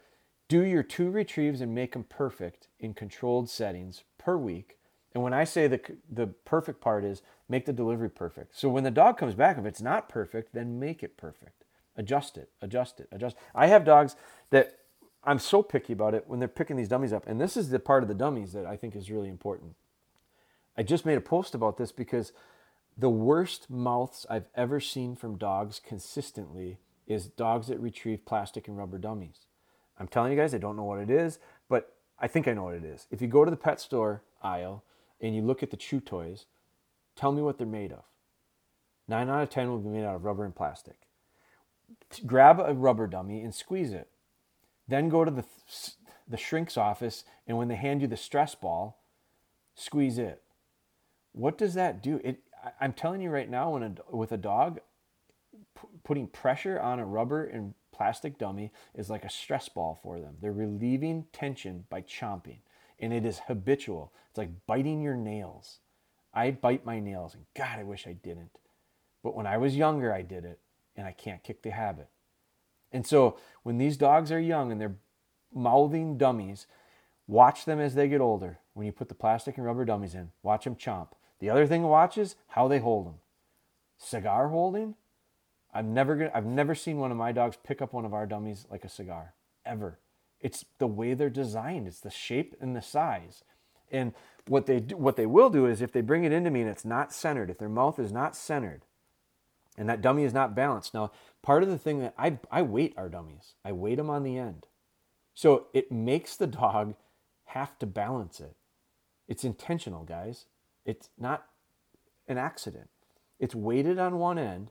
do 0.49 0.63
your 0.63 0.83
two 0.83 1.11
retrieves 1.11 1.61
and 1.61 1.75
make 1.75 1.93
them 1.93 2.05
perfect 2.05 2.69
in 2.79 2.95
controlled 2.95 3.49
settings 3.49 4.03
per 4.19 4.37
week. 4.37 4.79
And 5.15 5.23
when 5.23 5.33
I 5.33 5.45
say 5.45 5.67
the, 5.67 5.81
the 6.11 6.27
perfect 6.27 6.81
part 6.81 7.05
is 7.05 7.23
make 7.49 7.67
the 7.67 7.73
delivery 7.73 8.11
perfect. 8.11 8.59
So 8.59 8.69
when 8.69 8.85
the 8.85 8.91
dog 8.91 9.19
comes 9.19 9.35
back, 9.35 9.59
if 9.59 9.65
it's 9.65 9.81
not 9.81 10.09
perfect, 10.09 10.53
then 10.53 10.79
make 10.79 11.03
it 11.03 11.17
perfect. 11.17 11.60
Adjust 12.01 12.39
it, 12.39 12.49
adjust 12.63 12.99
it, 12.99 13.09
adjust. 13.13 13.37
I 13.55 13.67
have 13.67 13.85
dogs 13.85 14.17
that 14.49 14.79
I'm 15.23 15.39
so 15.39 15.63
picky 15.63 15.93
about 15.93 16.15
it 16.15 16.25
when 16.27 16.39
they're 16.39 16.49
picking 16.49 16.77
these 16.77 16.89
dummies 16.89 17.13
up. 17.13 17.27
And 17.27 17.39
this 17.39 17.59
is 17.59 17.69
the 17.69 17.79
part 17.79 18.03
of 18.03 18.09
the 18.09 18.15
dummies 18.15 18.55
that 18.55 18.65
I 18.65 18.75
think 18.75 18.97
is 18.97 19.11
really 19.11 19.29
important. 19.29 19.75
I 20.79 20.83
just 20.83 21.05
made 21.05 21.19
a 21.19 21.21
post 21.21 21.55
about 21.55 21.77
this 21.77 21.93
because 21.93 22.33
the 22.97 23.11
worst 23.11 23.69
mouths 23.69 24.25
I've 24.31 24.49
ever 24.55 24.81
seen 24.81 25.15
from 25.15 25.37
dogs 25.37 25.79
consistently 25.87 26.79
is 27.07 27.27
dogs 27.27 27.67
that 27.67 27.79
retrieve 27.79 28.25
plastic 28.25 28.67
and 28.67 28.79
rubber 28.79 28.97
dummies. 28.97 29.41
I'm 29.99 30.09
telling 30.09 30.33
you 30.33 30.39
guys, 30.39 30.55
I 30.55 30.59
don't 30.59 30.77
know 30.77 30.85
what 30.85 31.01
it 31.01 31.11
is, 31.11 31.39
but 31.69 31.97
I 32.19 32.29
think 32.29 32.49
I 32.49 32.55
know 32.55 32.65
what 32.65 32.77
it 32.77 32.85
is. 32.85 33.09
If 33.11 33.21
you 33.21 33.29
go 33.29 33.45
to 33.45 33.51
the 33.51 33.59
pet 33.59 33.79
store 33.79 34.23
aisle 34.43 34.85
and 35.21 35.37
you 35.37 35.43
look 35.43 35.63
at 35.63 35.71
the 35.71 35.77
chew 35.77 36.01
toys, 36.01 36.47
tell 37.15 37.31
me 37.31 37.43
what 37.43 37.59
they're 37.59 37.67
made 37.67 37.93
of. 37.93 38.05
Nine 39.07 39.29
out 39.29 39.43
of 39.43 39.51
10 39.51 39.69
will 39.69 39.81
be 39.81 39.91
made 39.91 40.07
out 40.07 40.17
of 40.17 40.25
rubber 40.25 40.47
and 40.47 40.57
plastic. 40.57 40.97
Grab 42.27 42.61
a 42.61 42.75
rubber 42.75 43.07
dummy 43.07 43.43
and 43.43 43.55
squeeze 43.55 43.93
it 43.93 44.09
then 44.91 45.09
go 45.09 45.25
to 45.25 45.31
the, 45.31 45.45
the 46.29 46.37
shrink's 46.37 46.77
office, 46.77 47.25
and 47.47 47.57
when 47.57 47.69
they 47.69 47.77
hand 47.77 48.03
you 48.03 48.09
the 48.09 48.17
stress 48.17 48.55
ball, 48.55 49.01
squeeze 49.75 50.19
it. 50.19 50.43
What 51.33 51.57
does 51.57 51.75
that 51.75 52.03
do? 52.03 52.21
It, 52.25 52.43
I'm 52.81 52.93
telling 52.93 53.23
you 53.23 53.31
right 53.31 53.49
now, 53.49 53.71
when 53.71 53.83
a, 53.85 53.95
with 54.15 54.33
a 54.33 54.37
dog, 54.37 54.81
p- 55.81 55.89
putting 56.03 56.27
pressure 56.27 56.79
on 56.81 56.99
a 56.99 57.07
rubber 57.07 57.45
and 57.45 57.75
plastic 57.93 58.37
dummy 58.37 58.73
is 58.95 59.09
like 59.09 59.25
a 59.25 59.31
stress 59.31 59.69
ball 59.69 59.99
for 60.03 60.19
them. 60.19 60.37
They're 60.41 60.53
relieving 60.53 61.27
tension 61.33 61.85
by 61.89 62.03
chomping, 62.03 62.59
and 62.99 63.13
it 63.13 63.25
is 63.25 63.43
habitual. 63.47 64.13
It's 64.29 64.39
like 64.39 64.67
biting 64.67 65.01
your 65.01 65.17
nails. 65.17 65.79
I 66.35 66.51
bite 66.51 66.85
my 66.85 66.99
nails, 66.99 67.35
and 67.35 67.45
God, 67.55 67.79
I 67.79 67.85
wish 67.85 68.09
I 68.09 68.13
didn't. 68.13 68.51
But 69.23 69.37
when 69.37 69.47
I 69.47 69.57
was 69.57 69.77
younger, 69.77 70.13
I 70.13 70.23
did 70.23 70.45
it, 70.45 70.59
and 71.01 71.09
I 71.09 71.13
can't 71.13 71.43
kick 71.43 71.63
the 71.63 71.71
habit. 71.71 72.09
And 72.93 73.07
so 73.07 73.39
when 73.63 73.79
these 73.79 73.97
dogs 73.97 74.31
are 74.31 74.39
young 74.39 74.71
and 74.71 74.81
they're 74.81 74.97
mouthing 75.53 76.19
dummies, 76.19 76.67
watch 77.27 77.65
them 77.65 77.81
as 77.81 77.95
they 77.95 78.07
get 78.07 78.21
older. 78.21 78.59
When 78.75 78.87
you 78.87 78.93
put 78.93 79.09
the 79.09 79.15
plastic 79.15 79.57
and 79.57 79.65
rubber 79.65 79.87
dummies 79.87 80.15
in, 80.15 80.31
watch 80.43 80.65
them 80.65 80.77
chomp. 80.77 81.09
The 81.39 81.49
other 81.49 81.67
thing 81.67 81.83
to 81.83 81.89
watch 81.89 82.19
is 82.19 82.37
how 82.49 82.69
they 82.69 82.79
hold 82.81 83.07
them. 83.07 83.15
Cigar 83.97 84.49
holding, 84.49 84.95
I've 85.73 85.87
never 85.87 86.31
I've 86.35 86.47
never 86.47 86.75
seen 86.75 86.99
one 86.99 87.11
of 87.11 87.17
my 87.17 87.33
dogs 87.33 87.57
pick 87.63 87.81
up 87.81 87.93
one 87.93 88.05
of 88.05 88.13
our 88.13 88.27
dummies 88.27 88.67
like 88.71 88.85
a 88.85 88.89
cigar 88.89 89.35
ever. 89.65 89.99
It's 90.41 90.65
the 90.79 90.87
way 90.87 91.15
they're 91.15 91.31
designed. 91.31 91.87
It's 91.87 92.01
the 92.01 92.11
shape 92.11 92.57
and 92.61 92.77
the 92.77 92.83
size. 92.83 93.43
And 93.91 94.13
what 94.47 94.67
they 94.67 94.81
do, 94.81 94.97
what 94.97 95.17
they 95.17 95.27
will 95.27 95.51
do 95.51 95.67
is 95.67 95.81
if 95.81 95.93
they 95.93 96.01
bring 96.01 96.25
it 96.25 96.33
into 96.33 96.51
me 96.51 96.61
and 96.61 96.71
it's 96.71 96.85
not 96.85 97.13
centered, 97.13 97.51
if 97.51 97.59
their 97.59 97.69
mouth 97.69 97.99
is 97.99 98.13
not 98.13 98.37
centered, 98.37 98.83
and 99.81 99.89
that 99.89 100.03
dummy 100.03 100.25
is 100.25 100.35
not 100.35 100.55
balanced. 100.55 100.93
Now, 100.93 101.11
part 101.41 101.63
of 101.63 101.71
the 101.71 101.79
thing 101.79 102.01
that 102.01 102.15
I, 102.19 102.39
I 102.51 102.61
weight 102.61 102.93
our 102.99 103.09
dummies, 103.09 103.55
I 103.65 103.73
weight 103.73 103.97
them 103.97 104.11
on 104.11 104.25
the 104.25 104.37
end. 104.37 104.67
So 105.33 105.69
it 105.73 105.91
makes 105.91 106.37
the 106.37 106.47
dog 106.47 106.95
have 107.47 107.79
to 107.79 107.87
balance 107.87 108.41
it. 108.41 108.55
It's 109.27 109.43
intentional, 109.43 110.05
guys. 110.05 110.45
It's 110.85 111.09
not 111.19 111.47
an 112.29 112.37
accident. 112.37 112.91
It's 113.39 113.55
weighted 113.55 113.99
on 113.99 114.19
one 114.19 114.39
end. 114.39 114.71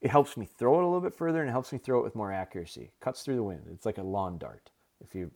It 0.00 0.10
helps 0.10 0.34
me 0.38 0.46
throw 0.46 0.78
it 0.78 0.82
a 0.82 0.86
little 0.86 1.02
bit 1.02 1.14
further 1.14 1.40
and 1.40 1.48
it 1.50 1.52
helps 1.52 1.70
me 1.70 1.78
throw 1.78 2.00
it 2.00 2.04
with 2.04 2.16
more 2.16 2.32
accuracy. 2.32 2.90
Cuts 3.00 3.22
through 3.22 3.36
the 3.36 3.42
wind. 3.42 3.64
It's 3.70 3.84
like 3.84 3.98
a 3.98 4.02
lawn 4.02 4.38
dart. 4.38 4.70
If 5.04 5.14
you 5.14 5.30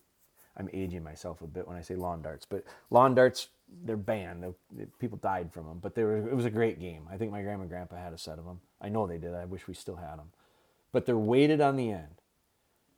I'm 0.56 0.70
aging 0.72 1.04
myself 1.04 1.42
a 1.42 1.46
bit 1.46 1.68
when 1.68 1.76
I 1.76 1.82
say 1.82 1.96
lawn 1.96 2.22
darts, 2.22 2.46
but 2.46 2.64
lawn 2.90 3.14
darts 3.14 3.48
they're 3.84 3.96
banned. 3.96 4.44
People 4.98 5.18
died 5.18 5.52
from 5.52 5.66
them, 5.66 5.78
but 5.82 5.94
they 5.94 6.04
were, 6.04 6.16
it 6.16 6.34
was 6.34 6.44
a 6.44 6.50
great 6.50 6.80
game. 6.80 7.08
I 7.10 7.16
think 7.16 7.32
my 7.32 7.42
grandma 7.42 7.62
and 7.62 7.70
grandpa 7.70 7.96
had 7.96 8.12
a 8.12 8.18
set 8.18 8.38
of 8.38 8.44
them. 8.44 8.60
I 8.80 8.88
know 8.88 9.06
they 9.06 9.18
did. 9.18 9.34
I 9.34 9.44
wish 9.44 9.66
we 9.66 9.74
still 9.74 9.96
had 9.96 10.18
them, 10.18 10.30
but 10.92 11.06
they're 11.06 11.16
weighted 11.16 11.60
on 11.60 11.76
the 11.76 11.90
end. 11.90 12.20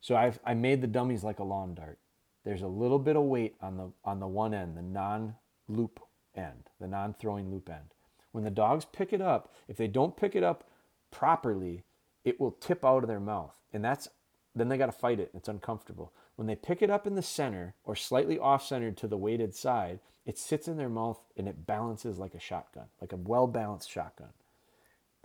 So 0.01 0.17
I've 0.17 0.39
I 0.45 0.55
made 0.55 0.81
the 0.81 0.87
dummies 0.87 1.25
like 1.25 1.39
a 1.39 1.45
lawn 1.45 1.75
dart. 1.75 1.99
There's 2.45 2.63
a 2.63 2.69
little 2.69 2.99
bit 2.99 3.17
of 3.17 3.25
weight 3.25 3.57
on 3.61 3.77
the 3.77 3.91
on 4.05 4.21
the 4.21 4.27
one 4.27 4.55
end, 4.55 4.77
the 4.77 4.83
non-loop 4.83 6.01
end, 6.35 6.71
the 6.81 6.89
non-throwing 6.89 7.51
loop 7.51 7.69
end. 7.69 7.95
When 8.33 8.45
the 8.45 8.51
dogs 8.51 8.85
pick 8.85 9.13
it 9.13 9.21
up, 9.21 9.53
if 9.67 9.77
they 9.77 9.89
don't 9.89 10.17
pick 10.17 10.37
it 10.37 10.43
up 10.43 10.65
properly, 11.11 11.85
it 12.25 12.39
will 12.39 12.53
tip 12.53 12.85
out 12.85 13.03
of 13.03 13.09
their 13.09 13.21
mouth, 13.21 13.57
and 13.73 13.85
that's 13.85 14.09
then 14.55 14.69
they 14.69 14.79
got 14.79 14.87
to 14.87 14.93
fight 14.93 15.21
it. 15.21 15.31
It's 15.35 15.49
uncomfortable. 15.49 16.13
When 16.37 16.47
they 16.47 16.57
pick 16.57 16.83
it 16.83 16.91
up 16.91 17.07
in 17.07 17.15
the 17.15 17.23
center 17.23 17.75
or 17.85 17.95
slightly 17.95 18.39
off 18.39 18.67
centered 18.67 18.97
to 18.99 19.09
the 19.09 19.17
weighted 19.17 19.55
side, 19.55 20.01
it 20.27 20.39
sits 20.39 20.69
in 20.69 20.77
their 20.77 20.89
mouth 20.89 21.21
and 21.37 21.49
it 21.49 21.67
balances 21.67 22.19
like 22.19 22.35
a 22.35 22.41
shotgun, 22.41 22.87
like 23.01 23.13
a 23.13 23.17
well 23.17 23.47
balanced 23.47 23.91
shotgun. 23.91 24.31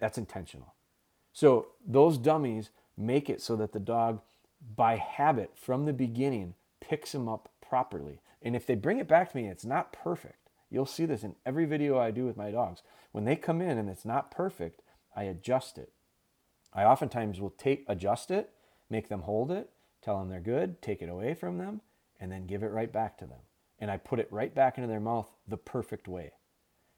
That's 0.04 0.18
intentional. 0.18 0.74
So 1.32 1.68
those 1.88 2.18
dummies 2.18 2.72
make 2.98 3.30
it 3.30 3.42
so 3.42 3.56
that 3.56 3.72
the 3.72 3.80
dog, 3.80 4.20
by 4.76 4.98
habit 4.98 5.52
from 5.56 5.86
the 5.86 5.94
beginning, 5.94 6.56
picks 6.82 7.14
them 7.14 7.30
up 7.30 7.48
properly. 7.66 8.20
And 8.42 8.54
if 8.54 8.66
they 8.66 8.76
bring 8.76 9.00
it 9.00 9.08
back 9.08 9.32
to 9.32 9.38
me, 9.38 9.48
it's 9.48 9.64
not 9.64 9.94
perfect. 9.94 10.50
You'll 10.70 10.86
see 10.86 11.06
this 11.06 11.24
in 11.24 11.38
every 11.46 11.64
video 11.64 11.98
I 11.98 12.12
do 12.12 12.26
with 12.26 12.36
my 12.36 12.52
dogs. 12.52 12.82
When 13.14 13.24
they 13.24 13.38
come 13.38 13.62
in 13.62 13.78
and 13.78 13.90
it's 13.90 14.04
not 14.04 14.30
perfect, 14.30 14.82
I 15.16 15.24
adjust 15.24 15.78
it. 15.78 15.94
I 16.74 16.84
oftentimes 16.84 17.40
will 17.40 17.52
take 17.52 17.86
adjust 17.88 18.30
it, 18.30 18.50
make 18.90 19.08
them 19.08 19.22
hold 19.22 19.52
it, 19.52 19.70
tell 20.02 20.20
them 20.20 20.28
they're 20.28 20.42
good, 20.42 20.82
take 20.82 21.02
it 21.02 21.08
away 21.08 21.34
from 21.34 21.60
them, 21.60 21.80
and 22.20 22.30
then 22.30 22.46
give 22.46 22.62
it 22.62 22.74
right 22.74 22.92
back 22.92 23.18
to 23.20 23.26
them. 23.26 23.40
And 23.80 23.90
I 23.90 23.96
put 23.96 24.20
it 24.20 24.28
right 24.32 24.54
back 24.54 24.78
into 24.78 24.90
their 24.90 25.00
mouth 25.00 25.32
the 25.48 25.56
perfect 25.56 26.10
way. 26.10 26.34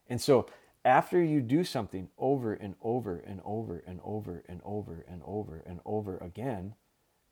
And 0.09 0.19
so 0.19 0.47
after 0.85 1.21
you 1.21 1.41
do 1.41 1.63
something 1.63 2.09
over 2.17 2.53
and 2.53 2.75
over 2.81 3.17
and 3.17 3.41
over 3.43 3.83
and 3.85 3.99
over 4.03 4.43
and 4.47 4.61
over 4.63 5.03
and 5.07 5.21
over 5.25 5.63
and 5.65 5.79
over 5.83 6.17
again, 6.19 6.75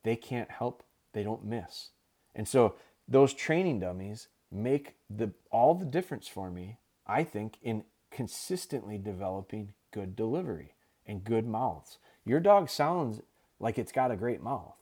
they 0.04 0.16
can't 0.16 0.52
help, 0.52 0.84
they 1.14 1.24
don't 1.24 1.46
miss. 1.46 1.92
And 2.36 2.48
so 2.48 2.76
those 3.08 3.34
training 3.34 3.80
dummies 3.80 4.28
make 4.52 4.96
the 5.10 5.32
all 5.52 5.76
the 5.76 5.86
difference 5.86 6.28
for 6.28 6.50
me, 6.50 6.80
I 7.08 7.24
think, 7.24 7.58
in 7.62 7.84
consistently 8.12 8.98
developing 8.98 9.74
good 9.92 10.16
delivery 10.16 10.74
and 11.06 11.24
good 11.24 11.46
mouths. 11.46 12.00
Your 12.26 12.40
dog 12.40 12.70
sounds 12.70 13.22
like 13.60 13.78
it's 13.78 13.92
got 13.92 14.12
a 14.12 14.16
great 14.16 14.42
mouth 14.42 14.76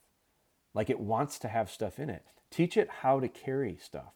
like 0.73 0.89
it 0.89 0.99
wants 0.99 1.37
to 1.39 1.47
have 1.47 1.69
stuff 1.69 1.99
in 1.99 2.09
it. 2.09 2.23
Teach 2.49 2.77
it 2.77 2.89
how 3.01 3.19
to 3.19 3.27
carry 3.27 3.77
stuff. 3.81 4.13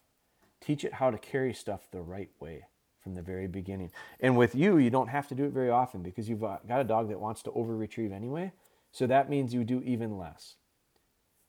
Teach 0.60 0.84
it 0.84 0.94
how 0.94 1.10
to 1.10 1.18
carry 1.18 1.52
stuff 1.52 1.88
the 1.90 2.00
right 2.00 2.30
way 2.40 2.64
from 3.06 3.14
the 3.14 3.22
very 3.22 3.46
beginning. 3.46 3.92
And 4.18 4.36
with 4.36 4.56
you, 4.56 4.78
you 4.78 4.90
don't 4.90 5.06
have 5.06 5.28
to 5.28 5.36
do 5.36 5.44
it 5.44 5.52
very 5.52 5.70
often 5.70 6.02
because 6.02 6.28
you've 6.28 6.40
got 6.40 6.64
a 6.68 6.82
dog 6.82 7.08
that 7.10 7.20
wants 7.20 7.40
to 7.44 7.52
over 7.52 7.76
retrieve 7.76 8.10
anyway. 8.10 8.50
So 8.90 9.06
that 9.06 9.30
means 9.30 9.54
you 9.54 9.62
do 9.62 9.80
even 9.84 10.18
less. 10.18 10.56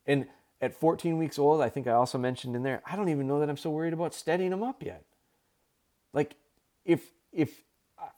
And 0.05 0.27
at 0.61 0.75
14 0.75 1.17
weeks 1.17 1.39
old, 1.39 1.61
I 1.61 1.69
think 1.69 1.87
I 1.87 1.93
also 1.93 2.19
mentioned 2.19 2.55
in 2.55 2.61
there, 2.61 2.83
I 2.85 2.95
don't 2.95 3.09
even 3.09 3.25
know 3.25 3.39
that 3.39 3.49
I'm 3.49 3.57
so 3.57 3.71
worried 3.71 3.93
about 3.93 4.13
steadying 4.13 4.51
them 4.51 4.61
up 4.61 4.83
yet. 4.83 5.03
Like 6.13 6.35
if 6.85 7.01
if 7.31 7.63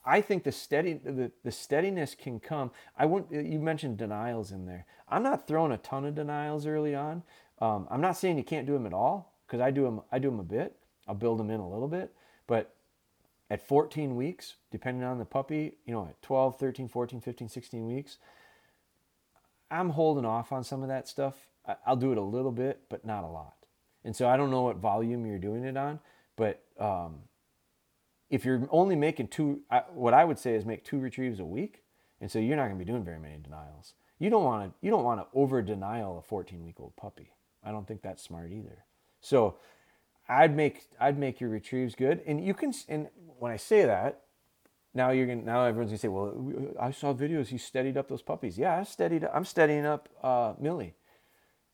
I 0.05 0.19
think 0.19 0.43
the 0.43 0.51
steady 0.51 0.95
the, 0.95 1.31
the 1.45 1.51
steadiness 1.51 2.15
can 2.15 2.41
come. 2.41 2.71
I 2.97 3.05
wouldn't 3.05 3.31
you 3.31 3.59
mentioned 3.59 3.97
denials 3.97 4.51
in 4.51 4.65
there. 4.65 4.85
I'm 5.07 5.23
not 5.23 5.47
throwing 5.47 5.71
a 5.71 5.77
ton 5.77 6.03
of 6.03 6.15
denials 6.15 6.65
early 6.65 6.93
on. 6.93 7.23
Um, 7.61 7.87
I'm 7.89 8.01
not 8.01 8.17
saying 8.17 8.37
you 8.37 8.43
can't 8.43 8.67
do 8.67 8.73
them 8.73 8.85
at 8.85 8.93
all 8.93 9.33
because 9.47 9.61
I 9.61 9.71
do 9.71 9.83
them 9.83 10.01
I 10.11 10.19
do 10.19 10.29
them 10.29 10.41
a 10.41 10.43
bit. 10.43 10.75
I'll 11.07 11.15
build 11.15 11.39
them 11.39 11.49
in 11.49 11.61
a 11.61 11.69
little 11.69 11.87
bit, 11.87 12.13
but 12.45 12.75
at 13.49 13.67
14 13.67 14.15
weeks, 14.15 14.55
depending 14.71 15.03
on 15.03 15.17
the 15.17 15.25
puppy, 15.25 15.73
you 15.85 15.93
know, 15.93 16.05
at 16.05 16.21
12, 16.21 16.59
13, 16.59 16.87
14, 16.87 17.21
15, 17.21 17.49
16 17.49 17.87
weeks, 17.87 18.17
I'm 19.71 19.89
holding 19.91 20.25
off 20.25 20.51
on 20.51 20.63
some 20.63 20.81
of 20.81 20.89
that 20.89 21.07
stuff. 21.07 21.35
I'll 21.85 21.95
do 21.95 22.11
it 22.11 22.17
a 22.17 22.21
little 22.23 22.51
bit, 22.51 22.81
but 22.89 23.05
not 23.05 23.23
a 23.23 23.27
lot. 23.27 23.53
And 24.03 24.15
so 24.15 24.27
I 24.27 24.37
don't 24.37 24.49
know 24.49 24.63
what 24.63 24.77
volume 24.77 25.25
you're 25.25 25.39
doing 25.39 25.63
it 25.63 25.77
on, 25.77 25.99
but 26.35 26.63
um, 26.79 27.19
if 28.29 28.45
you're 28.45 28.67
only 28.71 28.95
making 28.95 29.27
two, 29.27 29.61
what 29.93 30.13
I 30.13 30.23
would 30.23 30.39
say 30.39 30.55
is 30.55 30.65
make 30.65 30.83
two 30.83 30.99
retrieves 30.99 31.39
a 31.39 31.45
week, 31.45 31.83
and 32.21 32.31
so 32.31 32.39
you're 32.39 32.55
not 32.55 32.67
going 32.67 32.79
to 32.79 32.85
be 32.85 32.89
doing 32.89 33.03
very 33.03 33.19
many 33.19 33.37
denials. 33.37 33.93
You 34.19 34.29
don't 34.29 34.43
want 34.43 34.69
to 34.69 34.85
you 34.85 34.91
don't 34.91 35.03
want 35.03 35.21
to 35.21 35.27
over 35.37 35.61
denial 35.61 36.17
a 36.17 36.21
14 36.21 36.63
week 36.63 36.79
old 36.79 36.95
puppy. 36.95 37.31
I 37.63 37.71
don't 37.71 37.87
think 37.87 38.01
that's 38.01 38.23
smart 38.23 38.51
either. 38.51 38.85
So 39.21 39.55
I'd 40.29 40.55
make 40.55 40.87
I'd 40.99 41.17
make 41.17 41.41
your 41.41 41.49
retrieves 41.49 41.95
good, 41.95 42.21
and 42.25 42.43
you 42.43 42.53
can. 42.53 42.71
And 42.87 43.07
when 43.39 43.51
I 43.51 43.57
say 43.57 43.85
that, 43.85 44.21
now 44.93 45.09
you're 45.09 45.25
gonna 45.25 45.41
now 45.41 45.65
everyone's 45.65 45.91
gonna 45.91 45.97
say, 45.97 46.07
well, 46.07 46.75
I 46.79 46.91
saw 46.91 47.13
videos 47.13 47.47
he 47.47 47.57
steadied 47.57 47.97
up 47.97 48.07
those 48.07 48.21
puppies. 48.21 48.57
Yeah, 48.57 48.77
I 48.77 48.83
steadied. 48.83 49.27
I'm 49.33 49.45
steadying 49.45 49.85
up 49.85 50.07
uh, 50.21 50.53
Millie. 50.59 50.93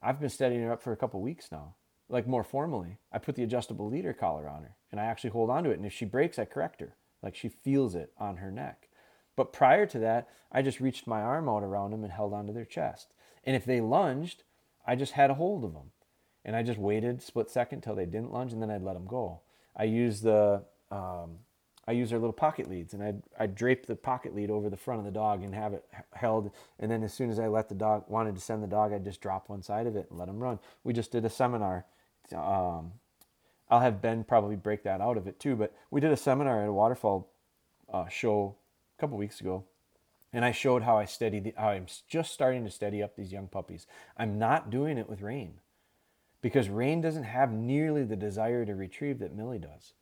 I've 0.02 0.20
been 0.20 0.30
steadying 0.30 0.62
her 0.62 0.72
up 0.72 0.82
for 0.82 0.94
a 0.94 0.98
couple 0.98 1.22
weeks 1.22 1.50
now, 1.52 1.76
like 2.08 2.28
more 2.28 2.44
formally. 2.44 2.98
I 3.12 3.18
put 3.18 3.36
the 3.36 3.44
adjustable 3.44 3.90
leader 3.90 4.14
collar 4.14 4.48
on 4.48 4.64
her, 4.64 4.76
and 4.92 5.02
I 5.02 5.06
actually 5.06 5.32
hold 5.32 5.50
on 5.50 5.66
to 5.66 5.72
it. 5.72 5.78
And 5.78 5.86
if 5.86 5.94
she 5.94 6.06
breaks, 6.06 6.40
I 6.40 6.46
correct 6.46 6.80
her. 6.80 6.96
Like 7.22 7.36
she 7.36 7.50
feels 7.50 7.94
it 7.94 8.14
on 8.18 8.38
her 8.38 8.52
neck. 8.52 8.88
But 9.36 9.52
prior 9.52 9.86
to 9.88 10.00
that, 10.00 10.30
I 10.52 10.62
just 10.62 10.80
reached 10.80 11.08
my 11.08 11.22
arm 11.22 11.50
out 11.50 11.64
around 11.64 11.92
them 11.92 12.04
and 12.04 12.14
held 12.14 12.34
onto 12.34 12.54
their 12.54 12.66
chest. 12.66 13.14
And 13.44 13.56
if 13.56 13.66
they 13.66 13.82
lunged, 13.82 14.44
I 14.88 14.96
just 14.96 15.14
had 15.14 15.30
a 15.30 15.36
hold 15.36 15.66
of 15.66 15.74
them, 15.74 15.92
and 16.46 16.56
I 16.56 16.64
just 16.64 16.80
waited 16.80 17.22
split 17.22 17.50
second 17.50 17.82
till 17.82 17.96
they 17.96 18.06
didn't 18.06 18.32
lunge, 18.32 18.54
and 18.54 18.62
then 18.62 18.72
I'd 18.72 18.84
let 18.84 18.94
them 18.94 19.08
go. 19.08 19.42
I 19.76 19.84
use 19.84 20.22
the 20.22 20.64
um, 20.92 21.40
I 21.88 21.92
use 21.92 22.12
our 22.12 22.20
little 22.20 22.34
pocket 22.34 22.70
leads 22.70 22.94
and 22.94 23.04
I'd, 23.04 23.22
I'd 23.40 23.56
drape 23.56 23.86
the 23.86 23.96
pocket 23.96 24.34
lead 24.34 24.50
over 24.50 24.70
the 24.70 24.78
front 24.78 25.00
of 25.00 25.06
the 25.06 25.12
dog 25.12 25.44
and 25.44 25.54
have 25.54 25.74
it 25.74 25.86
held. 26.14 26.52
And 26.80 26.90
then 26.90 27.04
as 27.04 27.14
soon 27.14 27.30
as 27.30 27.40
I 27.40 27.48
let 27.48 27.70
the 27.70 27.76
dog, 27.76 28.06
wanted 28.08 28.36
to 28.36 28.42
send 28.42 28.64
the 28.64 28.68
dog, 28.68 28.92
I'd 28.92 29.04
just 29.04 29.22
drop 29.22 29.50
one 29.50 29.62
side 29.62 29.86
of 29.86 29.96
it 29.96 30.08
and 30.10 30.18
let 30.18 30.28
him 30.28 30.40
run. 30.40 30.60
We 30.84 30.94
just 30.94 31.12
did 31.12 31.26
a 31.26 31.30
seminar. 31.30 31.86
Um, 32.36 32.94
I'll 33.70 33.82
have 33.82 34.02
Ben 34.02 34.24
probably 34.24 34.56
break 34.56 34.84
that 34.84 35.00
out 35.00 35.18
of 35.18 35.28
it 35.28 35.40
too, 35.40 35.56
but 35.56 35.76
we 35.92 36.02
did 36.02 36.12
a 36.12 36.18
seminar 36.18 36.64
at 36.64 36.70
a 36.70 36.74
waterfowl 36.74 37.30
uh, 37.94 38.08
show 38.08 38.56
a 38.98 39.02
couple 39.02 39.18
weeks 39.18 39.40
ago. 39.40 39.64
And 40.34 40.44
I 40.44 40.52
showed 40.52 40.84
how 40.84 40.98
I 40.98 41.06
steady 41.06 41.40
the, 41.40 41.54
how 41.56 41.70
I'm 41.70 41.86
just 42.10 42.34
starting 42.34 42.66
to 42.66 42.72
steady 42.72 43.02
up 43.04 43.16
these 43.16 43.32
young 43.32 43.48
puppies. 43.48 43.86
I'm 44.18 44.40
not 44.40 44.72
doing 44.72 44.98
it 44.98 45.08
with 45.08 45.22
Rain 45.22 45.60
because 46.46 46.70
Rain 46.70 47.02
doesn't 47.02 47.24
have 47.24 47.52
nearly 47.52 48.04
the 48.04 48.16
desire 48.16 48.66
to 48.66 48.76
retrieve 48.76 49.18
that 49.18 49.36
Millie 49.36 49.58
does. 49.58 49.94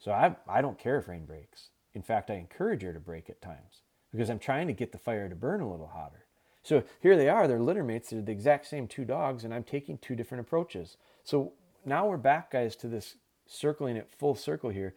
So 0.00 0.10
I, 0.10 0.34
I 0.48 0.60
don't 0.60 0.76
care 0.76 0.98
if 0.98 1.06
rain 1.06 1.24
breaks. 1.24 1.68
In 1.92 2.02
fact, 2.02 2.32
I 2.32 2.34
encourage 2.34 2.82
her 2.82 2.92
to 2.92 2.98
break 2.98 3.30
at 3.30 3.40
times 3.40 3.82
because 4.10 4.28
I'm 4.28 4.40
trying 4.40 4.66
to 4.66 4.72
get 4.72 4.90
the 4.90 4.98
fire 4.98 5.28
to 5.28 5.36
burn 5.36 5.60
a 5.60 5.70
little 5.70 5.86
hotter. 5.86 6.26
So 6.64 6.82
here 6.98 7.16
they 7.16 7.28
are, 7.28 7.46
they're 7.46 7.60
litter 7.60 7.84
mates, 7.84 8.10
they're 8.10 8.22
the 8.22 8.32
exact 8.32 8.66
same 8.66 8.88
two 8.88 9.04
dogs, 9.04 9.44
and 9.44 9.54
I'm 9.54 9.62
taking 9.62 9.98
two 9.98 10.16
different 10.16 10.40
approaches. 10.40 10.96
So 11.22 11.52
now 11.84 12.08
we're 12.08 12.16
back, 12.16 12.50
guys, 12.50 12.74
to 12.74 12.88
this 12.88 13.14
circling 13.46 13.96
it 13.96 14.10
full 14.18 14.34
circle 14.34 14.70
here. 14.70 14.96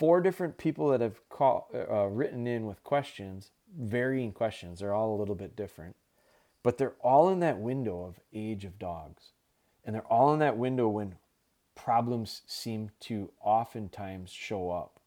Four 0.00 0.20
different 0.20 0.58
people 0.58 0.88
that 0.88 1.00
have 1.00 1.28
call, 1.28 1.68
uh, 1.72 2.06
written 2.06 2.48
in 2.48 2.66
with 2.66 2.82
questions, 2.82 3.52
varying 3.72 4.32
questions. 4.32 4.80
They're 4.80 4.94
all 4.94 5.14
a 5.14 5.20
little 5.20 5.36
bit 5.36 5.54
different, 5.54 5.94
but 6.64 6.76
they're 6.76 6.96
all 7.04 7.28
in 7.28 7.38
that 7.38 7.60
window 7.60 8.02
of 8.02 8.18
age 8.34 8.64
of 8.64 8.80
dogs. 8.80 9.30
And 9.84 9.94
they're 9.94 10.02
all 10.02 10.32
in 10.32 10.38
that 10.40 10.56
window 10.56 10.88
when 10.88 11.16
problems 11.74 12.42
seem 12.46 12.90
to 13.00 13.30
oftentimes 13.40 14.30
show 14.30 14.70
up. 14.70 15.00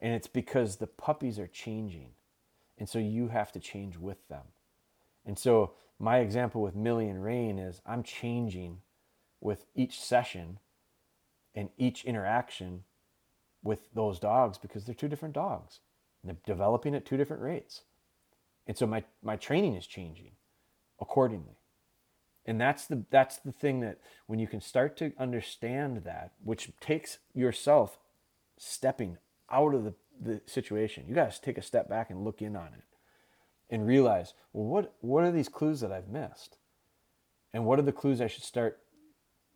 And 0.00 0.14
it's 0.14 0.26
because 0.26 0.76
the 0.76 0.86
puppies 0.86 1.38
are 1.38 1.46
changing. 1.46 2.10
And 2.78 2.88
so 2.88 2.98
you 2.98 3.28
have 3.28 3.52
to 3.52 3.60
change 3.60 3.96
with 3.96 4.26
them. 4.28 4.44
And 5.24 5.38
so 5.38 5.72
my 5.98 6.18
example 6.18 6.60
with 6.60 6.74
Millie 6.74 7.08
and 7.08 7.22
Rain 7.22 7.58
is 7.58 7.80
I'm 7.86 8.02
changing 8.02 8.80
with 9.40 9.66
each 9.74 10.00
session 10.00 10.58
and 11.54 11.68
each 11.78 12.04
interaction 12.04 12.84
with 13.62 13.88
those 13.94 14.18
dogs 14.18 14.58
because 14.58 14.84
they're 14.84 14.94
two 14.94 15.08
different 15.08 15.34
dogs. 15.34 15.80
And 16.22 16.30
they're 16.30 16.54
developing 16.54 16.94
at 16.94 17.04
two 17.04 17.16
different 17.16 17.42
rates. 17.42 17.82
And 18.66 18.76
so 18.76 18.86
my, 18.86 19.04
my 19.22 19.36
training 19.36 19.74
is 19.74 19.86
changing 19.86 20.32
accordingly 21.00 21.58
and 22.46 22.60
that's 22.60 22.86
the 22.86 23.04
that's 23.10 23.38
the 23.38 23.52
thing 23.52 23.80
that 23.80 23.98
when 24.26 24.38
you 24.38 24.46
can 24.46 24.60
start 24.60 24.96
to 24.96 25.12
understand 25.18 26.04
that 26.04 26.32
which 26.42 26.70
takes 26.80 27.18
yourself 27.34 27.98
stepping 28.56 29.18
out 29.50 29.74
of 29.74 29.84
the, 29.84 29.94
the 30.20 30.40
situation 30.46 31.04
you 31.08 31.14
to 31.14 31.32
take 31.42 31.58
a 31.58 31.62
step 31.62 31.88
back 31.88 32.10
and 32.10 32.24
look 32.24 32.42
in 32.42 32.56
on 32.56 32.68
it 32.68 32.84
and 33.70 33.86
realize 33.86 34.34
well 34.52 34.64
what 34.64 34.94
what 35.00 35.24
are 35.24 35.32
these 35.32 35.48
clues 35.48 35.80
that 35.80 35.92
i've 35.92 36.08
missed? 36.08 36.56
And 37.52 37.64
what 37.64 37.78
are 37.78 37.82
the 37.82 37.92
clues 37.92 38.20
i 38.20 38.26
should 38.26 38.44
start 38.44 38.80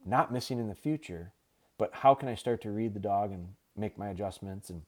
not 0.07 0.33
missing 0.33 0.59
in 0.59 0.69
the 0.69 0.75
future? 0.75 1.33
But 1.77 1.95
how 1.95 2.15
can 2.15 2.29
i 2.29 2.35
start 2.35 2.63
to 2.63 2.71
read 2.71 2.95
the 2.95 3.01
dog 3.01 3.33
and 3.33 3.49
make 3.77 3.99
my 3.99 4.09
adjustments 4.09 4.71
and 4.71 4.83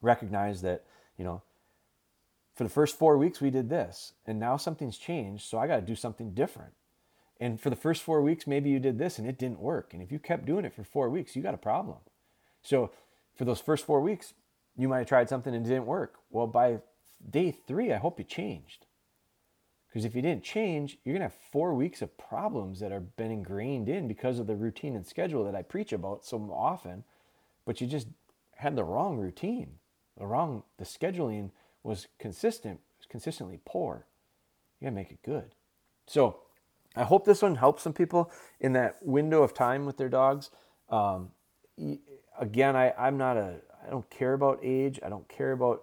recognize 0.00 0.62
that 0.62 0.84
you 1.16 1.24
know 1.24 1.42
for 2.54 2.64
the 2.64 2.70
first 2.70 2.98
four 2.98 3.16
weeks 3.16 3.40
we 3.40 3.50
did 3.50 3.68
this 3.68 4.12
and 4.26 4.38
now 4.40 4.56
something's 4.56 4.98
changed 4.98 5.44
so 5.44 5.58
i 5.58 5.66
got 5.66 5.76
to 5.76 5.82
do 5.82 5.94
something 5.94 6.34
different 6.34 6.72
and 7.42 7.60
for 7.60 7.70
the 7.70 7.76
first 7.76 8.04
four 8.04 8.22
weeks, 8.22 8.46
maybe 8.46 8.70
you 8.70 8.78
did 8.78 8.98
this 8.98 9.18
and 9.18 9.26
it 9.26 9.36
didn't 9.36 9.58
work. 9.58 9.92
And 9.92 10.00
if 10.00 10.12
you 10.12 10.20
kept 10.20 10.46
doing 10.46 10.64
it 10.64 10.72
for 10.72 10.84
four 10.84 11.10
weeks, 11.10 11.34
you 11.34 11.42
got 11.42 11.54
a 11.54 11.58
problem. 11.58 11.98
So 12.62 12.92
for 13.34 13.44
those 13.44 13.58
first 13.58 13.84
four 13.84 14.00
weeks, 14.00 14.32
you 14.76 14.88
might 14.88 14.98
have 14.98 15.08
tried 15.08 15.28
something 15.28 15.52
and 15.52 15.66
it 15.66 15.68
didn't 15.68 15.86
work. 15.86 16.20
Well, 16.30 16.46
by 16.46 16.78
day 17.28 17.50
three, 17.50 17.92
I 17.92 17.96
hope 17.98 18.20
you 18.20 18.24
changed. 18.24 18.86
Because 19.88 20.04
if 20.04 20.14
you 20.14 20.22
didn't 20.22 20.44
change, 20.44 20.98
you're 21.02 21.14
going 21.14 21.28
to 21.28 21.34
have 21.34 21.50
four 21.50 21.74
weeks 21.74 22.00
of 22.00 22.16
problems 22.16 22.78
that 22.78 22.92
are 22.92 23.00
been 23.00 23.32
ingrained 23.32 23.88
in 23.88 24.06
because 24.06 24.38
of 24.38 24.46
the 24.46 24.54
routine 24.54 24.94
and 24.94 25.04
schedule 25.04 25.44
that 25.44 25.56
I 25.56 25.62
preach 25.62 25.92
about 25.92 26.24
so 26.24 26.38
often. 26.54 27.02
But 27.64 27.80
you 27.80 27.88
just 27.88 28.06
had 28.54 28.76
the 28.76 28.84
wrong 28.84 29.16
routine. 29.16 29.80
The 30.16 30.26
wrong, 30.26 30.62
the 30.78 30.84
scheduling 30.84 31.50
was 31.82 32.06
consistent, 32.20 32.78
was 33.00 33.06
consistently 33.08 33.58
poor. 33.64 34.06
You 34.78 34.84
got 34.84 34.90
to 34.90 34.94
make 34.94 35.10
it 35.10 35.24
good. 35.24 35.56
So 36.06 36.36
I 36.96 37.04
hope 37.04 37.24
this 37.24 37.42
one 37.42 37.56
helps 37.56 37.82
some 37.82 37.92
people 37.92 38.30
in 38.60 38.72
that 38.74 38.96
window 39.02 39.42
of 39.42 39.54
time 39.54 39.86
with 39.86 39.96
their 39.96 40.08
dogs. 40.08 40.50
Um, 40.88 41.30
again, 42.38 42.76
I, 42.76 42.92
I'm 42.98 43.16
not 43.16 43.36
a, 43.36 43.56
I 43.86 43.90
don't 43.90 44.08
care 44.10 44.34
about 44.34 44.60
age. 44.62 45.00
I 45.04 45.08
don't 45.08 45.28
care 45.28 45.52
about 45.52 45.82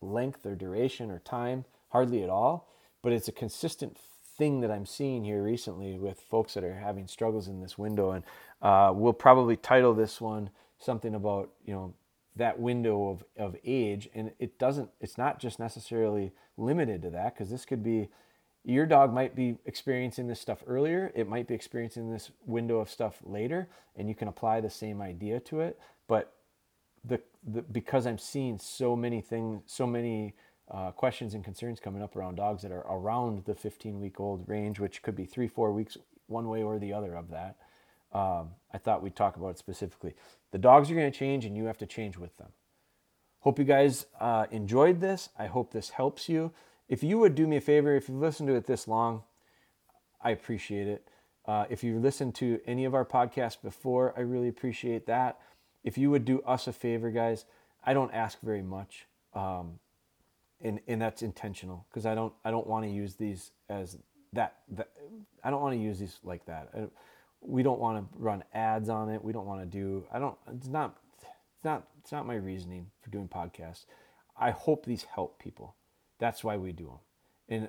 length 0.00 0.46
or 0.46 0.54
duration 0.54 1.10
or 1.10 1.18
time, 1.18 1.64
hardly 1.88 2.22
at 2.22 2.30
all. 2.30 2.68
But 3.02 3.12
it's 3.12 3.28
a 3.28 3.32
consistent 3.32 3.98
thing 4.38 4.60
that 4.60 4.70
I'm 4.70 4.86
seeing 4.86 5.24
here 5.24 5.42
recently 5.42 5.98
with 5.98 6.20
folks 6.20 6.54
that 6.54 6.64
are 6.64 6.74
having 6.74 7.06
struggles 7.06 7.48
in 7.48 7.60
this 7.60 7.78
window. 7.78 8.12
And 8.12 8.24
uh, 8.62 8.92
we'll 8.94 9.12
probably 9.12 9.56
title 9.56 9.94
this 9.94 10.20
one 10.20 10.50
something 10.78 11.14
about, 11.14 11.50
you 11.64 11.74
know, 11.74 11.94
that 12.36 12.58
window 12.60 13.08
of, 13.08 13.24
of 13.38 13.56
age. 13.64 14.08
And 14.14 14.32
it 14.38 14.58
doesn't, 14.58 14.90
it's 15.00 15.16
not 15.16 15.40
just 15.40 15.58
necessarily 15.58 16.32
limited 16.56 17.02
to 17.02 17.10
that 17.10 17.34
because 17.34 17.50
this 17.50 17.64
could 17.64 17.82
be 17.82 18.08
your 18.66 18.86
dog 18.86 19.14
might 19.14 19.34
be 19.36 19.56
experiencing 19.64 20.26
this 20.26 20.40
stuff 20.40 20.62
earlier 20.66 21.12
it 21.14 21.28
might 21.28 21.46
be 21.46 21.54
experiencing 21.54 22.10
this 22.10 22.30
window 22.46 22.80
of 22.80 22.90
stuff 22.90 23.18
later 23.24 23.68
and 23.96 24.08
you 24.08 24.14
can 24.14 24.28
apply 24.28 24.60
the 24.60 24.70
same 24.70 25.00
idea 25.00 25.40
to 25.40 25.60
it 25.60 25.78
but 26.08 26.34
the, 27.04 27.20
the 27.46 27.62
because 27.62 28.06
i'm 28.06 28.18
seeing 28.18 28.58
so 28.58 28.96
many 28.96 29.20
things 29.20 29.62
so 29.66 29.86
many 29.86 30.34
uh, 30.70 30.90
questions 30.90 31.34
and 31.34 31.44
concerns 31.44 31.78
coming 31.78 32.02
up 32.02 32.16
around 32.16 32.34
dogs 32.34 32.62
that 32.62 32.72
are 32.72 32.84
around 32.90 33.44
the 33.44 33.54
15 33.54 34.00
week 34.00 34.20
old 34.20 34.48
range 34.48 34.80
which 34.80 35.02
could 35.02 35.14
be 35.16 35.24
three 35.24 35.48
four 35.48 35.72
weeks 35.72 35.96
one 36.26 36.48
way 36.48 36.62
or 36.62 36.78
the 36.78 36.92
other 36.92 37.14
of 37.14 37.30
that 37.30 37.56
um, 38.12 38.50
i 38.72 38.78
thought 38.78 39.02
we'd 39.02 39.16
talk 39.16 39.36
about 39.36 39.50
it 39.50 39.58
specifically. 39.58 40.14
The 40.52 40.58
dogs 40.58 40.90
are 40.90 40.94
going 40.94 41.10
to 41.10 41.18
change 41.18 41.44
and 41.44 41.56
you 41.56 41.64
have 41.66 41.78
to 41.78 41.86
change 41.86 42.16
with 42.16 42.36
them. 42.38 42.48
Hope 43.40 43.58
you 43.58 43.64
guys 43.64 44.06
uh, 44.20 44.46
enjoyed 44.50 45.00
this. 45.00 45.28
I 45.38 45.46
hope 45.46 45.72
this 45.72 45.90
helps 45.90 46.28
you 46.28 46.52
if 46.88 47.02
you 47.02 47.18
would 47.18 47.34
do 47.34 47.46
me 47.46 47.56
a 47.56 47.60
favor, 47.60 47.94
if 47.94 48.08
you've 48.08 48.18
listened 48.18 48.48
to 48.48 48.54
it 48.54 48.66
this 48.66 48.86
long, 48.86 49.22
I 50.22 50.30
appreciate 50.30 50.86
it. 50.86 51.08
Uh, 51.46 51.64
if 51.70 51.84
you've 51.84 52.02
listened 52.02 52.34
to 52.36 52.60
any 52.66 52.84
of 52.84 52.94
our 52.94 53.04
podcasts 53.04 53.60
before, 53.60 54.14
I 54.16 54.20
really 54.20 54.48
appreciate 54.48 55.06
that. 55.06 55.38
If 55.84 55.96
you 55.96 56.10
would 56.10 56.24
do 56.24 56.40
us 56.42 56.66
a 56.66 56.72
favor, 56.72 57.10
guys, 57.10 57.44
I 57.84 57.94
don't 57.94 58.12
ask 58.12 58.40
very 58.40 58.62
much, 58.62 59.06
um, 59.34 59.78
and 60.60 60.80
and 60.88 61.00
that's 61.00 61.22
intentional 61.22 61.86
because 61.88 62.04
I 62.06 62.16
don't 62.16 62.32
I 62.44 62.50
don't 62.50 62.66
want 62.66 62.84
to 62.84 62.90
use 62.90 63.14
these 63.14 63.52
as 63.68 63.98
that, 64.32 64.56
that 64.70 64.90
I 65.44 65.50
don't 65.50 65.62
want 65.62 65.74
to 65.74 65.80
use 65.80 66.00
these 66.00 66.18
like 66.24 66.44
that. 66.46 66.70
I, 66.76 66.86
we 67.40 67.62
don't 67.62 67.78
want 67.78 67.98
to 67.98 68.18
run 68.18 68.42
ads 68.52 68.88
on 68.88 69.08
it. 69.10 69.22
We 69.22 69.32
don't 69.32 69.46
want 69.46 69.60
to 69.60 69.66
do. 69.66 70.04
I 70.12 70.18
don't. 70.18 70.36
It's 70.52 70.66
not. 70.66 70.96
It's 71.20 71.64
not. 71.64 71.86
It's 72.00 72.10
not 72.10 72.26
my 72.26 72.34
reasoning 72.34 72.90
for 73.00 73.10
doing 73.10 73.28
podcasts. 73.28 73.84
I 74.36 74.50
hope 74.50 74.84
these 74.84 75.04
help 75.04 75.38
people. 75.38 75.76
That's 76.18 76.42
why 76.42 76.56
we 76.56 76.72
do 76.72 76.86
them. 76.86 76.98
And 77.48 77.68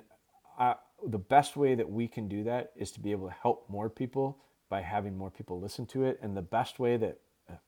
I, 0.58 0.74
the 1.06 1.18
best 1.18 1.56
way 1.56 1.74
that 1.74 1.90
we 1.90 2.08
can 2.08 2.28
do 2.28 2.44
that 2.44 2.72
is 2.76 2.90
to 2.92 3.00
be 3.00 3.12
able 3.12 3.28
to 3.28 3.34
help 3.34 3.68
more 3.68 3.88
people 3.88 4.38
by 4.68 4.80
having 4.80 5.16
more 5.16 5.30
people 5.30 5.60
listen 5.60 5.86
to 5.86 6.04
it. 6.04 6.18
And 6.22 6.36
the 6.36 6.42
best 6.42 6.78
way 6.78 6.96
that 6.96 7.18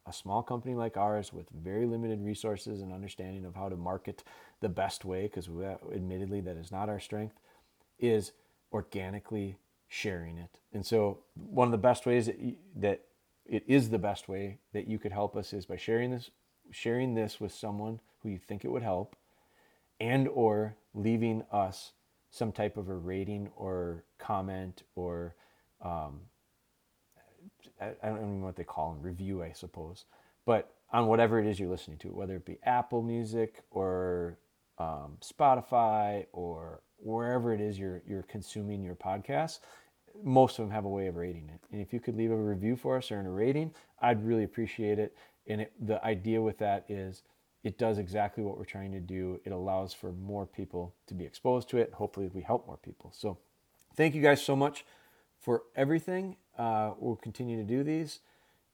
a 0.07 0.12
small 0.12 0.43
company 0.43 0.74
like 0.74 0.97
ours 0.97 1.33
with 1.33 1.49
very 1.51 1.87
limited 1.87 2.22
resources 2.22 2.83
and 2.83 2.93
understanding 2.93 3.47
of 3.47 3.55
how 3.55 3.68
to 3.68 3.76
market 3.76 4.22
the 4.61 4.68
best 4.68 5.05
way, 5.05 5.22
because 5.22 5.49
admittedly 5.95 6.41
that 6.43 6.57
is 6.57 6.70
not 6.70 6.89
our 6.89 7.01
strength, 7.01 7.37
is 7.99 8.33
organically 8.72 9.57
sharing 9.89 10.37
it. 10.37 10.59
And 10.72 10.85
so 10.85 11.20
one 11.35 11.66
of 11.66 11.72
the 11.72 11.78
best 11.78 12.05
ways 12.05 12.26
that, 12.26 12.39
you, 12.39 12.57
that 12.76 13.03
it 13.47 13.64
is 13.66 13.89
the 13.89 13.99
best 13.99 14.28
way 14.28 14.59
that 14.72 14.87
you 14.87 14.99
could 14.99 15.12
help 15.12 15.35
us 15.37 15.53
is 15.53 15.66
by 15.66 15.76
sharing 15.76 16.11
this 16.11 16.31
sharing 16.70 17.14
this 17.14 17.41
with 17.41 17.53
someone 17.53 17.99
who 18.22 18.28
you 18.28 18.39
think 18.39 18.64
it 18.64 18.70
would 18.70 18.83
help 18.83 19.16
and 20.01 20.29
or 20.29 20.77
leaving 20.95 21.43
us 21.53 21.93
some 22.31 22.53
type 22.53 22.77
of 22.77 22.89
a 22.89 22.95
rating 22.95 23.51
or 23.57 24.05
comment 24.19 24.83
or 24.95 25.35
um, 25.85 26.21
I, 27.81 27.95
don't 28.03 28.19
even 28.19 28.41
know 28.41 28.47
what 28.47 28.57
they 28.57 28.65
call 28.65 28.93
them, 28.93 29.03
review, 29.03 29.43
I 29.43 29.53
suppose, 29.53 30.05
but 30.47 30.75
on 30.93 31.07
whatever 31.07 31.39
it 31.41 31.47
is 31.47 31.59
you're 31.59 31.71
listening 31.71 31.99
to, 31.99 32.09
whether 32.09 32.37
it 32.37 32.45
be 32.45 32.59
Apple 32.65 33.03
Music 33.03 33.63
or 33.71 34.39
um, 34.79 35.19
Spotify 35.23 36.27
or 36.33 36.83
wherever 36.97 37.55
it 37.55 37.61
is 37.61 37.79
you're 37.79 38.03
you're 38.07 38.25
consuming 38.25 38.83
your 38.83 38.95
podcasts, 38.95 39.61
most 40.23 40.59
of 40.59 40.65
them 40.65 40.75
have 40.75 40.85
a 40.85 40.89
way 40.89 41.07
of 41.07 41.17
rating 41.17 41.49
it. 41.49 41.61
And 41.73 41.81
if 41.81 41.93
you 41.93 42.01
could 42.01 42.17
leave 42.17 42.31
a 42.31 42.37
review 42.37 42.77
for 42.77 42.97
us 42.97 43.11
or 43.11 43.21
a 43.21 43.31
rating, 43.31 43.73
I'd 44.01 44.25
really 44.25 44.45
appreciate 44.45 44.99
it. 44.99 45.17
And 45.47 45.63
it, 45.63 45.73
the 45.81 46.05
idea 46.05 46.43
with 46.43 46.59
that 46.59 46.85
is 46.89 47.23
it 47.63 47.79
does 47.79 47.99
exactly 47.99 48.43
what 48.43 48.57
we're 48.57 48.65
trying 48.65 48.93
to 48.93 49.01
do. 49.01 49.41
It 49.45 49.53
allows 49.53 49.93
for 49.93 50.13
more 50.13 50.47
people 50.47 50.95
to 51.07 51.15
be 51.15 51.25
exposed 51.25 51.69
to 51.71 51.79
it. 51.79 51.93
Hopefully, 51.93 52.31
we 52.33 52.43
help 52.43 52.67
more 52.67 52.79
people. 52.79 53.13
So, 53.15 53.39
thank 53.97 54.15
you 54.15 54.23
guys 54.23 54.43
so 54.43 54.57
much 54.57 54.85
for 55.39 55.63
everything. 55.77 56.37
Uh, 56.59 56.93
we'll 56.99 57.17
continue 57.17 57.57
to 57.57 57.65
do 57.65 57.83
these. 57.83 58.21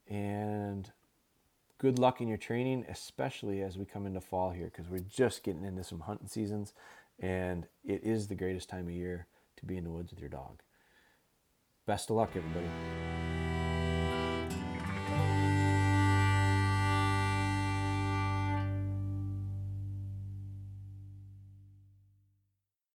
And 0.08 0.90
good 1.78 1.98
luck 1.98 2.20
in 2.20 2.28
your 2.28 2.38
training, 2.38 2.84
especially 2.88 3.62
as 3.62 3.76
we 3.76 3.84
come 3.84 4.06
into 4.06 4.20
fall 4.20 4.50
here, 4.50 4.66
because 4.66 4.88
we're 4.88 5.00
just 5.00 5.42
getting 5.42 5.64
into 5.64 5.84
some 5.84 6.00
hunting 6.00 6.28
seasons. 6.28 6.72
And 7.18 7.66
it 7.84 8.04
is 8.04 8.28
the 8.28 8.34
greatest 8.34 8.68
time 8.68 8.86
of 8.86 8.92
year 8.92 9.26
to 9.56 9.66
be 9.66 9.76
in 9.76 9.84
the 9.84 9.90
woods 9.90 10.12
with 10.12 10.20
your 10.20 10.28
dog. 10.28 10.62
Best 11.86 12.10
of 12.10 12.16
luck, 12.16 12.30
everybody. 12.34 12.66